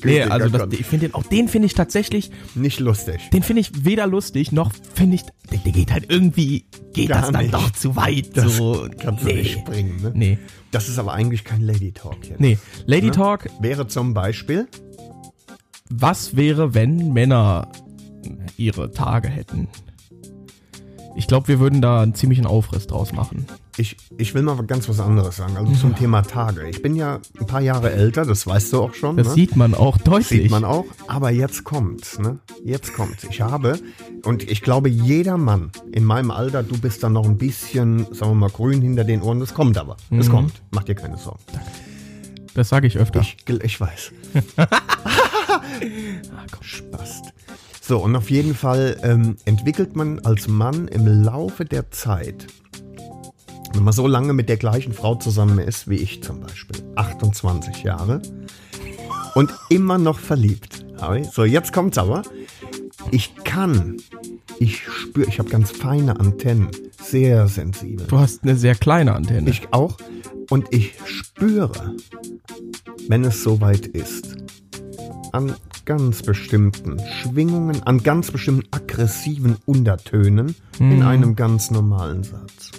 Nee, 0.05 0.23
also 0.23 0.49
das, 0.49 0.73
ich 0.73 0.87
finde 0.87 1.09
den, 1.09 1.15
auch 1.15 1.23
den 1.25 1.49
finde 1.49 1.67
ich 1.67 1.75
tatsächlich, 1.75 2.31
nicht 2.55 2.81
lustig. 2.81 3.31
den 3.33 3.43
finde 3.43 3.61
ich 3.61 3.85
weder 3.85 4.07
lustig, 4.07 4.53
noch 4.53 4.73
finde 4.95 5.17
ich, 5.17 5.23
der, 5.51 5.59
der 5.59 5.73
geht 5.73 5.93
halt 5.93 6.07
irgendwie, 6.11 6.65
geht 6.93 7.09
Gar 7.09 7.23
das 7.23 7.33
dann 7.33 7.43
nicht. 7.43 7.55
doch 7.55 7.71
zu 7.71 7.97
weit. 7.97 8.37
Das 8.37 8.57
so, 8.57 8.89
kannst 9.01 9.23
du 9.25 9.29
nee. 9.29 9.35
nicht 9.35 9.65
bringen, 9.65 10.01
ne? 10.03 10.13
Nee, 10.15 10.39
Das 10.71 10.89
ist 10.89 10.99
aber 10.99 11.13
eigentlich 11.13 11.45
kein 11.45 11.61
Lady 11.63 11.93
Talk 11.93 12.17
jetzt. 12.29 12.41
nee. 12.41 12.59
Lady 12.87 13.07
Ne? 13.07 13.13
Talk, 13.13 13.49
Wäre 13.61 13.87
zum 13.87 14.15
Beispiel, 14.15 14.69
was 15.91 16.37
wäre, 16.37 16.75
wenn 16.75 17.13
Männer 17.13 17.69
ihre 18.57 18.91
Tage 18.93 19.29
hätten? 19.29 19.69
Ich 21.15 21.27
glaube, 21.27 21.49
wir 21.49 21.61
würden 21.61 21.83
da 21.83 22.01
einen 22.03 22.15
ziemlichen 22.15 22.47
Aufriss 22.47 22.87
draus 22.87 23.13
machen. 23.13 23.47
ich, 23.77 23.97
ich 24.17 24.35
will 24.35 24.43
mal 24.43 24.57
ganz 24.65 24.89
was 24.89 24.99
anderes 24.99 25.37
sagen. 25.37 25.57
Also 25.57 25.73
zum 25.75 25.95
Thema 25.95 26.23
Tage. 26.23 26.69
Ich 26.69 26.81
bin 26.83 26.97
ja 26.97 27.21
ein 27.39 27.47
paar 27.47 27.61
Jahre 27.61 27.93
älter, 27.93 28.25
das 28.25 28.47
weißt 28.47 28.73
du 28.73 28.83
auch 28.83 28.95
schon. 28.95 29.17
Das 29.19 29.29
ne? 29.29 29.35
sieht 29.35 29.55
man 29.57 29.75
auch 29.75 29.99
deutlich. 29.99 30.43
Sieht 30.43 30.51
man 30.51 30.65
auch. 30.65 30.87
Aber 31.09 31.31
jetzt 31.31 31.65
kommt's, 31.65 32.19
ne? 32.19 32.39
Jetzt 32.65 32.95
kommt's. 32.95 33.25
Ich 33.25 33.41
habe, 33.43 33.79
und 34.25 34.51
ich 34.51 34.63
glaube, 34.63 34.89
jeder 34.89 35.37
Mann 35.37 35.71
in 35.93 36.05
meinem 36.05 36.31
Alter, 36.31 36.63
du 36.63 36.79
bist 36.79 37.03
dann 37.03 37.13
noch 37.13 37.27
ein 37.27 37.37
bisschen, 37.37 38.07
sagen 38.15 38.33
wir 38.33 38.35
mal, 38.35 38.51
grün 38.51 38.81
hinter 38.81 39.05
den 39.05 39.21
Ohren. 39.23 39.41
Das 39.41 39.53
kommt 39.55 39.77
aber. 39.79 39.97
Es 40.11 40.29
Mhm. 40.29 40.33
kommt. 40.33 40.63
Mach 40.71 40.85
dir 40.85 40.95
keine 40.95 41.19
Sorgen. 41.19 41.41
Das 42.55 42.69
sage 42.71 42.87
ich 42.87 42.99
öfter. 42.99 43.21
Ich, 43.21 43.37
ich 43.63 43.81
weiß. 43.81 44.13
Spast. 46.63 47.33
So, 47.81 47.99
und 47.99 48.15
auf 48.15 48.31
jeden 48.31 48.55
Fall 48.55 48.97
ähm, 49.03 49.37
entwickelt 49.45 49.97
man 49.97 50.21
als 50.21 50.49
Mann 50.49 50.89
im 50.89 51.07
Laufe 51.25 51.65
der 51.65 51.91
Zeit, 51.91 52.47
wenn 53.73 53.83
man 53.83 53.93
so 53.93 54.07
lange 54.07 54.33
mit 54.33 54.49
der 54.49 54.57
gleichen 54.57 54.93
Frau 54.93 55.17
zusammen 55.17 55.59
ist, 55.59 55.89
wie 55.89 55.97
ich 55.97 56.23
zum 56.23 56.41
Beispiel, 56.41 56.77
28 56.95 57.83
Jahre, 57.83 58.23
und 59.35 59.53
immer 59.69 59.99
noch 59.99 60.19
verliebt. 60.19 60.87
So, 61.33 61.45
jetzt 61.45 61.73
kommt's 61.73 61.99
aber. 61.99 62.23
Ich 63.11 63.35
kann, 63.45 63.97
ich 64.61 64.83
spüre, 64.87 65.29
ich 65.29 65.41
habe 65.41 65.49
ganz 65.51 65.73
feine 65.73 66.21
Antennen, 66.21 66.69
sehr 67.03 67.49
sensibel. 67.49 68.07
Du 68.07 68.19
hast 68.19 68.45
eine 68.45 68.57
sehr 68.57 68.77
kleine 68.77 69.15
Antenne. 69.15 69.51
Ich 69.51 69.73
auch. 69.73 69.97
Und 70.51 70.67
ich 70.71 70.95
spüre, 71.05 71.97
wenn 73.09 73.25
es 73.25 73.43
soweit 73.43 73.87
ist, 73.89 74.37
an 75.33 75.55
ganz 75.85 76.23
bestimmten 76.23 77.01
Schwingungen, 77.07 77.83
an 77.83 78.03
ganz 78.03 78.31
bestimmten 78.31 78.69
aggressiven 78.71 79.57
Untertönen 79.67 80.55
in 80.79 81.03
einem 81.03 81.35
ganz 81.35 81.71
normalen 81.71 82.23
Satz. 82.23 82.71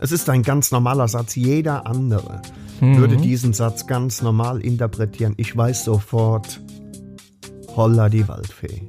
Es 0.00 0.12
ist 0.12 0.28
ein 0.28 0.42
ganz 0.42 0.72
normaler 0.72 1.08
Satz. 1.08 1.36
Jeder 1.36 1.86
andere 1.86 2.42
würde 2.80 3.16
diesen 3.16 3.52
Satz 3.52 3.86
ganz 3.86 4.22
normal 4.22 4.60
interpretieren. 4.60 5.34
Ich 5.36 5.56
weiß 5.56 5.84
sofort, 5.84 6.60
holla 7.76 8.08
die 8.08 8.26
Waldfee. 8.26 8.82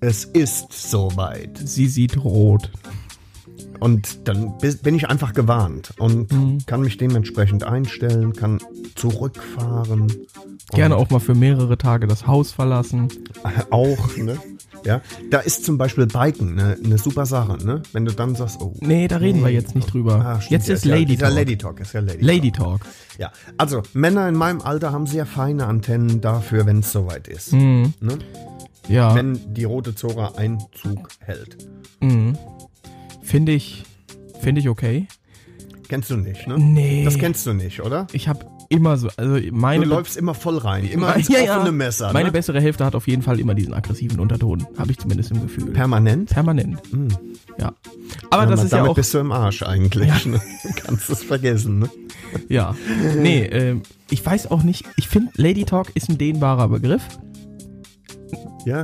Es 0.00 0.24
ist 0.24 0.72
soweit. 0.72 1.58
Sie 1.58 1.88
sieht 1.88 2.22
rot. 2.22 2.70
Und 3.80 4.26
dann 4.28 4.58
bi- 4.58 4.74
bin 4.82 4.94
ich 4.96 5.08
einfach 5.08 5.32
gewarnt 5.34 5.92
und 5.98 6.28
kann 6.66 6.80
mich 6.80 6.96
dementsprechend 6.96 7.64
einstellen, 7.64 8.32
kann 8.32 8.58
zurückfahren. 8.96 10.12
Gerne 10.72 10.96
auch 10.96 11.10
mal 11.10 11.20
für 11.20 11.34
mehrere 11.34 11.78
Tage 11.78 12.06
das 12.06 12.26
Haus 12.26 12.52
verlassen. 12.52 13.08
Auch, 13.70 14.16
ne? 14.16 14.36
Ja, 14.84 15.00
da 15.30 15.38
ist 15.40 15.64
zum 15.64 15.76
Beispiel 15.78 16.06
Biken 16.06 16.54
ne, 16.54 16.76
eine 16.84 16.98
super 16.98 17.26
Sache, 17.26 17.56
ne? 17.64 17.82
Wenn 17.92 18.04
du 18.04 18.12
dann 18.12 18.34
sagst, 18.34 18.60
oh. 18.60 18.74
Nee, 18.80 19.08
da 19.08 19.16
reden 19.16 19.42
wir 19.42 19.50
jetzt 19.50 19.74
nicht 19.74 19.92
drüber. 19.92 20.16
Ah, 20.24 20.40
stimmt, 20.40 20.50
jetzt 20.52 20.68
ist 20.68 20.84
ja, 20.84 20.94
Lady 20.94 21.16
Talk. 21.16 21.34
Lady 21.34 21.56
Talk 21.58 21.80
ist 21.80 21.92
ja 21.94 22.00
Lady, 22.00 22.22
Lady 22.24 22.52
Talk. 22.52 22.82
Talk. 22.82 22.92
Ja, 23.18 23.32
also 23.56 23.82
Männer 23.94 24.28
in 24.28 24.34
meinem 24.36 24.60
Alter 24.60 24.92
haben 24.92 25.06
sehr 25.06 25.26
feine 25.26 25.66
Antennen 25.66 26.20
dafür, 26.20 26.66
wenn 26.66 26.80
es 26.80 26.92
soweit 26.92 27.26
ist. 27.28 27.52
Mhm. 27.52 27.94
Ne? 28.00 28.18
Ja, 28.88 29.14
Wenn 29.14 29.52
die 29.54 29.64
rote 29.64 29.94
Zora 29.94 30.32
Einzug 30.36 31.08
hält. 31.20 31.56
Finde 33.28 33.52
ich, 33.52 33.84
finde 34.40 34.60
ich 34.60 34.68
okay. 34.68 35.06
Kennst 35.88 36.10
du 36.10 36.16
nicht, 36.16 36.46
ne? 36.46 36.58
Nee. 36.58 37.04
Das 37.04 37.18
kennst 37.18 37.46
du 37.46 37.52
nicht, 37.54 37.80
oder? 37.82 38.06
Ich 38.12 38.28
habe 38.28 38.44
immer 38.68 38.96
so, 38.98 39.08
also 39.16 39.38
meine 39.52 39.84
Du 39.84 39.90
läufst 39.90 40.16
immer 40.16 40.34
voll 40.34 40.58
rein, 40.58 40.84
immer 40.90 41.08
Meine- 41.08 41.20
ins 41.20 41.30
offene 41.30 41.72
Messer. 41.72 42.12
Meine 42.12 42.26
ne? 42.26 42.32
bessere 42.32 42.60
Hälfte 42.60 42.84
hat 42.84 42.94
auf 42.94 43.06
jeden 43.06 43.22
Fall 43.22 43.40
immer 43.40 43.54
diesen 43.54 43.72
aggressiven 43.72 44.20
Unterton, 44.20 44.66
habe 44.76 44.90
ich 44.90 44.98
zumindest 44.98 45.30
im 45.30 45.40
Gefühl. 45.42 45.70
Permanent? 45.72 46.30
Permanent. 46.30 46.78
Ja. 47.58 47.72
Aber 48.30 48.46
das 48.46 48.56
Damit- 48.60 48.64
ist 48.64 48.72
ja 48.72 48.78
damit 48.78 48.90
auch 48.90 48.94
bist 48.94 49.14
du 49.14 49.18
im 49.18 49.32
Arsch 49.32 49.62
eigentlich. 49.62 50.26
Ne? 50.26 50.40
Kannst 50.84 51.08
es 51.10 51.22
vergessen. 51.22 51.78
Ne? 51.80 51.90
ja. 52.48 52.74
Nee, 53.16 53.44
ähm, 53.44 53.82
ich 54.10 54.24
weiß 54.24 54.50
auch 54.50 54.62
nicht, 54.62 54.84
ich 54.96 55.08
finde 55.08 55.30
Lady 55.36 55.64
Talk 55.64 55.88
ist 55.94 56.08
ein 56.10 56.18
dehnbarer 56.18 56.68
Begriff. 56.68 57.02
Ja, 58.66 58.82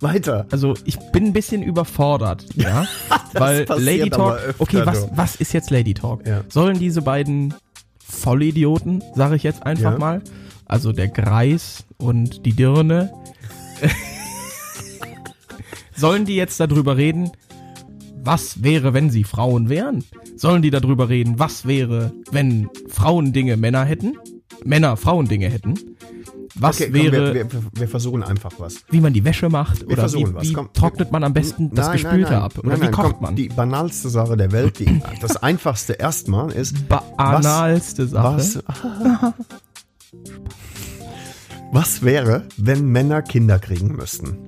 weiter. 0.00 0.46
Also 0.50 0.74
ich 0.84 0.98
bin 1.12 1.26
ein 1.26 1.32
bisschen 1.32 1.62
überfordert, 1.62 2.46
ja, 2.54 2.86
weil 3.32 3.66
Lady 3.78 4.10
Talk, 4.10 4.38
öfter, 4.38 4.60
okay, 4.62 4.82
was, 4.84 5.08
was 5.14 5.36
ist 5.36 5.52
jetzt 5.52 5.70
Lady 5.70 5.94
Talk? 5.94 6.26
Ja. 6.26 6.42
Sollen 6.48 6.78
diese 6.78 7.02
beiden 7.02 7.54
Vollidioten, 7.98 9.02
sage 9.14 9.36
ich 9.36 9.42
jetzt 9.42 9.64
einfach 9.64 9.92
Ja. 9.92 9.98
mal, 9.98 10.22
also 10.66 10.92
der 10.92 11.08
Greis 11.08 11.84
und 11.98 12.44
die 12.46 12.52
Dirne, 12.52 13.12
sollen 15.96 16.24
die 16.24 16.36
jetzt 16.36 16.58
darüber 16.60 16.96
reden, 16.96 17.30
was 18.22 18.62
wäre, 18.62 18.94
wenn 18.94 19.10
sie 19.10 19.24
Frauen 19.24 19.68
wären? 19.68 20.04
Sollen 20.36 20.62
die 20.62 20.70
darüber 20.70 21.08
reden, 21.08 21.38
was 21.38 21.66
wäre, 21.66 22.12
wenn 22.30 22.68
Frauen 22.88 23.32
Dinge 23.32 23.56
Männer 23.56 23.84
hätten? 23.84 24.16
Männer 24.64 24.96
Frauen 24.96 25.28
Dinge 25.28 25.48
hätten? 25.50 25.74
Was 26.56 26.76
Okay, 26.80 26.86
komm, 26.92 26.94
wäre, 27.12 27.34
wir, 27.34 27.52
wir, 27.52 27.60
wir 27.72 27.88
versuchen 27.88 28.22
einfach 28.22 28.52
was. 28.58 28.76
wie 28.90 29.00
man 29.00 29.12
die 29.12 29.24
Wäsche 29.24 29.48
macht 29.48 29.80
Wir 29.80 29.86
oder 29.88 29.96
wie, 29.96 30.00
versuchen 30.00 30.34
was. 30.34 30.48
wie 30.48 30.52
Komm, 30.52 30.72
trocknet 30.72 31.10
man 31.10 31.24
am 31.24 31.32
besten 31.32 31.70
das 31.74 31.86
Nein, 31.86 31.92
Gespülte 31.94 32.22
nein, 32.22 32.32
nein. 32.32 32.42
ab 32.42 32.58
oder 32.58 32.80
wie 32.80 32.90
kocht 32.90 33.12
komm, 33.14 33.22
man? 33.22 33.36
Die 33.36 33.48
banalste 33.48 34.08
Sache 34.08 34.36
der 34.36 34.52
Welt, 34.52 34.78
die, 34.78 35.00
das 35.20 35.36
einfachste 35.36 35.94
erstmal 35.94 36.52
ist, 36.52 36.88
Banalste 36.88 38.06
Sache. 38.06 38.36
was, 38.36 38.58
was 41.72 42.02
wäre, 42.02 42.42
wenn 42.56 42.86
Männer 42.88 43.22
Kinder 43.22 43.58
kriegen 43.58 43.96
müssten? 43.96 44.38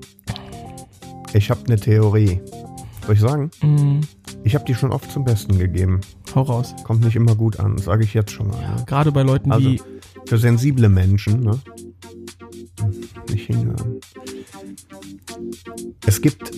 Ich 1.32 1.50
habe 1.50 1.60
eine 1.66 1.76
Theorie. 1.76 2.40
Soll 3.04 3.14
ich 3.14 3.20
sagen? 3.20 3.50
Mhm. 3.62 4.00
Ich 4.44 4.54
habe 4.54 4.64
die 4.64 4.74
schon 4.74 4.92
oft 4.92 5.10
zum 5.10 5.24
Besten 5.24 5.58
gegeben. 5.58 6.00
Hau 6.34 6.42
raus. 6.42 6.74
Kommt 6.84 7.04
nicht 7.04 7.16
immer 7.16 7.34
gut 7.34 7.58
an, 7.60 7.78
sage 7.78 8.04
ich 8.04 8.14
jetzt 8.14 8.30
schon 8.30 8.48
mal. 8.48 8.58
ne? 8.60 8.84
Gerade 8.86 9.10
bei 9.12 9.22
Leuten, 9.22 9.50
Also, 9.52 9.68
die 9.68 9.80
für 10.26 10.38
sensible 10.38 10.88
Menschen, 10.88 11.40
ne? 11.40 11.58
Hinhören. 13.46 14.00
Es 16.06 16.20
gibt, 16.20 16.50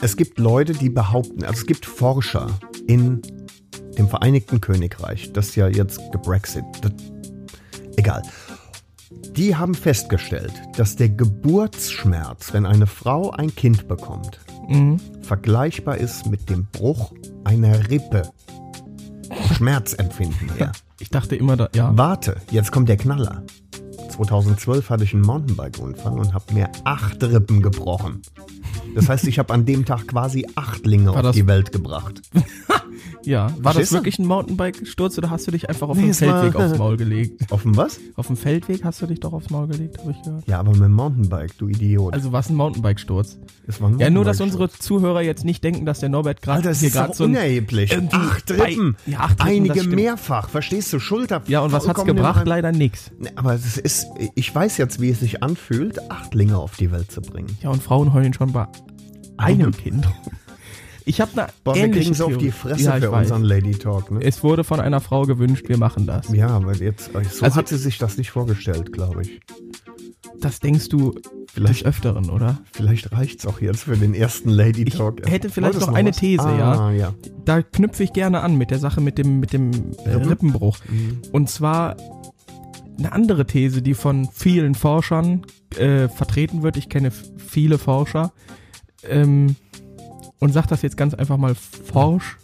es 0.00 0.16
gibt 0.16 0.38
Leute, 0.38 0.72
die 0.72 0.88
behaupten, 0.88 1.44
also 1.44 1.60
es 1.60 1.66
gibt 1.66 1.86
Forscher 1.86 2.46
in 2.86 3.20
dem 3.98 4.08
Vereinigten 4.08 4.60
Königreich, 4.60 5.32
das 5.32 5.54
ja 5.54 5.68
jetzt 5.68 6.00
gebrexit, 6.12 6.64
das, 6.80 6.92
egal. 7.96 8.22
Die 9.36 9.56
haben 9.56 9.74
festgestellt, 9.74 10.52
dass 10.76 10.96
der 10.96 11.08
Geburtsschmerz, 11.10 12.52
wenn 12.52 12.66
eine 12.66 12.86
Frau 12.86 13.30
ein 13.30 13.54
Kind 13.54 13.88
bekommt, 13.88 14.40
Mhm. 14.68 14.98
vergleichbar 15.22 15.96
ist 15.98 16.26
mit 16.26 16.48
dem 16.48 16.66
Bruch 16.70 17.12
einer 17.44 17.90
Rippe. 17.90 18.30
Schmerzempfinden 19.56 20.54
her. 20.56 20.72
ich 21.00 21.08
dachte 21.10 21.34
immer 21.36 21.56
da, 21.56 21.68
ja. 21.74 21.90
Warte, 21.96 22.36
jetzt 22.50 22.70
kommt 22.70 22.88
der 22.88 22.96
Knaller. 22.96 23.42
2012 24.10 24.90
hatte 24.90 25.04
ich 25.04 25.14
einen 25.14 25.22
Mountainbike-Unfall 25.22 26.18
und 26.18 26.34
habe 26.34 26.52
mir 26.54 26.70
acht 26.84 27.22
Rippen 27.22 27.62
gebrochen. 27.62 28.22
Das 28.94 29.08
heißt, 29.08 29.26
ich 29.26 29.38
habe 29.38 29.52
an 29.54 29.64
dem 29.64 29.84
Tag 29.84 30.08
quasi 30.08 30.46
Achtlinge 30.54 31.06
War 31.10 31.16
auf 31.16 31.22
das- 31.22 31.36
die 31.36 31.46
Welt 31.46 31.72
gebracht. 31.72 32.20
Ja, 33.24 33.42
war 33.42 33.48
das 33.48 33.62
Verstehst 33.62 33.92
du? 33.92 33.94
wirklich 33.96 34.18
ein 34.18 34.26
Mountainbike-Sturz 34.26 35.16
oder 35.18 35.30
hast 35.30 35.46
du 35.46 35.50
dich 35.52 35.68
einfach 35.68 35.88
auf 35.88 35.96
Nee, 35.96 36.02
dem 36.04 36.10
es 36.10 36.22
war- 36.22 36.40
Feldweg 36.42 36.60
aufs 36.60 36.78
Maul 36.78 36.96
gelegt? 36.96 37.52
Auf 37.52 37.62
dem 37.62 37.76
was? 37.76 38.00
Auf 38.16 38.26
dem 38.26 38.36
Feldweg 38.36 38.84
hast 38.84 39.00
du 39.02 39.06
dich 39.06 39.20
doch 39.20 39.32
aufs 39.32 39.50
Maul 39.50 39.68
gelegt, 39.68 39.98
habe 39.98 40.10
ich 40.12 40.22
gehört. 40.22 40.46
Ja, 40.48 40.58
aber 40.58 40.72
mit 40.72 40.80
dem 40.82 40.92
Mountainbike, 40.92 41.56
du 41.58 41.68
Idiot. 41.68 42.12
Also 42.14 42.32
was 42.32 42.50
ein 42.50 42.56
Mountainbike-Sturz? 42.56 43.38
das 43.66 43.80
war 43.80 43.88
ein 43.90 43.98
Ja, 43.98 44.10
nur 44.10 44.24
dass 44.24 44.40
unsere 44.40 44.68
Zuhörer 44.70 45.22
jetzt 45.22 45.44
nicht 45.44 45.62
denken, 45.62 45.86
dass 45.86 46.00
der 46.00 46.08
Norbert 46.08 46.42
gerade 46.42 46.62
das 46.62 46.80
hier 46.80 46.90
gerade 46.90 47.14
so 47.14 47.24
ein 47.24 47.30
unerheblich. 47.30 47.96
Acht 48.12 48.50
Rippen. 48.50 48.96
Ja, 49.06 49.20
acht 49.20 49.44
Rippen, 49.44 49.68
das 49.68 49.78
Einige 49.78 49.96
mehrfach. 49.96 50.48
Verstehst 50.48 50.92
du? 50.92 50.98
Schulter. 50.98 51.42
Ja, 51.46 51.60
und 51.60 51.72
was 51.72 51.86
hat's 51.88 52.04
gebracht? 52.04 52.46
Leider. 52.46 52.72
Nee, 52.72 52.90
Aber 53.36 53.54
es 53.54 53.78
ist, 53.78 54.06
ich 54.34 54.52
weiß 54.54 54.76
jetzt, 54.78 55.00
wie 55.00 55.10
es 55.10 55.20
sich 55.20 55.42
anfühlt, 55.42 56.10
Achtlinge 56.10 56.58
auf 56.58 56.76
die 56.76 56.90
Welt 56.90 57.10
zu 57.12 57.20
bringen. 57.20 57.56
Ja, 57.62 57.70
und 57.70 57.82
Frauen 57.82 58.12
heulen 58.12 58.32
schon 58.32 58.52
bei 58.52 58.66
einem 59.36 59.70
Kind. 59.72 60.08
Ich 61.04 61.20
habe 61.20 61.30
eine 61.34 61.48
Boah, 61.64 61.74
wir 61.74 61.82
ähnliche 61.84 62.00
kriegen 62.02 62.14
so 62.14 62.26
auf 62.26 62.38
die 62.38 62.50
Fresse 62.50 62.84
ja, 62.84 62.96
ich 62.98 63.04
für 63.04 63.12
weiß. 63.12 63.22
unseren 63.30 63.42
Lady 63.44 63.72
Talk, 63.72 64.10
ne? 64.10 64.20
Es 64.22 64.42
wurde 64.42 64.64
von 64.64 64.80
einer 64.80 65.00
Frau 65.00 65.22
gewünscht, 65.22 65.68
wir 65.68 65.78
machen 65.78 66.06
das. 66.06 66.28
Ja, 66.32 66.48
aber 66.48 66.74
jetzt, 66.76 67.10
so 67.12 67.18
Also- 67.44 67.56
hat 67.56 67.68
sie 67.68 67.76
sich 67.78 67.98
das 67.98 68.16
nicht 68.18 68.30
vorgestellt, 68.30 68.92
glaube 68.92 69.22
ich. 69.22 69.40
Das 70.40 70.60
denkst 70.60 70.88
du 70.88 71.14
Vielleicht- 71.52 71.80
des 71.80 71.84
Öfteren, 71.86 72.30
oder? 72.30 72.60
Vielleicht 72.72 73.12
reicht's 73.12 73.46
auch 73.46 73.60
jetzt 73.60 73.84
für 73.84 73.96
den 73.96 74.14
ersten 74.14 74.48
Lady 74.48 74.82
Ich 74.82 74.94
Talk. 74.94 75.28
hätte 75.28 75.50
vielleicht 75.50 75.74
Wolltest 75.74 75.86
noch 75.90 75.94
eine 75.96 76.10
was? 76.10 76.16
These, 76.16 76.42
ah, 76.44 76.90
ja. 76.92 77.14
Da 77.44 77.62
knüpfe 77.62 78.02
ich 78.04 78.12
gerne 78.12 78.40
an 78.40 78.56
mit 78.56 78.70
der 78.70 78.78
Sache 78.78 79.00
mit 79.00 79.18
dem, 79.18 79.38
mit 79.40 79.52
dem 79.52 79.70
äh, 80.04 80.10
Rippenbruch. 80.14 80.78
Und 81.32 81.48
zwar 81.50 81.96
eine 82.98 83.12
andere 83.12 83.46
These, 83.46 83.82
die 83.82 83.94
von 83.94 84.28
vielen 84.32 84.74
Forschern 84.74 85.42
äh, 85.76 86.08
vertreten 86.08 86.62
wird. 86.62 86.76
Ich 86.76 86.88
kenne 86.88 87.10
viele 87.10 87.78
Forscher. 87.78 88.32
Ähm, 89.04 89.56
und 90.42 90.52
sag 90.52 90.66
das 90.66 90.82
jetzt 90.82 90.96
ganz 90.96 91.14
einfach 91.14 91.36
mal 91.36 91.54
forsch 91.54 92.36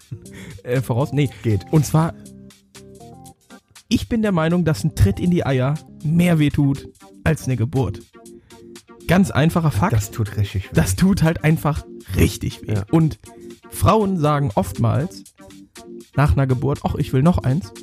äh, 0.62 0.80
voraus. 0.80 1.12
Nee, 1.12 1.28
Geht. 1.42 1.66
und 1.70 1.84
zwar, 1.84 2.14
ich 3.88 4.08
bin 4.08 4.22
der 4.22 4.32
Meinung, 4.32 4.64
dass 4.64 4.82
ein 4.82 4.94
Tritt 4.94 5.20
in 5.20 5.30
die 5.30 5.44
Eier 5.44 5.74
mehr 6.02 6.38
wehtut 6.38 6.88
als 7.22 7.44
eine 7.44 7.56
Geburt. 7.56 8.00
Ganz 9.06 9.30
einfacher 9.30 9.70
Fakt. 9.70 9.92
Das 9.92 10.10
tut 10.10 10.38
richtig 10.38 10.64
weh. 10.64 10.68
Das 10.72 10.96
tut 10.96 11.22
halt 11.22 11.44
einfach 11.44 11.84
richtig 12.16 12.62
weh. 12.62 12.72
Ja. 12.76 12.86
Und 12.90 13.18
Frauen 13.68 14.16
sagen 14.18 14.50
oftmals 14.54 15.24
nach 16.16 16.32
einer 16.32 16.46
Geburt, 16.46 16.80
ach, 16.84 16.94
ich 16.94 17.12
will 17.12 17.22
noch 17.22 17.36
eins. 17.36 17.74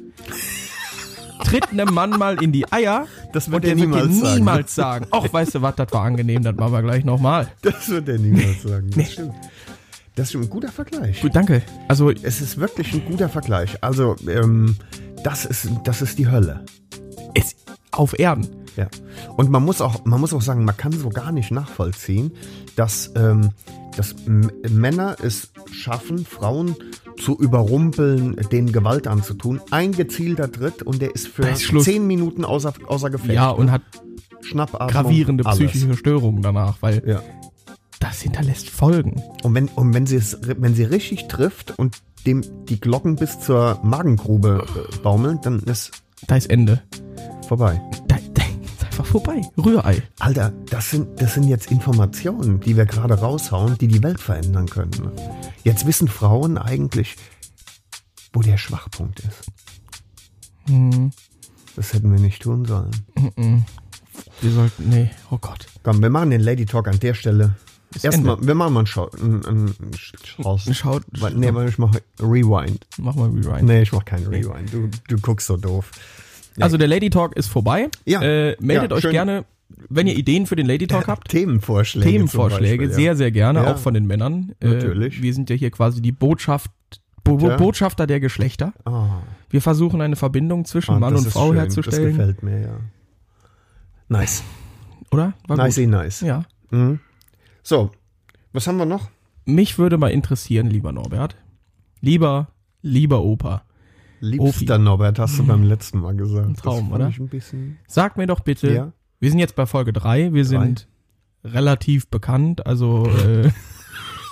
Tritt 1.52 1.70
einem 1.72 1.94
Mann 1.94 2.12
mal 2.12 2.42
in 2.42 2.52
die 2.52 2.72
Eier 2.72 3.08
Das 3.34 3.48
und 3.48 3.54
wird 3.54 3.64
der 3.66 3.72
er 3.72 3.78
wird 3.78 3.88
dir 3.94 3.98
niemals 3.98 4.20
sagen. 4.20 4.36
niemals 4.38 4.76
sagen, 4.76 5.08
ach, 5.12 5.32
weißt 5.34 5.56
du 5.56 5.62
was, 5.62 5.76
das 5.76 5.92
war 5.92 6.04
angenehm, 6.04 6.44
das 6.44 6.56
machen 6.56 6.72
wir 6.74 6.82
gleich 6.82 7.04
nochmal. 7.04 7.48
Das 7.62 7.90
wird 7.90 8.08
er 8.08 8.18
niemals 8.18 8.64
sagen. 8.64 8.90
Das 8.96 9.12
stimmt. 9.12 9.34
Das 10.16 10.30
ist 10.30 10.36
ein 10.36 10.50
guter 10.50 10.70
Vergleich. 10.70 11.22
Gut, 11.22 11.36
danke. 11.36 11.62
Also, 11.88 12.10
Es 12.10 12.42
ist 12.42 12.58
wirklich 12.58 12.94
ein 12.94 13.04
guter 13.06 13.30
Vergleich. 13.30 13.78
Also, 13.84 14.16
ähm, 14.28 14.76
das 15.24 15.46
ist, 15.46 15.70
das 15.84 16.02
ist 16.02 16.18
die 16.20 16.30
Hölle. 16.30 16.64
es 17.34 17.56
auf 17.92 18.18
Erden. 18.18 18.48
Ja. 18.78 18.88
Und 19.36 19.50
man 19.52 19.64
muss 19.64 19.82
auch, 19.82 20.06
man 20.06 20.20
muss 20.22 20.34
auch 20.34 20.42
sagen, 20.42 20.64
man 20.64 20.78
kann 20.78 20.94
so 20.94 21.10
gar 21.10 21.32
nicht 21.34 21.52
nachvollziehen, 21.52 22.32
dass, 22.78 23.12
ähm, 23.16 23.50
dass 23.98 24.14
M 24.26 24.50
Männer 24.70 25.18
es 25.22 25.52
schaffen, 25.72 26.26
Frauen 26.26 26.76
zu 27.18 27.38
überrumpeln, 27.38 28.36
denen 28.52 28.72
Gewalt 28.72 29.08
anzutun. 29.08 29.62
Ein 29.72 29.92
gezielter 29.92 30.52
Tritt 30.52 30.82
und 30.84 31.02
der 31.02 31.14
ist 31.16 31.28
für 31.28 31.48
ist 31.48 31.72
zehn 31.82 32.08
Minuten 32.08 32.46
außer, 32.46 32.74
außer 32.88 33.10
Gefecht. 33.10 33.34
Ja, 33.34 33.50
und 33.50 33.72
hat 33.72 33.82
Schnappatmung. 34.42 34.90
gravierende 34.90 35.46
alles. 35.46 35.60
psychische 35.60 35.96
Störungen 35.96 36.42
danach, 36.42 36.78
weil 36.82 37.04
Ja. 37.06 37.22
das 38.00 38.22
hinterlässt 38.22 38.70
Folgen. 38.70 39.22
Und 39.44 39.54
wenn, 39.56 39.68
und 39.70 39.94
wenn 39.94 40.06
sie 40.08 40.16
es, 40.16 40.38
wenn 40.42 40.74
sie 40.74 40.84
richtig 40.84 41.28
trifft 41.28 41.78
und 41.78 41.98
dem 42.26 42.44
die 42.66 42.80
Glocken 42.80 43.16
bis 43.16 43.40
zur 43.40 43.80
Magengrube 43.84 44.66
äh, 44.94 44.98
baumeln, 45.04 45.40
dann 45.44 45.60
ist 45.60 45.92
Da 46.28 46.36
ist 46.38 46.50
Ende. 46.50 46.82
vorbei. 47.48 47.82
Da, 48.08 48.16
einfach 49.02 49.12
vorbei. 49.12 49.42
Rührei. 49.58 50.02
Alter, 50.20 50.54
das 50.70 50.90
sind, 50.92 51.22
das 51.22 51.34
sind 51.34 51.44
jetzt 51.48 51.72
Informationen, 51.72 52.60
die 52.60 52.76
wir 52.78 52.86
gerade 52.86 53.16
raushauen, 53.16 53.78
die 53.78 53.88
die 53.88 54.04
Welt 54.04 54.20
verändern 54.20 54.68
können. 54.70 54.92
ne? 55.02 55.12
Jetzt 55.64 55.86
wissen 55.86 56.08
Frauen 56.08 56.58
eigentlich, 56.58 57.16
wo 58.34 58.42
der 58.42 58.58
Schwachpunkt 58.58 59.20
ist. 59.22 59.46
Hm, 60.68 61.12
Das 61.76 61.94
hätten 61.94 62.12
wir 62.12 62.20
nicht 62.20 62.42
tun 62.44 62.66
sollen. 62.66 62.92
wir 64.42 64.52
sollten, 64.52 64.90
nee, 64.90 65.10
oh 65.30 65.38
Gott. 65.40 65.66
Komm, 65.84 66.02
wir 66.02 66.10
machen 66.10 66.30
den 66.30 66.42
Lady 66.42 66.66
Talk 66.66 66.88
an 66.88 67.00
der 67.00 67.14
Stelle. 67.14 67.56
Erstmal, 68.02 68.38
wir 68.42 68.56
machen 68.56 68.74
mal 68.74 68.80
einen 68.82 68.88
Schau. 68.88 69.10
Ein, 69.22 69.46
ein, 69.46 69.66
ein 69.66 69.92
Schaus. 70.24 70.64
Schaut, 70.74 71.04
Nee, 71.36 71.50
ich 71.68 71.78
mache 71.78 72.02
Rewind. 72.22 72.88
mach 72.98 73.16
mal 73.16 73.28
Rewind. 73.30 73.64
Nee, 73.64 73.82
ich 73.82 73.92
mache 73.92 74.06
keinen 74.06 74.28
Rewind. 74.28 74.72
Du, 74.74 74.90
du 75.10 75.18
guckst 75.20 75.48
so 75.48 75.58
doof. 75.58 75.92
Also 76.60 76.78
der 76.78 76.88
Lady 76.88 77.10
Talk 77.10 77.36
ist 77.38 77.48
vorbei. 77.48 77.90
Ja. 78.06 78.22
Äh, 78.22 78.56
meldet 78.60 78.92
Ja, 78.92 78.98
euch 78.98 79.02
schön. 79.04 79.12
gerne, 79.12 79.46
wenn 79.90 80.08
ihr 80.08 80.16
Ideen 80.18 80.46
für 80.46 80.56
den 80.56 80.66
Lady 80.66 80.88
Talk 80.88 81.08
habt. 81.08 81.30
Themenvorschläge. 81.30 82.10
Themenvorschläge, 82.10 82.88
Beispiel, 82.88 82.94
sehr, 82.94 83.16
sehr 83.16 83.32
gerne, 83.32 83.64
Ja. 83.64 83.74
auch 83.74 83.78
von 83.78 83.94
den 83.94 84.06
Männern. 84.06 84.54
Äh, 84.60 84.68
Natürlich. 84.68 85.22
wir 85.22 85.34
sind 85.34 85.50
ja 85.50 85.56
hier 85.56 85.72
quasi 85.72 86.02
die 86.02 86.12
Botschaft, 86.12 86.72
Bo 87.24 87.38
Ja. 87.40 87.56
Botschafter 87.56 88.08
der 88.08 88.20
Geschlechter. 88.20 88.74
Ja. 88.86 88.92
Ah, 88.92 89.24
Wir 89.50 89.62
versuchen 89.62 90.02
eine 90.02 90.16
Verbindung 90.16 90.66
zwischen 90.66 90.96
ah, 90.96 91.00
Mann 91.00 91.16
und 91.16 91.28
Frau 91.28 91.48
schön. 91.50 91.58
herzustellen. 91.58 92.18
Das 92.18 92.18
gefällt 92.18 92.44
mir, 92.44 92.62
ja. 92.62 92.80
Nice. 94.10 94.44
Oder? 95.12 95.34
War 95.48 95.58
Nice, 95.58 95.78
nice. 95.78 96.22
Ja. 96.22 96.44
Mhm. 96.70 97.00
So, 97.64 97.92
was 98.54 98.68
haben 98.68 98.78
wir 98.78 98.86
noch? 98.86 99.10
Mich 99.46 99.78
würde 99.78 99.98
mal 99.98 100.12
interessieren, 100.12 100.68
lieber 100.68 100.92
Norbert. 100.92 101.36
Lieber, 102.02 102.48
lieber 102.82 103.22
Opa. 103.22 103.64
Liebster 104.22 104.78
Norbert, 104.78 105.20
hast 105.20 105.38
du 105.40 105.46
beim 105.46 105.64
letzten 105.64 106.00
Mal 106.00 106.16
gesagt. 106.16 106.48
Ein 106.48 106.56
Traum, 106.56 106.92
oder? 106.92 107.12
Sag 107.88 108.18
mir 108.18 108.28
doch 108.28 108.40
bitte, 108.42 108.72
Ja. 108.72 108.94
wir 109.20 109.30
sind 109.30 109.40
jetzt 109.40 109.56
bei 109.56 109.66
Folge 109.66 109.94
3, 109.94 110.34
wir 110.34 110.46
sind 110.46 110.88
relativ 111.44 112.08
bekannt, 112.08 112.66
also 112.66 113.08
äh, 113.08 113.50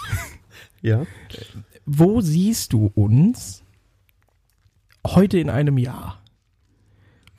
Ja. 0.81 1.05
wo 1.85 2.21
siehst 2.21 2.71
du 2.73 2.85
uns 2.93 3.63
heute 5.05 5.39
in 5.39 5.49
einem 5.49 5.77
Jahr? 5.77 6.21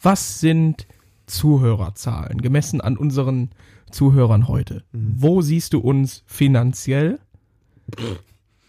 Was 0.02 0.40
sind 0.40 0.86
Zuhörerzahlen 1.26 2.42
gemessen 2.42 2.80
an 2.80 2.96
unseren 2.96 3.50
Zuhörern 3.90 4.48
heute? 4.48 4.82
Mhm. 4.92 5.14
Wo 5.16 5.40
siehst 5.40 5.72
du 5.72 5.78
uns 5.78 6.24
finanziell? 6.26 7.20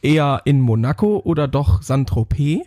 Eher 0.01 0.41
in 0.45 0.61
Monaco 0.61 1.19
oder 1.23 1.47
doch 1.47 1.81
Saint-Tropez? 1.81 2.61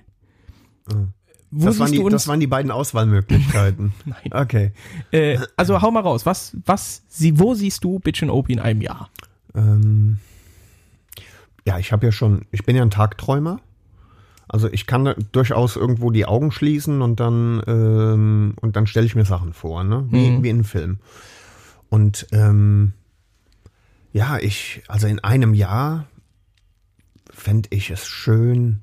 Wo 1.50 1.66
Das 1.66 1.78
waren, 1.78 1.92
die, 1.92 2.02
das 2.10 2.26
waren 2.26 2.40
die 2.40 2.46
beiden 2.46 2.70
Auswahlmöglichkeiten. 2.70 3.92
Nein. 4.04 4.32
Okay. 4.32 4.72
Äh, 5.12 5.38
also 5.56 5.80
hau 5.82 5.90
mal 5.90 6.00
raus. 6.00 6.26
Was, 6.26 6.56
was, 6.64 7.02
sie, 7.08 7.38
wo 7.38 7.54
siehst 7.54 7.84
du 7.84 8.00
Bitchin' 8.00 8.30
Opie 8.30 8.54
in 8.54 8.60
einem 8.60 8.80
Jahr? 8.80 9.08
Ähm, 9.54 10.18
ja, 11.66 11.78
ich 11.78 11.92
habe 11.92 12.06
ja 12.06 12.12
schon, 12.12 12.46
ich 12.50 12.64
bin 12.64 12.74
ja 12.76 12.82
ein 12.82 12.90
Tagträumer. 12.90 13.60
Also 14.48 14.68
ich 14.70 14.86
kann 14.86 15.14
durchaus 15.32 15.76
irgendwo 15.76 16.10
die 16.10 16.26
Augen 16.26 16.50
schließen 16.52 17.00
und 17.02 17.18
dann 17.18 17.62
ähm, 17.66 18.54
und 18.60 18.76
dann 18.76 18.86
stelle 18.86 19.06
ich 19.06 19.14
mir 19.14 19.24
Sachen 19.24 19.52
vor, 19.54 19.84
ne? 19.84 20.06
Wie, 20.10 20.30
Mhm. 20.30 20.42
wie 20.42 20.48
in 20.50 20.56
einem 20.56 20.64
Film. 20.64 20.98
Und 21.88 22.26
ähm, 22.32 22.92
ja, 24.12 24.38
ich, 24.38 24.82
also 24.88 25.06
in 25.06 25.18
einem 25.20 25.54
Jahr 25.54 26.06
fände 27.30 27.68
ich 27.72 27.90
es 27.90 28.06
schön, 28.06 28.82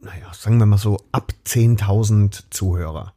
naja, 0.00 0.32
sagen 0.32 0.58
wir 0.58 0.66
mal 0.66 0.78
so, 0.78 0.98
ab 1.12 1.32
10.000 1.46 2.44
Zuhörer. 2.50 3.12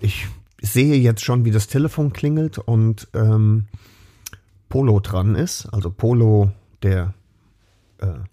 Ich 0.00 0.26
sehe 0.60 0.96
jetzt 0.96 1.24
schon, 1.24 1.44
wie 1.44 1.50
das 1.50 1.66
Telefon 1.66 2.12
klingelt 2.12 2.58
und 2.58 3.08
ähm, 3.14 3.66
Polo 4.68 5.00
dran 5.00 5.34
ist. 5.34 5.66
Also 5.66 5.90
Polo, 5.90 6.52
der. 6.82 7.14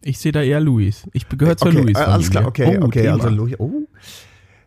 Ich 0.01 0.19
sehe 0.19 0.31
da 0.31 0.41
eher 0.41 0.59
Luis. 0.59 1.07
Ich 1.13 1.29
gehöre 1.29 1.55
okay, 1.59 1.69
Luis. 1.69 1.97
äh, 1.97 2.01
alles 2.01 2.29
klar, 2.29 2.45
okay, 2.45 2.77
Oh, 2.81 2.85
okay. 2.85 3.03
Thema. 3.03 3.13
Also 3.13 3.29
Louis, 3.29 3.55
oh. 3.59 3.87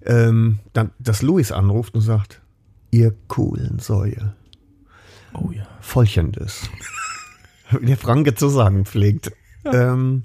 Ähm, 0.02 0.60
dann, 0.72 0.92
dass 0.98 1.20
Louis 1.22 1.52
anruft 1.52 1.94
und 1.94 2.00
sagt, 2.00 2.40
ihr 2.90 3.14
coolen 3.28 3.80
Säue, 3.80 4.34
oh 5.34 5.50
ja. 5.50 5.66
folgendes. 5.80 6.70
Wie 7.80 7.86
der 7.86 7.96
Franke 7.96 8.34
zu 8.34 8.48
sagen 8.48 8.84
pflegt. 8.84 9.32
Ähm, 9.64 10.24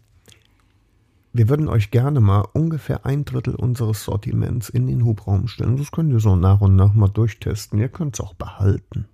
wir 1.33 1.49
würden 1.49 1.67
euch 1.67 1.91
gerne 1.91 2.19
mal 2.19 2.43
ungefähr 2.53 3.05
ein 3.05 3.23
Drittel 3.25 3.55
unseres 3.55 4.03
Sortiments 4.03 4.69
in 4.69 4.87
den 4.87 5.05
Hubraum 5.05 5.47
stellen. 5.47 5.77
Das 5.77 5.91
könnt 5.91 6.11
ihr 6.11 6.19
so 6.19 6.35
nach 6.35 6.61
und 6.61 6.75
nach 6.75 6.93
mal 6.93 7.07
durchtesten. 7.07 7.79
Ihr 7.79 7.89
könnt 7.89 8.15
es 8.15 8.19
auch 8.21 8.33
behalten. 8.33 9.05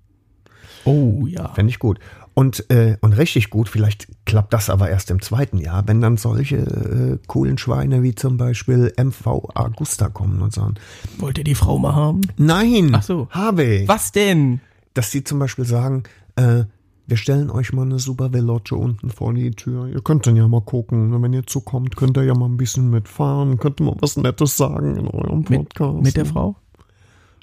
Oh 0.85 1.25
ja. 1.27 1.49
Fände 1.53 1.69
ich 1.71 1.79
gut. 1.79 1.99
Und, 2.33 2.69
äh, 2.69 2.97
und 3.01 3.13
richtig 3.13 3.49
gut, 3.49 3.69
vielleicht 3.69 4.07
klappt 4.25 4.53
das 4.53 4.69
aber 4.69 4.89
erst 4.89 5.09
im 5.09 5.21
zweiten 5.21 5.57
Jahr, 5.57 5.87
wenn 5.87 6.01
dann 6.01 6.17
solche 6.17 6.57
äh, 6.57 7.17
coolen 7.27 7.57
Schweine 7.57 8.03
wie 8.03 8.13
zum 8.13 8.35
Beispiel 8.37 8.93
MV 8.97 9.25
Augusta 9.55 10.09
kommen 10.09 10.41
und 10.41 10.53
sagen, 10.53 10.75
Wollt 11.17 11.37
ihr 11.37 11.43
die 11.45 11.55
Frau 11.55 11.77
mal 11.79 11.95
haben? 11.95 12.21
nein, 12.37 12.91
Ach 12.93 13.03
so. 13.03 13.27
habe 13.31 13.63
ich. 13.63 13.87
Was 13.87 14.11
denn? 14.11 14.59
Dass 14.93 15.11
sie 15.11 15.23
zum 15.23 15.39
Beispiel 15.39 15.65
sagen, 15.65 16.03
äh, 16.35 16.65
wir 17.07 17.17
stellen 17.17 17.49
euch 17.49 17.71
mal 17.73 17.83
eine 17.83 17.99
super 17.99 18.33
Veloce 18.33 18.71
unten 18.73 19.09
vor 19.09 19.33
die 19.33 19.51
Tür. 19.51 19.87
Ihr 19.87 20.01
könnt 20.01 20.25
dann 20.27 20.35
ja 20.35 20.47
mal 20.47 20.61
gucken. 20.61 21.21
Wenn 21.21 21.33
ihr 21.33 21.45
zukommt, 21.45 21.95
könnt 21.95 22.17
ihr 22.17 22.23
ja 22.23 22.33
mal 22.33 22.47
ein 22.47 22.57
bisschen 22.57 22.89
mitfahren. 22.89 23.57
Könnt 23.57 23.79
ihr 23.79 23.85
mal 23.85 23.95
was 23.99 24.17
Nettes 24.17 24.57
sagen 24.57 24.95
in 24.95 25.07
eurem 25.07 25.45
Mit, 25.47 25.69
Podcast. 25.75 26.01
mit 26.03 26.17
der 26.17 26.25
Frau? 26.25 26.55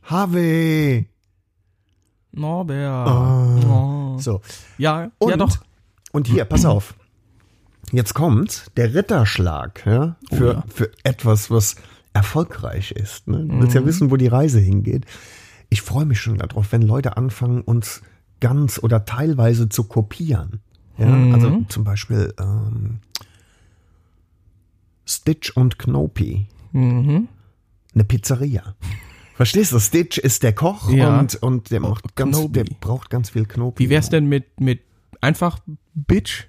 Harvey. 0.04 1.06
Norbert. 2.32 3.08
Ah. 3.08 4.14
Oh. 4.14 4.18
So. 4.18 4.40
Ja, 4.78 5.10
Und, 5.18 5.30
ja 5.30 5.36
doch. 5.36 5.58
Und 6.12 6.26
hier, 6.26 6.44
pass 6.44 6.64
auf. 6.64 6.94
Jetzt 7.92 8.14
kommt 8.14 8.66
der 8.76 8.94
Ritterschlag 8.94 9.84
ja, 9.86 10.16
für, 10.32 10.50
Oh 10.50 10.52
ja. 10.54 10.64
für 10.68 10.90
etwas, 11.04 11.50
was 11.50 11.76
erfolgreich 12.14 12.92
ist. 12.92 13.28
Ne? 13.28 13.44
Du 13.46 13.60
willst 13.60 13.74
ja 13.74 13.84
wissen, 13.84 14.10
wo 14.10 14.16
die 14.16 14.26
Reise 14.28 14.60
hingeht. 14.60 15.04
Ich 15.68 15.82
freue 15.82 16.04
mich 16.04 16.20
schon 16.20 16.38
darauf, 16.38 16.72
wenn 16.72 16.82
Leute 16.82 17.16
anfangen, 17.16 17.60
uns 17.62 18.02
ganz 18.42 18.78
oder 18.82 19.06
teilweise 19.06 19.68
zu 19.70 19.84
kopieren. 19.84 20.60
Ja? 20.98 21.06
Also 21.32 21.62
zum 21.68 21.84
Beispiel 21.84 22.34
ähm, 22.38 22.98
Stitch 25.06 25.50
und 25.56 25.78
Knopi, 25.78 26.46
Mhm. 26.72 27.28
eine 27.94 28.04
Pizzeria. 28.04 28.74
Verstehst 29.34 29.72
du? 29.72 29.78
Stitch 29.80 30.18
ist 30.18 30.42
der 30.42 30.52
Koch 30.54 30.90
Ja. 30.90 31.18
und, 31.18 31.34
und 31.36 31.70
der, 31.70 31.80
macht 31.80 32.14
ganz, 32.16 32.36
Knobi. 32.36 32.52
der 32.52 32.64
braucht 32.80 33.10
ganz 33.10 33.30
viel 33.30 33.46
Knopi. 33.46 33.84
Wie 33.84 33.90
wär's 33.90 34.08
denn 34.10 34.26
mit, 34.28 34.60
mit 34.60 34.80
einfach 35.20 35.58
Bitch 35.94 36.44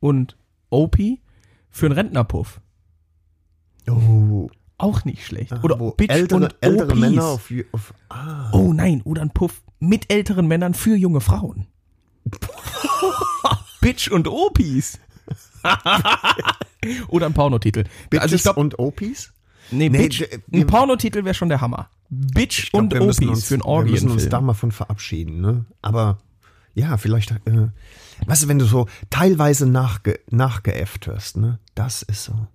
und 0.00 0.36
OP 0.70 0.96
für 1.70 1.86
einen 1.86 1.94
Rentnerpuff? 1.94 2.60
Oh, 3.88 4.50
Auch 4.78 5.04
nicht 5.04 5.24
schlecht. 5.26 5.52
Oder 5.62 5.78
Wo 5.80 5.90
Bitch 5.92 6.10
ältere, 6.10 6.44
und 6.44 6.56
ältere 6.60 6.90
OPs. 6.92 7.00
Männer 7.00 7.24
auf, 7.24 7.52
auf 7.72 7.94
ah, 8.08 8.50
Oh 8.52 8.72
nein, 8.72 9.02
oder 9.04 9.22
ein 9.22 9.30
Puff 9.30 9.62
mit 9.80 10.12
älteren 10.12 10.46
Männern 10.46 10.74
für 10.74 10.94
junge 10.94 11.20
Frauen. 11.20 11.66
Bitch 13.80 14.08
und 14.08 14.28
Opis. 14.28 14.98
oder 17.08 17.26
ein 17.26 17.34
Pornotitel. 17.34 17.84
Bitches 18.08 18.22
also 18.22 18.36
ich 18.36 18.42
glaube, 18.42 18.60
und 18.60 18.78
Opis? 18.78 19.32
nee, 19.70 19.88
nee, 19.88 19.98
Bitch, 19.98 20.24
ein 20.52 20.66
Pornotitel 20.66 21.24
wäre 21.24 21.34
schon 21.34 21.48
der 21.48 21.60
Hammer. 21.60 21.88
Bitch 22.08 22.70
glaub, 22.70 22.82
und 22.82 22.92
wir 22.94 23.02
Opis 23.02 23.20
uns, 23.20 23.44
für 23.46 23.54
einen 23.54 23.62
Wir 23.64 23.82
müssen 23.82 24.06
uns 24.06 24.12
Orgienfilm. 24.12 24.30
da 24.30 24.40
mal 24.40 24.54
von 24.54 24.72
verabschieden, 24.72 25.40
ne? 25.40 25.64
Aber 25.82 26.18
ja, 26.74 26.96
vielleicht, 26.96 27.30
äh, 27.30 27.68
weißt 28.26 28.44
du, 28.44 28.48
wenn 28.48 28.58
du 28.58 28.64
so 28.64 28.86
teilweise 29.10 29.66
nachge, 29.66 30.20
nachgeäfft 30.30 31.06
wirst, 31.06 31.36
ne? 31.36 31.58
Das 31.74 32.02
ist 32.02 32.24
so. 32.24 32.46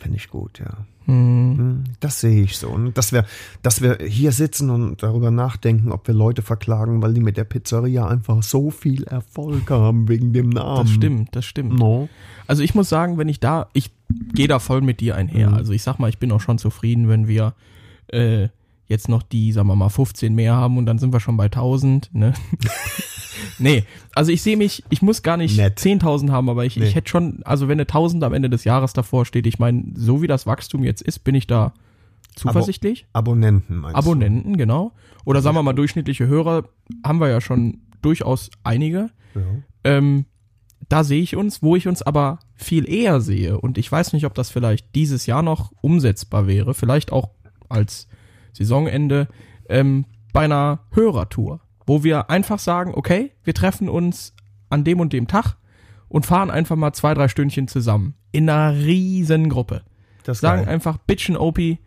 Finde 0.00 0.16
ich 0.16 0.28
gut, 0.28 0.58
ja. 0.58 0.86
Hm, 1.06 1.84
Das 2.00 2.20
sehe 2.20 2.42
ich 2.42 2.56
so. 2.56 2.68
Und 2.68 2.96
dass 2.96 3.12
wir, 3.12 3.24
dass 3.62 3.82
wir 3.82 3.98
hier 4.06 4.32
sitzen 4.32 4.70
und 4.70 5.02
darüber 5.02 5.30
nachdenken, 5.30 5.92
ob 5.92 6.06
wir 6.06 6.14
Leute 6.14 6.42
verklagen, 6.42 7.02
weil 7.02 7.14
die 7.14 7.20
mit 7.20 7.36
der 7.36 7.44
Pizzeria 7.44 8.06
einfach 8.06 8.42
so 8.42 8.70
viel 8.70 9.04
Erfolg 9.04 9.70
haben 9.70 10.08
wegen 10.08 10.32
dem 10.32 10.48
Namen. 10.50 10.84
Das 10.86 10.90
stimmt, 10.90 11.36
das 11.36 11.44
stimmt. 11.44 11.78
No. 11.78 12.08
Also 12.46 12.62
ich 12.62 12.74
muss 12.74 12.88
sagen, 12.88 13.18
wenn 13.18 13.28
ich 13.28 13.40
da, 13.40 13.68
ich 13.72 13.90
gehe 14.34 14.48
da 14.48 14.58
voll 14.58 14.80
mit 14.80 15.00
dir 15.00 15.16
einher. 15.16 15.52
Also 15.52 15.72
ich 15.72 15.82
sag 15.82 15.98
mal, 15.98 16.08
ich 16.08 16.18
bin 16.18 16.32
auch 16.32 16.40
schon 16.40 16.58
zufrieden, 16.58 17.08
wenn 17.08 17.28
wir 17.28 17.54
äh, 18.08 18.48
jetzt 18.86 19.08
noch 19.08 19.22
die, 19.22 19.52
sagen 19.52 19.68
wir 19.68 19.76
mal, 19.76 19.88
15 19.88 20.34
mehr 20.34 20.54
haben 20.56 20.76
und 20.78 20.86
dann 20.86 20.98
sind 20.98 21.12
wir 21.12 21.20
schon 21.20 21.36
bei 21.36 21.44
1000. 21.44 22.10
Ne? 22.14 22.32
nee, 23.58 23.84
also 24.14 24.32
ich 24.32 24.42
sehe 24.42 24.56
mich, 24.56 24.82
ich 24.90 25.02
muss 25.02 25.22
gar 25.22 25.36
nicht 25.36 25.56
Nett. 25.56 25.78
10.000 25.78 26.30
haben, 26.30 26.48
aber 26.48 26.64
ich, 26.64 26.76
Nee. 26.76 26.86
ich 26.86 26.94
hätte 26.94 27.08
schon, 27.10 27.40
also 27.44 27.68
wenn 27.68 27.76
eine 27.76 27.82
1000 27.86 28.22
am 28.24 28.32
Ende 28.32 28.50
des 28.50 28.64
Jahres 28.64 28.92
davor 28.92 29.24
steht, 29.26 29.46
ich 29.46 29.58
meine, 29.58 29.84
so 29.94 30.22
wie 30.22 30.26
das 30.26 30.46
Wachstum 30.46 30.84
jetzt 30.84 31.02
ist, 31.02 31.20
bin 31.20 31.34
ich 31.34 31.46
da 31.46 31.72
zuversichtlich. 32.36 33.06
Abonnenten 33.12 33.76
meinst 33.76 33.96
Abonnenten, 33.96 34.56
genau. 34.56 34.92
Oder 35.24 35.42
sagen 35.42 35.56
wir 35.56 35.62
mal, 35.62 35.72
durchschnittliche 35.72 36.26
Hörer 36.26 36.68
haben 37.04 37.20
wir 37.20 37.28
ja 37.28 37.40
schon 37.40 37.82
durchaus 38.02 38.50
einige. 38.64 39.10
Ja. 39.34 39.40
Ähm, 39.84 40.26
da 40.88 41.04
sehe 41.04 41.22
ich 41.22 41.36
uns, 41.36 41.62
wo 41.62 41.76
ich 41.76 41.86
uns 41.86 42.02
aber 42.02 42.38
viel 42.54 42.88
eher 42.88 43.20
sehe. 43.20 43.60
Und 43.60 43.78
ich 43.78 43.90
weiß 43.90 44.12
nicht, 44.12 44.24
ob 44.26 44.34
das 44.34 44.50
vielleicht 44.50 44.94
dieses 44.94 45.26
Jahr 45.26 45.42
noch 45.42 45.72
umsetzbar 45.82 46.46
wäre. 46.46 46.74
Vielleicht 46.74 47.12
auch 47.12 47.30
als 47.68 48.08
Saisonende 48.52 49.28
ähm, 49.68 50.06
bei 50.32 50.40
einer 50.42 50.80
Hörertour, 50.92 51.60
wo 51.90 52.04
wir 52.04 52.30
einfach 52.30 52.60
sagen, 52.60 52.92
okay, 52.94 53.32
wir 53.42 53.52
treffen 53.52 53.88
uns 53.88 54.32
an 54.68 54.84
dem 54.84 55.00
und 55.00 55.12
dem 55.12 55.26
Tag 55.26 55.56
und 56.08 56.24
fahren 56.24 56.48
einfach 56.48 56.76
mal 56.76 56.92
zwei, 56.92 57.14
drei 57.14 57.26
Stündchen 57.26 57.66
zusammen. 57.66 58.14
In 58.30 58.48
einer 58.48 58.76
riesen 58.76 59.48
Gruppe. 59.48 59.82
Das 60.22 60.38
Sagen 60.38 60.66
geil. 60.66 60.72
einfach, 60.72 60.98
Bitchen 60.98 61.36
Opie 61.36 61.80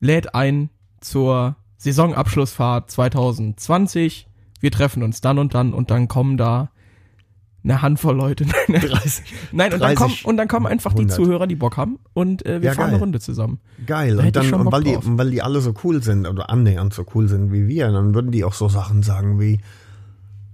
lädt 0.00 0.34
ein 0.34 0.70
zur 1.02 1.56
Saisonabschlussfahrt 1.76 2.90
2020. 2.90 4.26
Wir 4.58 4.70
treffen 4.70 5.02
uns 5.02 5.20
dann 5.20 5.38
und 5.38 5.52
dann 5.52 5.74
und 5.74 5.90
dann 5.90 6.08
kommen 6.08 6.38
da 6.38 6.70
eine 7.62 7.82
Handvoll 7.82 8.16
Leute. 8.16 8.44
30. 8.68 9.24
Nein, 9.52 9.72
und 9.74 9.80
dann 9.80 9.94
30, 9.94 9.96
kommen, 9.96 10.14
und 10.24 10.36
dann 10.36 10.48
kommen 10.48 10.66
einfach 10.66 10.92
die 10.92 11.02
100. 11.02 11.16
Zuhörer, 11.16 11.46
die 11.46 11.56
Bock 11.56 11.76
haben 11.76 11.98
und 12.14 12.44
äh, 12.46 12.60
wir 12.62 12.68
Ja, 12.70 12.74
fahren 12.74 12.86
geil. 12.86 12.94
eine 12.94 12.98
Runde 13.00 13.20
zusammen. 13.20 13.60
Geil. 13.86 14.16
Da 14.16 14.22
Und, 14.24 14.36
dann, 14.36 14.54
und 14.54 14.72
weil, 14.72 14.82
die, 14.84 14.96
weil 15.02 15.30
die 15.30 15.42
alle 15.42 15.60
so 15.60 15.74
cool 15.84 16.02
sind 16.02 16.26
oder 16.26 16.48
annähernd 16.50 16.94
so 16.94 17.04
cool 17.14 17.28
sind 17.28 17.52
wie 17.52 17.68
wir, 17.68 17.90
dann 17.90 18.14
würden 18.14 18.30
die 18.32 18.44
auch 18.44 18.54
so 18.54 18.68
Sachen 18.68 19.02
sagen 19.02 19.38
wie, 19.40 19.60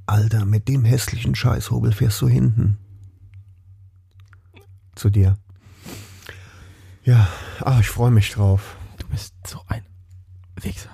Alter, 0.07 0.45
mit 0.45 0.69
dem 0.69 0.85
hässlichen 0.85 1.35
Scheißhobel 1.35 1.93
fährst 1.93 2.21
du 2.23 2.29
hinten. 2.29 2.79
Zu 4.95 5.11
dir. 5.11 5.37
Ja, 7.05 7.29
ach, 7.61 7.81
ich 7.81 7.89
freue 7.89 8.11
mich 8.11 8.31
drauf. 8.33 8.77
Du 8.99 9.07
bist 9.09 9.35
so 9.47 9.61
ein 9.69 9.83
Wichser. 10.61 10.91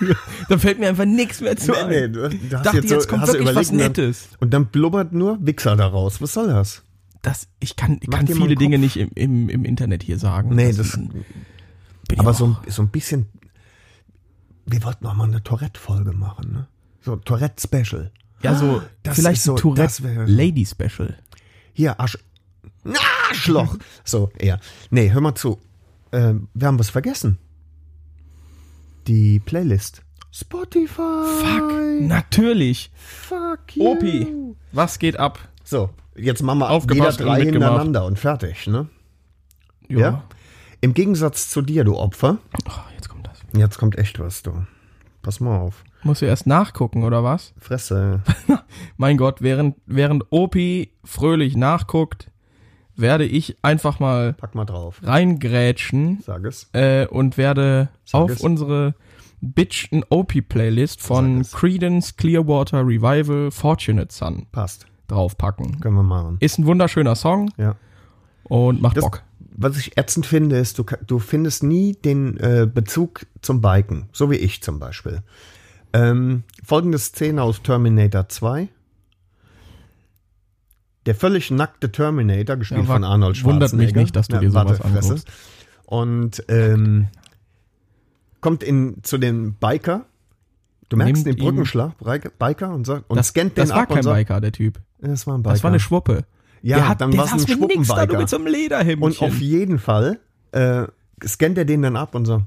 da 0.48 0.58
fällt 0.58 0.78
mir 0.78 0.88
einfach 0.88 1.04
nichts 1.04 1.40
mehr 1.40 1.56
zu 1.56 1.74
ein. 1.74 2.12
du, 2.12 2.28
du 2.28 2.56
hast 2.56 2.66
Dachte, 2.66 2.78
jetzt, 2.78 2.88
so- 3.02 3.08
kommt 3.08 3.22
hast 3.22 3.34
du 3.34 3.38
wirklich 3.38 3.56
was 3.56 3.68
dann- 3.68 3.76
Nettes. 3.76 4.28
Und 4.40 4.52
dann 4.54 4.66
blubbert 4.66 5.12
nur 5.12 5.38
Wichser 5.44 5.76
daraus. 5.76 6.20
Was 6.20 6.32
soll 6.34 6.48
das? 6.48 6.82
Das, 7.22 7.48
ich 7.60 7.76
kann, 7.76 7.98
ich 8.02 8.08
Mach 8.08 8.18
kann 8.18 8.26
viele 8.28 8.54
Dinge 8.54 8.78
nicht 8.78 8.96
im, 8.96 9.10
im, 9.14 9.48
im 9.48 9.64
Internet 9.64 10.02
hier 10.02 10.18
sagen. 10.18 10.54
Nee, 10.54 10.72
das, 10.72 10.98
ich 12.10 12.18
aber 12.20 12.30
auch- 12.30 12.34
so, 12.34 12.46
ein- 12.48 12.56
so 12.68 12.82
ein 12.82 12.88
bisschen, 12.88 13.26
wir 14.66 14.82
wollten 14.84 15.04
noch 15.04 15.14
mal 15.14 15.24
eine 15.24 15.42
Tourette-Folge 15.42 16.12
machen, 16.12 16.52
ne? 16.52 16.66
So 17.00 17.16
Tourette-Special. 17.16 18.10
ja, 18.42 18.54
so, 18.54 18.82
das 19.02 19.16
vielleicht 19.16 19.42
so- 19.42 19.56
ein 19.56 19.74
das 19.76 20.02
wäre 20.02 20.14
Tourette 20.14 20.30
so- 20.32 20.36
Lady 20.36 20.66
Special. 20.66 21.16
Hier, 21.72 21.98
Arsch. 22.00 22.18
Arschloch. 23.30 23.76
so, 24.04 24.30
eher. 24.38 24.60
Nee, 24.90 25.10
hör 25.12 25.20
mal 25.20 25.34
zu. 25.34 25.58
Ähm, 26.12 26.48
wir 26.54 26.68
haben 26.68 26.78
was 26.78 26.90
vergessen. 26.90 27.38
Die 29.06 29.38
Playlist. 29.38 30.02
Spotify. 30.32 31.24
Fuck, 31.40 31.72
natürlich. 32.00 32.90
Fuck 32.96 33.76
you. 33.76 33.84
Opi, 33.84 34.26
was 34.72 34.98
geht 34.98 35.16
ab? 35.16 35.38
So, 35.62 35.90
jetzt 36.16 36.42
machen 36.42 36.58
wir 36.58 36.82
jeder 36.92 37.12
drei 37.12 37.44
hintereinander 37.44 38.04
und 38.04 38.18
fertig, 38.18 38.66
ne? 38.66 38.88
Ja. 39.88 40.24
Im 40.80 40.92
Gegensatz 40.92 41.48
zu 41.48 41.62
dir, 41.62 41.84
du 41.84 41.96
Opfer. 41.96 42.38
Oh, 42.68 42.72
jetzt 42.96 43.08
kommt 43.08 43.28
das. 43.28 43.38
Jetzt 43.56 43.78
kommt 43.78 43.96
echt 43.96 44.18
was, 44.18 44.42
du. 44.42 44.66
Pass 45.22 45.38
mal 45.38 45.56
auf. 45.56 45.84
Musst 46.02 46.22
du 46.22 46.26
erst 46.26 46.48
nachgucken, 46.48 47.04
oder 47.04 47.22
was? 47.22 47.54
Fresse. 47.58 48.22
Mein 48.96 49.16
Gott, 49.16 49.40
während, 49.40 49.76
während 49.86 50.24
Opi 50.30 50.92
fröhlich 51.04 51.56
nachguckt, 51.56 52.30
werde 52.96 53.24
ich 53.24 53.56
einfach 53.62 53.98
mal 54.00 54.32
Pack 54.34 54.54
mal 54.54 54.64
drauf. 54.64 55.00
reingrätschen 55.02 56.20
Sag 56.24 56.44
es. 56.44 56.68
äh, 56.72 57.06
und 57.06 57.36
werde 57.38 57.88
Sag 58.04 58.20
auf 58.22 58.30
es. 58.32 58.40
unsere 58.40 58.94
Bitch 59.40 59.92
and 59.92 60.06
Opie 60.10 60.42
Playlist 60.42 61.00
von 61.02 61.44
Sag 61.44 61.52
es. 61.54 61.60
Creedence 61.60 62.16
Clearwater 62.16 62.86
Revival 62.86 63.50
Fortunate 63.50 64.12
Son 64.12 64.46
Passt. 64.52 64.86
draufpacken. 65.08 65.80
Können 65.80 65.94
wir 65.96 66.02
machen. 66.02 66.36
Ist 66.40 66.58
ein 66.58 66.66
wunderschöner 66.66 67.14
Song 67.14 67.50
Ja. 67.58 67.76
und 68.44 68.80
macht 68.80 68.96
Das, 68.96 69.04
Bock. 69.04 69.22
was 69.56 69.76
ich 69.78 69.96
ätzend 69.98 70.26
finde, 70.26 70.56
ist, 70.56 70.78
du, 70.78 70.84
ka- 70.84 70.98
du 71.06 71.18
findest 71.18 71.62
nie 71.62 71.92
den 71.92 72.38
äh, 72.38 72.66
Bezug 72.72 73.26
zum 73.42 73.60
Biken. 73.60 74.08
So 74.12 74.30
wie 74.30 74.36
ich 74.36 74.62
zum 74.62 74.78
Beispiel. 74.78 75.22
Ähm, 75.92 76.42
folgende 76.64 76.98
Szene 76.98 77.42
aus 77.42 77.62
Terminator 77.62 78.28
2. 78.28 78.68
Der 81.06 81.14
völlig 81.14 81.50
nackte 81.50 81.90
Terminator, 81.92 82.56
gespielt 82.56 82.82
Ja, 82.82 82.88
wa- 82.88 82.92
von 82.94 83.04
Arnold 83.04 83.36
Schwarzenegger. 83.36 83.52
wundert 83.72 83.72
mich 83.74 83.94
nicht, 83.94 84.16
dass 84.16 84.28
du 84.28 84.38
dir 84.38 84.50
sowas 84.50 84.78
Fresse. 84.78 84.98
anguckst. 85.12 85.28
Und 85.86 86.44
ähm, 86.48 87.06
kommt 88.40 88.62
in, 88.62 88.98
zu 89.02 89.18
den 89.18 89.54
Biker. 89.54 90.04
Du 90.88 90.96
merkst 90.96 91.24
Nimmt 91.26 91.38
den 91.38 91.44
Brückenschlag, 91.44 91.94
Biker- 92.38 92.72
und, 92.72 92.86
sagt, 92.86 93.10
und 93.10 93.16
Das, 93.16 93.28
scannt 93.28 93.56
den 93.56 93.62
das 93.62 93.70
war 93.70 93.82
ab 93.82 93.88
kein 93.88 93.98
und 93.98 94.02
sagt, 94.04 94.16
Biker, 94.18 94.40
der 94.40 94.52
Typ. 94.52 94.80
das 95.00 95.26
war 95.26 95.34
ein 95.36 95.42
Biker. 95.42 95.54
Das 95.54 95.64
war 95.64 95.70
eine 95.70 95.80
Schwuppe. 95.80 96.24
ja, 96.62 96.76
der 96.76 96.88
hat, 96.88 97.00
dann 97.00 97.16
war 97.16 97.24
es 97.24 97.32
ein 97.32 97.36
nix 97.38 97.46
da, 97.46 97.54
Schwuppenbiker. 97.54 98.18
mit 98.18 98.28
so 98.28 98.36
einem 98.36 98.46
Lederhemdchen. 98.46 99.02
Und 99.02 99.20
auf 99.22 99.40
jeden 99.40 99.78
Fall 99.80 100.20
äh, 100.52 100.84
scannt 101.26 101.58
er 101.58 101.64
den 101.64 101.82
dann 101.82 101.96
ab 101.96 102.14
und 102.14 102.24
sagt, 102.26 102.44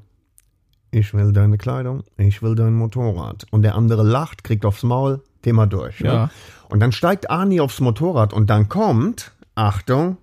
ich 0.92 1.14
will 1.14 1.34
deine 1.34 1.58
Kleidung, 1.58 2.04
ich 2.18 2.42
will 2.42 2.56
dein 2.56 2.74
Motorrad. 2.76 3.46
Und 3.52 3.62
der 3.64 3.76
andere 3.76 4.04
lacht, 4.04 4.44
kriegt 4.46 4.64
aufs 4.66 4.84
Maul, 4.84 5.22
Thema 5.42 5.66
durch. 5.68 6.00
Ja. 6.02 6.14
Ne? 6.26 6.30
Und 6.70 6.80
dann 6.82 6.92
steigt 6.92 7.30
Arnie 7.30 7.62
aufs 7.62 7.80
Motorrad 7.80 8.34
und 8.34 8.50
dann 8.50 8.70
kommt, 8.70 9.32
Achtung, 9.56 10.18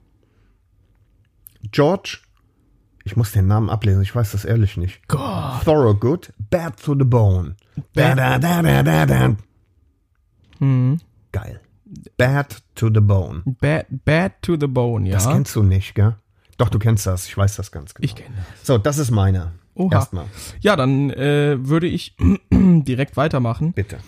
George, 1.72 2.18
ich 3.04 3.16
muss 3.16 3.32
den 3.32 3.46
Namen 3.46 3.70
ablesen, 3.70 4.02
ich 4.02 4.14
weiß 4.14 4.32
das 4.32 4.44
ehrlich 4.44 4.76
nicht. 4.76 5.06
Gott. 5.08 5.64
Thorogood, 5.64 6.32
Bad 6.50 6.76
to 6.82 6.94
the 6.98 7.04
Bone. 7.04 7.56
Da, 7.94 8.14
da, 8.14 8.38
da, 8.38 8.62
da, 8.62 8.82
da, 8.82 9.06
da. 9.06 9.36
Hm. 10.58 11.00
Geil. 11.32 11.60
Bad 12.16 12.62
to 12.74 12.88
the 12.92 13.00
Bone. 13.00 13.42
Bad, 13.60 13.86
bad 14.04 14.32
to 14.42 14.56
the 14.58 14.66
bone, 14.66 15.08
ja. 15.08 15.14
Das 15.14 15.28
kennst 15.28 15.54
du 15.54 15.62
nicht, 15.62 15.94
gell? 15.94 16.16
Doch, 16.58 16.68
du 16.68 16.78
kennst 16.78 17.06
das, 17.06 17.26
ich 17.26 17.36
weiß 17.36 17.56
das 17.56 17.70
ganz 17.70 17.94
genau. 17.94 18.04
ich 18.04 18.14
kenne 18.14 18.34
das. 18.36 18.66
So, 18.66 18.78
das 18.78 18.98
ist 18.98 19.10
meine. 19.10 19.52
Oha. 19.74 19.94
Erstmal, 19.94 20.24
Ja, 20.60 20.74
dann 20.74 21.10
äh, 21.10 21.56
würde 21.60 21.86
ich 21.86 22.16
direkt 22.50 23.16
weitermachen. 23.16 23.72
bitte. 23.72 23.98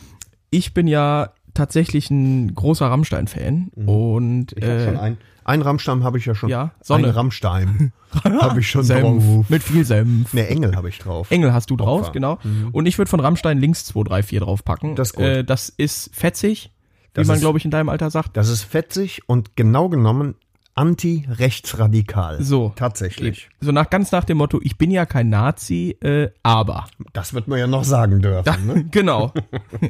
Ich 0.50 0.74
bin 0.74 0.86
ja 0.86 1.30
tatsächlich 1.54 2.10
ein 2.10 2.54
großer 2.54 2.86
Rammstein-Fan 2.86 3.68
und 3.86 4.52
Ich 4.56 4.64
hab 4.64 4.80
schon 4.80 4.94
äh, 4.96 4.98
ein, 4.98 5.16
ein 5.44 5.62
Rammstein 5.62 6.04
habe 6.04 6.18
ich 6.18 6.26
ja 6.26 6.34
schon. 6.34 6.48
Ja, 6.50 6.72
Sonne. 6.80 7.08
Ein 7.08 7.12
Rammstein 7.14 7.92
habe 8.24 8.60
ich 8.60 8.70
schon 8.70 8.84
Senf, 8.84 9.02
drauf. 9.24 9.48
mit 9.50 9.62
viel 9.62 9.84
Senf. 9.84 10.32
Ne, 10.34 10.46
Engel 10.48 10.76
habe 10.76 10.88
ich 10.88 10.98
drauf. 10.98 11.30
Engel 11.30 11.52
hast 11.52 11.70
du 11.70 11.76
drauf, 11.76 12.00
Opfer. 12.02 12.12
genau. 12.12 12.38
Und 12.72 12.86
ich 12.86 12.98
würde 12.98 13.10
von 13.10 13.20
Rammstein 13.20 13.58
links 13.58 13.84
234 13.86 14.38
draufpacken. 14.40 14.94
Das 14.94 15.08
ist 15.10 15.14
gut. 15.14 15.24
Äh, 15.24 15.44
das 15.44 15.68
ist 15.68 16.10
fetzig, 16.14 16.70
Das 17.14 17.26
wie 17.26 17.32
man, 17.32 17.40
glaube 17.40 17.58
ich, 17.58 17.64
in 17.64 17.70
deinem 17.70 17.88
Alter 17.88 18.10
sagt. 18.10 18.36
Das 18.36 18.48
ist 18.48 18.62
fetzig 18.62 19.22
und 19.26 19.56
genau 19.56 19.88
genommen 19.88 20.34
anti-rechtsradikal. 20.78 22.42
So. 22.42 22.72
Tatsächlich. 22.76 23.48
So 23.60 23.72
nach 23.72 23.90
ganz 23.90 24.12
nach 24.12 24.24
dem 24.24 24.38
Motto, 24.38 24.60
ich 24.62 24.78
bin 24.78 24.90
ja 24.90 25.06
kein 25.06 25.28
Nazi, 25.28 25.96
äh, 26.00 26.30
aber. 26.42 26.86
Das 27.12 27.34
wird 27.34 27.48
man 27.48 27.58
ja 27.58 27.66
noch 27.66 27.84
sagen 27.84 28.20
dürfen. 28.20 28.66
Ne? 28.66 28.84
genau. 28.90 29.32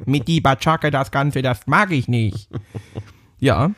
Mit 0.07 0.29
die 0.29 0.41
Batschake 0.41 0.91
das 0.91 1.11
Ganze, 1.11 1.43
das 1.43 1.67
mag 1.67 1.93
ich 1.93 2.09
nicht. 2.09 2.49
Ja. 3.39 3.71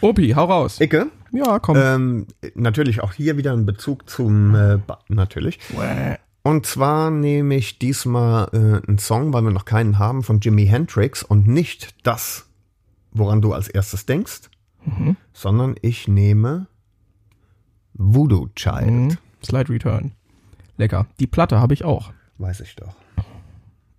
Opi, 0.00 0.30
hau 0.30 0.44
raus. 0.44 0.80
Icke, 0.80 1.06
Ja, 1.32 1.58
komm. 1.58 1.76
ähm, 1.76 2.26
natürlich 2.54 3.02
auch 3.02 3.12
hier 3.12 3.36
wieder 3.36 3.52
ein 3.52 3.64
Bezug 3.66 4.08
zum, 4.10 4.54
äh, 4.54 4.78
natürlich. 5.08 5.58
Und 6.42 6.66
zwar 6.66 7.10
nehme 7.10 7.56
ich 7.56 7.78
diesmal 7.78 8.48
äh, 8.52 8.86
einen 8.86 8.98
Song, 8.98 9.32
weil 9.32 9.42
wir 9.42 9.50
noch 9.50 9.64
keinen 9.64 9.98
haben, 9.98 10.22
von 10.22 10.40
Jimi 10.40 10.66
Hendrix 10.66 11.22
und 11.22 11.46
nicht 11.46 11.94
das, 12.04 12.46
woran 13.12 13.42
du 13.42 13.52
als 13.52 13.68
erstes 13.68 14.06
denkst, 14.06 14.42
sondern 15.32 15.74
ich 15.82 16.08
nehme 16.08 16.66
Voodoo 17.94 18.48
Child. 18.54 18.90
Mhm. 18.90 19.18
Slide 19.44 19.68
Return. 19.68 20.12
Lecker. 20.76 21.06
Die 21.20 21.26
Platte 21.26 21.60
habe 21.60 21.74
ich 21.74 21.84
auch. 21.84 22.12
Weiß 22.38 22.60
ich 22.60 22.76
doch. 22.76 22.94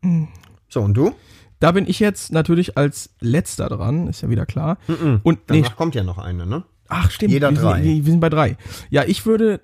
Mhm. 0.02 0.30
So, 0.68 0.82
und 0.82 0.94
du? 0.94 1.14
Da 1.60 1.72
bin 1.74 1.88
ich 1.88 2.00
jetzt 2.00 2.32
natürlich 2.32 2.78
als 2.78 3.16
letzter 3.20 3.68
dran, 3.68 4.08
ist 4.08 4.22
ja 4.22 4.30
wieder 4.30 4.46
klar. 4.46 4.78
Und 5.24 5.50
nee, 5.50 5.62
Danach 5.62 5.76
kommt 5.76 5.94
ja 5.94 6.04
noch 6.04 6.18
eine, 6.18 6.46
ne? 6.46 6.64
ach 6.90 7.12
stimmt, 7.12 7.32
jeder 7.32 7.52
wir, 7.52 7.58
drei. 7.58 7.84
Sind, 7.84 8.06
wir 8.06 8.12
sind 8.12 8.20
bei 8.20 8.30
drei. 8.30 8.58
Ja, 8.90 9.04
ich 9.06 9.26
würde 9.26 9.62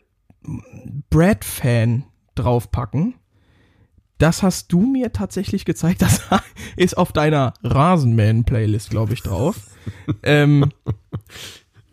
Brad-Fan 1.10 2.06
draufpacken. 2.36 3.16
Das 4.18 4.44
hast 4.44 4.72
du 4.72 4.82
mir 4.82 5.12
tatsächlich 5.12 5.66
gezeigt. 5.66 6.02
Das 6.02 6.22
ist 6.78 6.98
auf 6.98 7.12
deiner 7.12 7.54
Rasenman-Playlist, 7.64 8.90
glaube 8.90 9.14
ich, 9.14 9.24
drauf. 9.24 9.56
Ähm, 10.24 10.72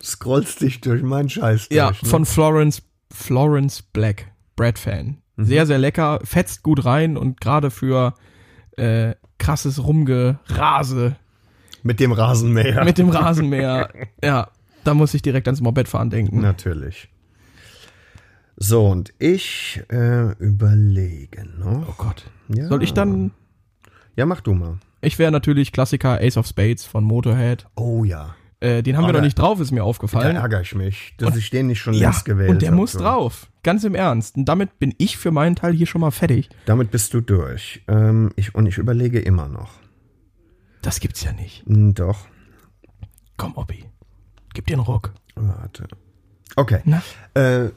Scrollst 0.01 0.61
dich 0.61 0.81
durch 0.81 1.01
meinen 1.01 1.29
Scheiß 1.29 1.69
ja, 1.71 1.91
ne? 1.91 1.95
von 2.03 2.25
Florence, 2.25 2.81
Florence 3.11 3.81
Black, 3.81 4.31
Brad-Fan. 4.55 5.17
Mhm. 5.35 5.45
Sehr, 5.45 5.65
sehr 5.65 5.77
lecker, 5.79 6.19
fetzt 6.23 6.61
gut 6.63 6.83
rein 6.85 7.15
und 7.17 7.39
gerade 7.39 7.71
für 7.71 8.13
äh, 8.77 9.15
krasses 9.37 9.83
Rumgerase 9.83 11.15
Mit 11.83 11.99
dem 11.99 12.11
Rasenmäher. 12.11 12.83
mit 12.83 12.97
dem 12.97 13.09
Rasenmäher. 13.09 13.89
ja, 14.23 14.49
da 14.83 14.93
muss 14.93 15.13
ich 15.13 15.21
direkt 15.21 15.47
ans 15.47 15.61
Mopedfahren 15.61 16.09
denken. 16.09 16.41
Natürlich. 16.41 17.09
So, 18.55 18.87
und 18.87 19.13
ich 19.19 19.81
äh, 19.89 20.31
überlege 20.33 21.45
noch. 21.57 21.87
Oh 21.89 21.93
Gott. 21.97 22.29
Ja. 22.49 22.67
Soll 22.67 22.83
ich 22.83 22.93
dann 22.93 23.31
Ja, 24.15 24.25
mach 24.25 24.41
du 24.41 24.53
mal. 24.53 24.77
Ich 25.03 25.19
wäre 25.19 25.31
natürlich 25.31 25.71
Klassiker 25.71 26.19
Ace 26.21 26.37
of 26.37 26.47
Spades 26.47 26.85
von 26.85 27.03
Motorhead. 27.03 27.65
Oh 27.75 28.03
ja. 28.03 28.35
Äh, 28.59 28.81
den 28.81 28.95
haben 28.95 29.03
Oh, 29.03 29.07
wir 29.07 29.13
noch 29.13 29.19
da- 29.19 29.25
nicht 29.25 29.37
drauf, 29.37 29.59
ist 29.59 29.71
mir 29.71 29.81
Da 29.81 29.83
aufgefallen. 29.83 30.35
ärgere 30.37 30.61
ich 30.61 30.73
mich, 30.75 31.13
dass 31.17 31.31
Und- 31.31 31.37
ich 31.37 31.49
den 31.49 31.67
nicht 31.67 31.81
schon 31.81 31.93
ja, 31.93 32.09
längst 32.09 32.23
gewählt 32.25 32.49
und 32.49 32.61
der 32.61 32.69
hab, 32.69 32.75
muss 32.77 32.93
so. 32.93 32.99
drauf. 32.99 33.47
Ganz 33.63 33.83
im 33.83 33.95
Ernst. 33.95 34.37
Und 34.37 34.45
damit 34.45 34.79
bin 34.79 34.93
ich 34.97 35.17
für 35.17 35.31
meinen 35.31 35.55
Teil 35.57 35.73
hier 35.73 35.85
schon 35.87 36.01
mal 36.01 36.11
fertig. 36.11 36.49
Damit 36.65 36.89
bist 36.91 37.13
du 37.13 37.19
durch. 37.21 37.83
Ähm, 37.89 38.31
ich, 38.37 38.55
und 38.55 38.65
ich 38.65 38.77
überlege 38.77 39.19
immer 39.19 39.47
noch. 39.49 39.71
Das 40.81 40.99
gibt's 41.01 41.23
ja 41.23 41.33
nicht. 41.33 41.65
Hm, 41.65 41.93
doch. 41.93 42.27
Komm, 43.37 43.55
Oppi. 43.57 43.85
Gib 44.53 44.67
dir 44.67 44.73
einen 44.75 44.83
Ruck. 44.83 45.13
Warte. 45.35 45.87
Okay. 46.55 46.79
Äh, 47.33 47.69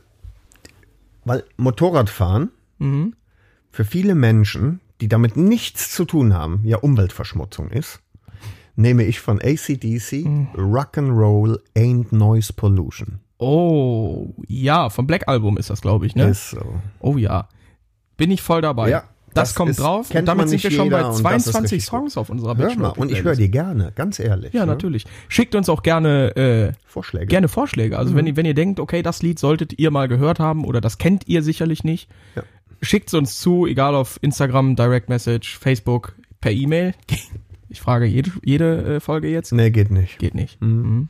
weil 1.24 1.44
Motorradfahren 1.56 2.50
Mhm. 2.78 3.14
für 3.70 3.84
viele 3.84 4.14
Menschen, 4.14 4.80
die 5.00 5.08
damit 5.08 5.36
nichts 5.36 5.90
zu 5.92 6.04
tun 6.04 6.34
haben, 6.34 6.60
ja 6.64 6.78
Umweltverschmutzung 6.78 7.70
ist, 7.70 8.00
nehme 8.76 9.04
ich 9.04 9.20
von 9.20 9.40
ACDC 9.40 10.24
Mhm. 10.24 10.48
Rock'n'Roll 10.54 11.58
Ain't 11.76 12.14
Noise 12.14 12.52
Pollution. 12.52 13.20
Oh, 13.38 14.28
ja, 14.48 14.88
vom 14.90 15.06
Black 15.06 15.28
Album 15.28 15.58
ist 15.58 15.68
das, 15.70 15.80
glaube 15.82 16.06
ich, 16.06 16.14
ne? 16.14 16.28
Ist 16.28 16.50
so. 16.50 16.80
Oh 17.00 17.16
ja. 17.18 17.48
Bin 18.16 18.30
ich 18.30 18.40
voll 18.40 18.62
dabei. 18.62 18.88
Ja, 18.88 19.00
das, 19.34 19.50
das 19.50 19.54
kommt 19.54 19.70
ist- 19.72 19.80
drauf. 19.80 20.10
Und 20.14 20.24
damit 20.24 20.48
sind 20.48 20.62
wir 20.62 20.70
schon 20.70 20.88
bei 20.88 20.96
jeder 20.96 21.08
und 21.10 21.22
das 21.22 21.36
ist 21.46 21.52
22 21.52 21.62
richtig 21.72 21.84
Songs 21.84 22.16
auf 22.16 22.30
unserer 22.30 22.54
mal, 22.54 22.88
und 22.90 23.12
ich 23.12 23.22
höre 23.22 23.36
die 23.36 23.50
gerne, 23.50 23.92
ganz 23.94 24.18
ehrlich. 24.18 24.54
Ja, 24.54 24.60
ne? 24.64 24.72
natürlich. 24.72 25.04
Schickt 25.28 25.54
uns 25.54 25.68
auch 25.68 25.82
gerne 25.82 26.34
äh, 26.36 26.72
Vorschläge. 26.86 27.26
gerne 27.26 27.48
Vorschläge. 27.48 27.98
Also 27.98 28.12
Mhm. 28.12 28.16
wenn, 28.16 28.26
ihr, 28.28 28.36
wenn 28.36 28.46
ihr 28.46 28.54
denkt, 28.54 28.80
okay, 28.80 29.02
das 29.02 29.22
Lied 29.22 29.38
solltet 29.38 29.78
ihr 29.78 29.90
mal 29.90 30.08
gehört 30.08 30.40
haben 30.40 30.64
oder 30.64 30.80
das 30.80 30.96
kennt 30.96 31.28
ihr 31.28 31.42
sicherlich 31.42 31.84
nicht, 31.84 32.08
Ja. 32.36 32.42
Schickt 32.82 33.08
es 33.08 33.14
uns 33.14 33.38
zu, 33.40 33.66
egal 33.66 33.94
auf 33.94 34.18
Instagram, 34.22 34.76
Direct 34.76 35.08
Message, 35.08 35.58
Facebook, 35.58 36.14
per 36.40 36.52
E-Mail. 36.52 36.94
Ich 37.68 37.80
frage 37.80 38.06
jede, 38.06 38.30
jede 38.44 38.96
äh, 38.96 39.00
Folge 39.00 39.28
jetzt. 39.28 39.52
Nee, 39.52 39.70
geht 39.70 39.90
nicht. 39.90 40.20
Geht 40.20 40.34
nicht. 40.36 40.62
Mhm. 40.62 41.08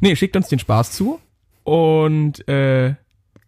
Nee, 0.00 0.14
schickt 0.16 0.36
uns 0.36 0.48
den 0.48 0.58
Spaß 0.58 0.92
zu. 0.92 1.18
Und 1.64 2.46
äh, 2.46 2.94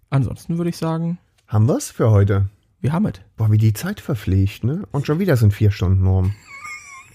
ansonsten 0.09 0.57
würde 0.57 0.71
ich 0.71 0.79
sagen, 0.79 1.19
Haben 1.47 1.69
wir's 1.69 1.91
für 1.91 2.11
heute? 2.11 2.49
wir 2.81 2.93
haben 2.95 3.05
es. 3.07 3.21
Boah, 3.37 3.53
wie 3.53 3.59
die 3.59 3.75
Zeit 3.75 4.01
verfliegt, 4.01 4.65
ne? 4.65 4.89
Und 4.91 5.07
schon 5.07 5.19
wieder 5.19 5.37
sind 5.37 5.53
vier 5.53 5.71
Stunden 5.71 6.07
rum. 6.07 6.35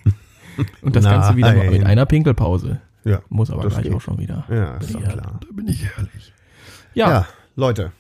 Und 0.84 0.96
das 0.96 1.04
Ganze 1.04 1.36
wieder 1.36 1.54
mal 1.56 1.70
mit 1.72 1.82
Nein. 1.82 1.88
einer 1.88 2.06
Pinkelpause. 2.06 2.80
Ja. 3.04 3.22
Muss 3.30 3.50
aber 3.50 3.68
gleich 3.68 3.82
geht. 3.84 3.94
auch 3.94 4.02
schon 4.02 4.20
wieder. 4.20 4.46
Ja, 4.50 4.78
ist 4.78 4.94
doch 4.94 5.02
klar. 5.04 5.40
Da 5.42 5.48
bin 5.52 5.68
ich 5.68 5.84
ehrlich. 5.98 6.34
Ja, 6.94 7.10
Ja, 7.10 7.28
Leute, 7.56 7.92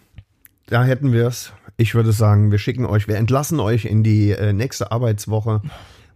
da 0.68 0.84
hätten 0.84 1.12
wir's. 1.12 1.54
Ich 1.78 1.96
würde 1.96 2.12
sagen, 2.12 2.52
wir 2.52 2.58
schicken 2.58 2.86
euch, 2.86 3.08
wir 3.08 3.18
entlassen 3.18 3.60
euch 3.60 3.86
in 3.86 4.04
die 4.04 4.32
äh, 4.32 4.54
nächste 4.54 4.92
Arbeitswoche. 4.92 5.62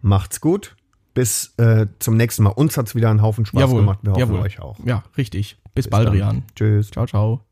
Macht's 0.01 0.39
gut. 0.41 0.75
Bis 1.13 1.53
äh, 1.57 1.87
zum 1.99 2.15
nächsten 2.15 2.43
Mal. 2.43 2.51
Uns 2.51 2.77
hat's 2.77 2.95
wieder 2.95 3.09
einen 3.09 3.21
Haufen 3.21 3.45
Spaß 3.45 3.61
jawohl. 3.61 3.81
gemacht. 3.81 3.99
Wir 4.03 4.11
hoffen 4.11 4.19
jawohl. 4.21 4.39
euch 4.39 4.59
auch. 4.61 4.77
Ja, 4.85 5.03
richtig. 5.17 5.57
Bis, 5.75 5.85
Bis 5.85 5.89
bald. 5.89 6.11
Rian. 6.11 6.43
Tschüss. 6.55 6.91
Ciao, 6.91 7.07
ciao. 7.07 7.48